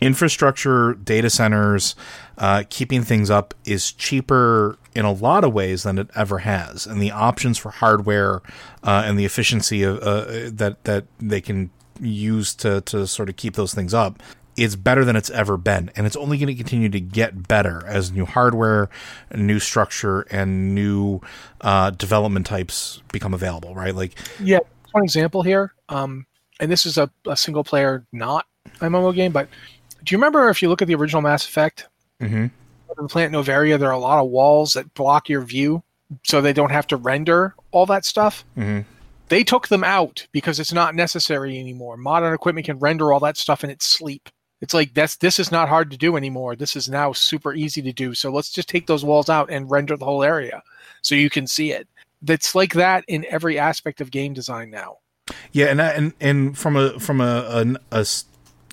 infrastructure, 0.00 0.94
data 0.94 1.30
centers, 1.30 1.94
uh, 2.38 2.64
keeping 2.70 3.02
things 3.02 3.30
up 3.30 3.54
is 3.64 3.92
cheaper 3.92 4.78
in 4.94 5.04
a 5.04 5.12
lot 5.12 5.44
of 5.44 5.52
ways 5.52 5.82
than 5.82 5.98
it 5.98 6.08
ever 6.16 6.38
has, 6.38 6.86
and 6.86 7.00
the 7.00 7.10
options 7.10 7.58
for 7.58 7.70
hardware 7.70 8.40
uh, 8.82 9.02
and 9.04 9.18
the 9.18 9.24
efficiency 9.24 9.82
of 9.82 9.98
uh, 9.98 10.24
that 10.52 10.76
that 10.84 11.04
they 11.18 11.40
can 11.40 11.70
use 12.00 12.54
to 12.54 12.80
to 12.82 13.06
sort 13.06 13.28
of 13.28 13.36
keep 13.36 13.54
those 13.54 13.74
things 13.74 13.92
up 13.92 14.22
is 14.56 14.76
better 14.76 15.04
than 15.04 15.16
it's 15.16 15.30
ever 15.30 15.56
been, 15.56 15.90
and 15.96 16.06
it's 16.06 16.16
only 16.16 16.36
going 16.36 16.48
to 16.48 16.54
continue 16.54 16.88
to 16.88 17.00
get 17.00 17.46
better 17.48 17.82
as 17.86 18.10
new 18.10 18.26
hardware, 18.26 18.88
new 19.34 19.58
structure, 19.58 20.22
and 20.30 20.74
new 20.74 21.20
uh, 21.60 21.90
development 21.90 22.46
types 22.46 23.02
become 23.12 23.32
available. 23.32 23.74
Right, 23.74 23.94
like 23.94 24.14
Yeah, 24.40 24.58
one 24.92 25.04
example 25.04 25.42
here, 25.42 25.72
um, 25.88 26.26
and 26.58 26.70
this 26.70 26.84
is 26.84 26.98
a, 26.98 27.10
a 27.26 27.36
single 27.36 27.64
player 27.64 28.06
not 28.12 28.46
MMO 28.80 29.14
game, 29.14 29.32
but 29.32 29.48
do 30.04 30.14
you 30.14 30.18
remember 30.18 30.48
if 30.48 30.62
you 30.62 30.68
look 30.68 30.82
at 30.82 30.88
the 30.88 30.94
original 30.94 31.22
Mass 31.22 31.44
Effect, 31.46 31.86
Mhm. 32.20 32.50
in 32.98 33.08
Planet 33.08 33.32
Noveria, 33.32 33.78
there 33.78 33.88
are 33.88 33.92
a 33.92 33.98
lot 33.98 34.22
of 34.22 34.28
walls 34.30 34.72
that 34.74 34.92
block 34.94 35.28
your 35.28 35.40
view, 35.42 35.82
so 36.24 36.40
they 36.40 36.52
don't 36.52 36.70
have 36.72 36.86
to 36.88 36.96
render 36.96 37.54
all 37.70 37.86
that 37.86 38.04
stuff. 38.04 38.44
Mhm. 38.58 38.84
They 39.28 39.44
took 39.44 39.68
them 39.68 39.84
out 39.84 40.26
because 40.32 40.58
it's 40.60 40.72
not 40.72 40.94
necessary 40.94 41.58
anymore. 41.58 41.96
Modern 41.96 42.34
equipment 42.34 42.66
can 42.66 42.78
render 42.78 43.12
all 43.12 43.20
that 43.20 43.36
stuff 43.36 43.62
in 43.64 43.70
its 43.70 43.86
sleep. 43.86 44.28
It's 44.60 44.74
like 44.74 44.92
that's 44.92 45.16
this 45.16 45.38
is 45.38 45.50
not 45.52 45.68
hard 45.68 45.90
to 45.92 45.96
do 45.96 46.16
anymore. 46.16 46.56
This 46.56 46.76
is 46.76 46.88
now 46.88 47.12
super 47.12 47.54
easy 47.54 47.80
to 47.82 47.92
do. 47.92 48.12
So 48.14 48.30
let's 48.30 48.50
just 48.50 48.68
take 48.68 48.86
those 48.86 49.04
walls 49.04 49.30
out 49.30 49.48
and 49.50 49.70
render 49.70 49.96
the 49.96 50.04
whole 50.04 50.22
area 50.24 50.62
so 51.00 51.14
you 51.14 51.30
can 51.30 51.46
see 51.46 51.70
it. 51.72 51.88
That's 52.20 52.54
like 52.54 52.74
that 52.74 53.04
in 53.08 53.24
every 53.30 53.58
aspect 53.58 54.00
of 54.02 54.10
game 54.10 54.34
design 54.34 54.68
now. 54.70 54.98
Yeah, 55.52 55.66
and 55.66 55.80
I- 55.80 55.92
and 55.92 56.12
and 56.20 56.58
from 56.58 56.76
a 56.76 56.98
from 57.00 57.20
a, 57.22 57.76
a 57.92 57.98
s- 58.00 58.24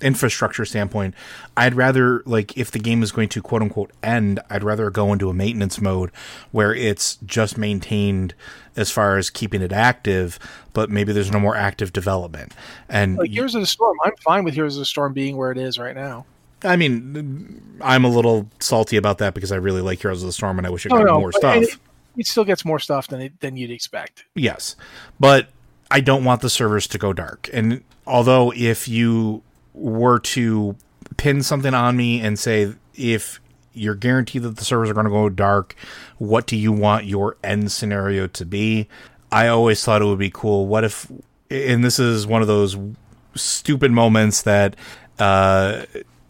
infrastructure 0.02 0.64
standpoint, 0.64 1.14
I'd 1.56 1.74
rather 1.74 2.22
like 2.24 2.56
if 2.56 2.70
the 2.70 2.78
game 2.78 3.02
is 3.02 3.12
going 3.12 3.28
to 3.30 3.42
quote 3.42 3.62
unquote 3.62 3.92
end, 4.02 4.40
I'd 4.50 4.62
rather 4.62 4.90
go 4.90 5.12
into 5.12 5.28
a 5.28 5.34
maintenance 5.34 5.80
mode 5.80 6.10
where 6.52 6.74
it's 6.74 7.16
just 7.26 7.58
maintained 7.58 8.34
as 8.76 8.90
far 8.90 9.16
as 9.18 9.28
keeping 9.28 9.60
it 9.60 9.72
active, 9.72 10.38
but 10.72 10.88
maybe 10.90 11.12
there's 11.12 11.32
no 11.32 11.40
more 11.40 11.56
active 11.56 11.92
development. 11.92 12.54
And 12.88 13.16
Like 13.16 13.30
Heroes 13.30 13.54
of 13.54 13.60
the 13.60 13.66
Storm, 13.66 13.96
I'm 14.04 14.16
fine 14.16 14.44
with 14.44 14.54
Heroes 14.54 14.76
of 14.76 14.80
the 14.80 14.86
Storm 14.86 15.12
being 15.12 15.36
where 15.36 15.50
it 15.50 15.58
is 15.58 15.78
right 15.78 15.96
now. 15.96 16.26
I 16.64 16.76
mean, 16.76 17.78
I'm 17.80 18.04
a 18.04 18.08
little 18.08 18.48
salty 18.60 18.96
about 18.96 19.18
that 19.18 19.34
because 19.34 19.52
I 19.52 19.56
really 19.56 19.80
like 19.80 20.00
Heroes 20.00 20.22
of 20.22 20.26
the 20.26 20.32
Storm 20.32 20.58
and 20.58 20.66
I 20.66 20.70
wish 20.70 20.86
it 20.86 20.90
got 20.90 21.20
more 21.20 21.32
stuff. 21.32 21.56
It, 21.56 21.76
it 22.16 22.26
still 22.26 22.44
gets 22.44 22.64
more 22.64 22.78
stuff 22.78 23.08
than 23.08 23.20
it, 23.20 23.40
than 23.40 23.56
you'd 23.56 23.70
expect. 23.70 24.24
Yes, 24.34 24.76
but 25.20 25.48
I 25.90 26.00
don't 26.00 26.24
want 26.24 26.40
the 26.40 26.50
servers 26.50 26.86
to 26.88 26.98
go 26.98 27.12
dark. 27.12 27.48
And 27.52 27.82
although 28.06 28.52
if 28.54 28.88
you 28.88 29.42
were 29.78 30.18
to 30.18 30.76
pin 31.16 31.42
something 31.42 31.74
on 31.74 31.96
me 31.96 32.20
and 32.20 32.38
say 32.38 32.74
if 32.94 33.40
you're 33.72 33.94
guaranteed 33.94 34.42
that 34.42 34.56
the 34.56 34.64
servers 34.64 34.90
are 34.90 34.94
going 34.94 35.04
to 35.04 35.10
go 35.10 35.28
dark, 35.28 35.74
what 36.18 36.46
do 36.46 36.56
you 36.56 36.72
want 36.72 37.04
your 37.04 37.36
end 37.42 37.70
scenario 37.70 38.26
to 38.26 38.44
be? 38.44 38.88
I 39.30 39.48
always 39.48 39.84
thought 39.84 40.02
it 40.02 40.06
would 40.06 40.18
be 40.18 40.30
cool. 40.30 40.66
What 40.66 40.84
if, 40.84 41.10
and 41.50 41.84
this 41.84 41.98
is 41.98 42.26
one 42.26 42.42
of 42.42 42.48
those 42.48 42.76
stupid 43.34 43.92
moments 43.92 44.42
that 44.42 44.76
uh, 45.18 45.84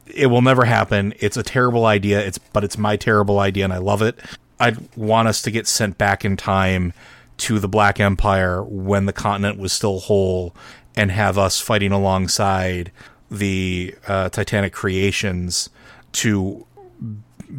it 0.07 0.27
will 0.27 0.43
never 0.43 0.65
happen. 0.65 1.15
It's 1.19 1.37
a 1.37 1.43
terrible 1.43 1.87
idea. 1.87 2.21
It's 2.21 2.39
but 2.39 2.65
it's 2.65 2.79
my 2.79 2.97
terrible 2.97 3.39
idea, 3.39 3.65
and 3.65 3.73
I 3.73 3.79
love 3.79 4.03
it. 4.03 4.19
I'd 4.61 4.97
want 4.97 5.29
us 5.29 5.43
to 5.43 5.51
get 5.51 5.67
sent 5.67 5.99
back 5.99 6.25
in 6.25 6.37
time 6.37 6.93
to 7.39 7.59
the 7.59 7.69
Black 7.69 8.01
Empire 8.01 8.63
when 8.65 9.07
the 9.07 9.13
continent 9.13 9.59
was 9.59 9.73
still 9.73 10.01
whole, 10.01 10.55
and 10.97 11.11
have 11.11 11.39
us 11.39 11.61
fighting 11.61 11.93
alongside 11.93 12.91
the 13.31 13.95
uh, 14.07 14.29
Titanic 14.29 14.73
creations 14.73 15.71
to 16.13 16.67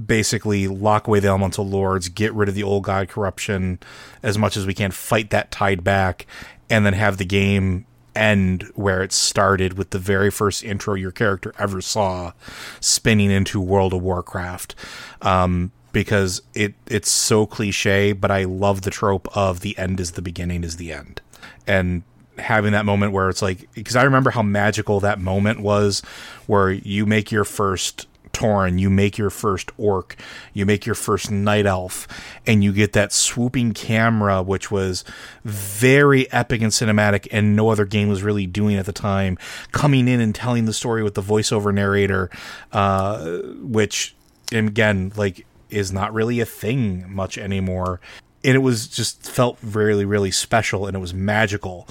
basically 0.05 0.67
lock 0.67 1.07
away 1.07 1.19
the 1.19 1.27
elemental 1.27 1.67
lords, 1.67 2.09
get 2.09 2.33
rid 2.33 2.49
of 2.49 2.55
the 2.55 2.63
old 2.63 2.83
god 2.83 3.09
corruption 3.09 3.79
as 4.21 4.37
much 4.37 4.55
as 4.55 4.65
we 4.65 4.73
can, 4.73 4.91
fight 4.91 5.29
that 5.31 5.51
tide 5.51 5.83
back, 5.83 6.25
and 6.69 6.85
then 6.85 6.93
have 6.93 7.17
the 7.17 7.25
game 7.25 7.85
end 8.15 8.63
where 8.75 9.01
it 9.01 9.11
started 9.11 9.77
with 9.77 9.91
the 9.91 9.99
very 9.99 10.29
first 10.29 10.63
intro 10.63 10.93
your 10.93 11.11
character 11.11 11.53
ever 11.57 11.81
saw, 11.81 12.33
spinning 12.79 13.31
into 13.31 13.61
World 13.61 13.93
of 13.93 14.01
Warcraft. 14.01 14.75
Um, 15.21 15.71
because 15.91 16.43
it 16.53 16.75
it's 16.85 17.09
so 17.09 17.47
cliche, 17.47 18.11
but 18.11 18.29
I 18.29 18.43
love 18.43 18.81
the 18.81 18.91
trope 18.91 19.27
of 19.35 19.61
the 19.61 19.75
end 19.77 19.99
is 19.99 20.11
the 20.11 20.21
beginning 20.21 20.63
is 20.63 20.77
the 20.77 20.91
end, 20.91 21.19
and 21.65 22.03
having 22.39 22.71
that 22.73 22.85
moment 22.85 23.13
where 23.13 23.29
it's 23.29 23.41
like 23.41 23.71
because 23.73 23.95
I 23.95 24.03
remember 24.03 24.31
how 24.31 24.43
magical 24.43 24.99
that 25.01 25.19
moment 25.19 25.59
was, 25.61 26.01
where 26.47 26.71
you 26.71 27.05
make 27.05 27.31
your 27.31 27.43
first 27.43 28.07
Tauren, 28.31 28.79
you 28.79 28.89
make 28.89 29.17
your 29.17 29.29
first 29.29 29.71
orc, 29.77 30.15
you 30.53 30.65
make 30.65 30.85
your 30.85 30.95
first 30.95 31.31
night 31.31 31.65
elf, 31.65 32.07
and 32.45 32.63
you 32.63 32.71
get 32.71 32.93
that 32.93 33.11
swooping 33.11 33.73
camera, 33.73 34.41
which 34.41 34.71
was 34.71 35.03
very 35.43 36.31
epic 36.31 36.61
and 36.61 36.71
cinematic, 36.71 37.27
and 37.31 37.55
no 37.55 37.69
other 37.69 37.85
game 37.85 38.07
was 38.07 38.23
really 38.23 38.45
doing 38.45 38.77
at 38.77 38.85
the 38.85 38.93
time. 38.93 39.37
Coming 39.71 40.07
in 40.07 40.21
and 40.21 40.33
telling 40.33 40.65
the 40.65 40.73
story 40.73 41.03
with 41.03 41.15
the 41.15 41.23
voiceover 41.23 41.73
narrator, 41.73 42.29
uh, 42.71 43.39
which 43.61 44.15
again, 44.51 45.11
like, 45.15 45.45
is 45.69 45.91
not 45.91 46.13
really 46.13 46.39
a 46.39 46.45
thing 46.45 47.11
much 47.13 47.37
anymore. 47.37 47.99
And 48.43 48.55
it 48.55 48.59
was 48.59 48.87
just 48.87 49.29
felt 49.29 49.57
really, 49.61 50.05
really 50.05 50.31
special, 50.31 50.87
and 50.87 50.95
it 50.95 50.99
was 50.99 51.13
magical. 51.13 51.87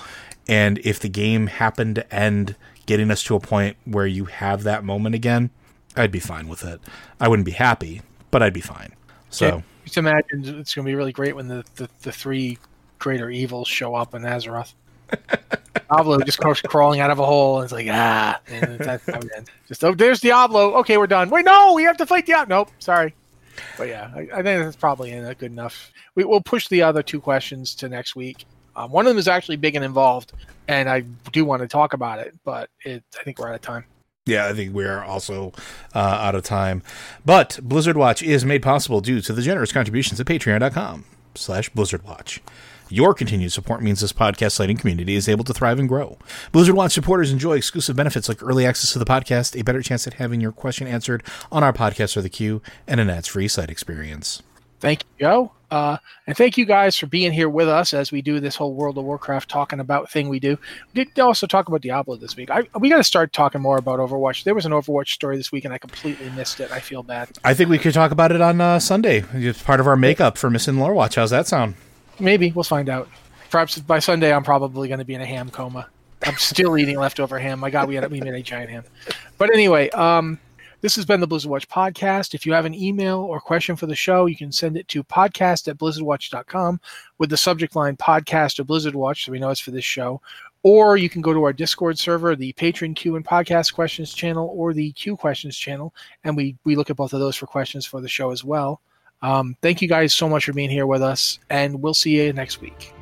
And 0.49 0.79
if 0.79 0.99
the 0.99 1.09
game 1.09 1.47
happened 1.47 1.97
to 1.97 2.15
end 2.15 2.57
getting 2.87 3.11
us 3.11 3.23
to 3.25 3.35
a 3.35 3.41
point 3.41 3.77
where 3.85 4.07
you 4.07 4.25
have 4.25 4.63
that 4.63 4.83
moment 4.83 5.15
again, 5.15 5.51
I'd 5.95 6.11
be 6.11 6.21
fine 6.21 6.49
with 6.49 6.65
it. 6.65 6.81
I 7.21 7.29
wouldn't 7.29 7.47
be 7.47 7.53
happy, 7.53 8.03
but 8.31 8.43
I'd 8.43 8.55
be 8.55 8.61
fine. 8.61 8.95
So 9.31 9.63
just 9.85 9.99
imagine 9.99 10.59
it's 10.59 10.75
going 10.75 10.87
to 10.87 10.91
be 10.91 10.95
really 10.95 11.13
great 11.13 11.37
when 11.37 11.49
the, 11.49 11.65
the, 11.77 11.89
the 12.03 12.13
three 12.13 12.59
greater 12.99 13.31
evils 13.31 13.69
show 13.69 13.95
up 13.95 14.15
in 14.15 14.23
Azeroth. 14.23 14.73
Diablo 15.91 16.19
just 16.21 16.39
comes 16.39 16.61
crawling 16.61 17.01
out 17.01 17.11
of 17.11 17.19
a 17.19 17.25
hole, 17.25 17.59
and 17.59 17.65
it's 17.65 17.73
like 17.73 17.87
ah, 17.91 18.41
and 18.49 18.79
that's 18.79 19.07
how 19.11 19.19
it 19.19 19.31
ends. 19.37 19.51
Just 19.67 19.85
oh, 19.85 19.95
there's 19.95 20.21
Diablo. 20.21 20.75
Okay, 20.77 20.97
we're 20.99 21.07
done. 21.07 21.31
Wait, 21.31 21.45
no, 21.45 21.75
we 21.75 21.83
have 21.85 21.97
to 21.99 22.07
fight 22.07 22.27
Diablo. 22.27 22.57
Nope, 22.57 22.71
sorry. 22.79 23.15
But 23.77 23.89
yeah, 23.89 24.11
I, 24.15 24.21
I 24.33 24.43
think 24.43 24.63
that's 24.63 24.77
probably 24.77 25.11
good 25.11 25.51
enough. 25.51 25.93
We, 26.15 26.25
we'll 26.25 26.41
push 26.41 26.69
the 26.69 26.83
other 26.83 27.03
two 27.03 27.21
questions 27.21 27.75
to 27.77 27.89
next 27.89 28.15
week. 28.15 28.45
Um, 28.79 28.93
one 28.93 29.07
of 29.07 29.11
them 29.11 29.19
is 29.19 29.27
actually 29.27 29.57
big 29.57 29.75
and 29.75 29.85
involved, 29.85 30.33
and 30.69 30.89
I 30.89 31.01
do 31.33 31.45
want 31.45 31.63
to 31.63 31.69
talk 31.69 31.95
about 31.95 32.21
it, 32.21 32.33
but 32.45 32.71
it, 32.85 33.03
I 33.19 33.25
think 33.25 33.41
we're 33.41 33.49
out 33.49 33.57
of 33.57 33.61
time. 33.61 33.85
Yeah, 34.25 34.47
I 34.47 34.53
think 34.53 34.73
we 34.73 34.85
are 34.85 35.03
also 35.03 35.53
uh, 35.95 35.99
out 35.99 36.37
of 36.37 36.45
time. 36.45 36.83
But 37.25 37.59
Blizzard 37.63 37.97
Watch 37.97 38.23
is 38.23 38.45
made 38.45 38.63
possible 38.63 39.01
due 39.01 39.21
to 39.23 39.33
the 39.33 39.43
generous 39.43 39.73
contributions 39.73 40.21
at 40.21 40.27
patreon.com 40.27 41.07
slash 41.35 41.71
Blizzard 41.71 42.05
Watch. 42.05 42.41
Your 42.89 43.15
continued 43.15 43.53
support 43.53 43.83
means 43.83 44.01
this 44.01 44.13
podcast 44.13 44.53
sighting 44.53 44.77
community 44.77 45.15
is 45.17 45.29
able 45.29 45.45
to 45.45 45.53
thrive 45.53 45.79
and 45.79 45.89
grow. 45.89 46.17
Blizzard 46.53 46.77
Watch 46.77 46.93
supporters 46.93 47.33
enjoy 47.33 47.57
exclusive 47.57 47.97
benefits 47.97 48.29
like 48.29 48.43
early 48.43 48.65
access 48.65 48.93
to 48.93 48.99
the 49.01 49.05
podcast, 49.05 49.59
a 49.59 49.65
better 49.65 49.83
chance 49.83 50.07
at 50.07 50.15
having 50.15 50.41
your 50.41 50.53
question 50.53 50.87
answered 50.87 51.25
on 51.51 51.65
our 51.65 51.73
podcast 51.73 52.17
or 52.17 52.23
the 52.23 52.31
queue, 52.31 52.63
and 52.87 53.01
an 53.01 53.11
ads-free 53.11 53.49
site 53.49 53.71
experience. 53.71 54.43
Thank 54.79 55.03
you, 55.03 55.27
Joe. 55.27 55.53
Uh, 55.71 55.99
and 56.27 56.37
thank 56.37 56.57
you 56.57 56.65
guys 56.65 56.97
for 56.97 57.07
being 57.07 57.33
here 57.33 57.49
with 57.49 57.69
us 57.69 57.93
as 57.93 58.11
we 58.11 58.23
do 58.23 58.41
this 58.41 58.57
whole 58.57 58.75
World 58.75 58.97
of 58.97 59.05
Warcraft 59.05 59.51
talking 59.51 59.81
about 59.81 60.11
thing 60.11 60.29
we 60.29 60.41
do. 60.41 60.59
We 60.95 61.05
did 61.05 61.19
also 61.21 61.47
talk 61.47 61.69
about 61.69 61.83
Diablo 61.83 62.17
this 62.17 62.37
week. 62.37 62.51
I, 62.51 62.67
we 62.79 62.89
got 62.89 62.97
to 62.97 63.05
start 63.05 63.33
talking 63.33 63.61
more 63.61 63.77
about 63.77 63.99
Overwatch. 63.99 64.45
There 64.45 64.55
was 64.55 64.67
an 64.67 64.73
Overwatch 64.73 65.09
story 65.09 65.37
this 65.37 65.53
week, 65.53 65.65
and 65.65 65.75
I 65.75 65.79
completely 65.79 66.31
missed 66.31 66.61
it. 66.61 66.71
I 66.73 66.81
feel 66.81 67.03
bad. 67.03 67.31
I 67.45 67.55
think 67.55 67.69
we 67.69 67.79
could 67.79 67.95
talk 67.95 68.11
about 68.11 68.33
it 68.33 68.41
on 68.41 68.61
uh, 68.61 68.79
Sunday. 68.79 69.25
It's 69.35 69.63
part 69.63 69.81
of 69.81 69.87
our 69.87 69.97
makeup 69.97 70.39
for 70.39 70.49
missing 70.49 70.79
Lore 70.79 70.95
Watch. 70.95 71.17
How's 71.17 71.31
that 71.31 71.47
sound? 71.47 71.75
Maybe 72.19 72.51
we'll 72.53 72.65
find 72.65 72.89
out. 72.89 73.09
Perhaps 73.51 73.79
by 73.79 73.99
Sunday, 73.99 74.33
I'm 74.33 74.45
probably 74.45 74.89
going 74.89 74.99
to 74.99 75.05
be 75.05 75.15
in 75.15 75.21
a 75.21 75.27
ham 75.27 75.51
coma. 75.51 75.89
I'm 76.23 76.37
still 76.37 76.77
eating 76.77 76.99
leftover 76.99 77.39
ham. 77.39 77.61
My 77.61 77.71
God, 77.71 77.89
we 77.89 77.95
had 77.95 78.11
we 78.11 78.21
made 78.21 78.35
a 78.35 78.43
giant 78.43 78.71
ham. 78.71 78.85
But 79.39 79.53
anyway, 79.53 79.89
um, 79.91 80.39
this 80.81 80.95
has 80.97 81.05
been 81.05 81.21
the 81.21 81.27
Blizzard 81.27 81.51
Watch 81.51 81.69
podcast. 81.69 82.35
If 82.35 82.47
you 82.47 82.53
have 82.53 82.65
an 82.65 82.75
email 82.75 83.19
or 83.21 83.41
question 83.41 83.77
for 83.77 83.87
the 83.87 83.97
show, 83.97 84.27
you 84.27 84.37
can 84.37 84.53
send 84.53 84.77
it 84.77 84.87
to 84.89 85.03
podcast 85.03 85.69
at 85.69 85.79
blizzardwatch.com 85.79 86.81
with 87.19 87.31
the 87.31 87.37
subject 87.37 87.75
line 87.75 87.97
podcast 87.97 88.59
or 88.59 88.65
Blizzard 88.65 88.95
Watch, 88.95 89.25
so 89.25 89.33
we 89.33 89.39
know 89.39 89.51
it's 89.51 89.61
for 89.61 89.73
this 89.73 89.85
show. 89.85 90.21
Or 90.63 90.97
you 90.97 91.09
can 91.09 91.23
go 91.23 91.33
to 91.33 91.45
our 91.45 91.53
Discord 91.53 91.99
server, 91.99 92.35
the 92.35 92.53
Patreon 92.55 92.97
Q 92.97 93.17
and 93.17 93.25
Podcast 93.25 93.73
Questions 93.75 94.13
channel, 94.13 94.53
or 94.55 94.73
the 94.73 94.93
Queue 94.93 95.17
Questions 95.17 95.57
channel, 95.57 95.95
and 96.25 96.37
we, 96.37 96.57
we 96.65 96.77
look 96.77 96.91
at 96.91 96.97
both 96.97 97.13
of 97.13 97.21
those 97.21 97.37
for 97.37 97.47
questions 97.47 97.87
for 97.87 98.01
the 98.01 98.09
show 98.09 98.31
as 98.31 98.45
well. 98.45 98.81
Um, 99.23 99.57
thank 99.63 99.83
you 99.83 99.89
guys 99.89 100.15
so 100.15 100.29
much 100.29 100.45
for 100.45 100.53
being 100.53 100.71
here 100.71 100.87
with 100.87 101.03
us, 101.03 101.39
and 101.51 101.81
we'll 101.81 101.95
see 101.95 102.21
you 102.21 102.33
next 102.33 102.61
week. 102.61 102.93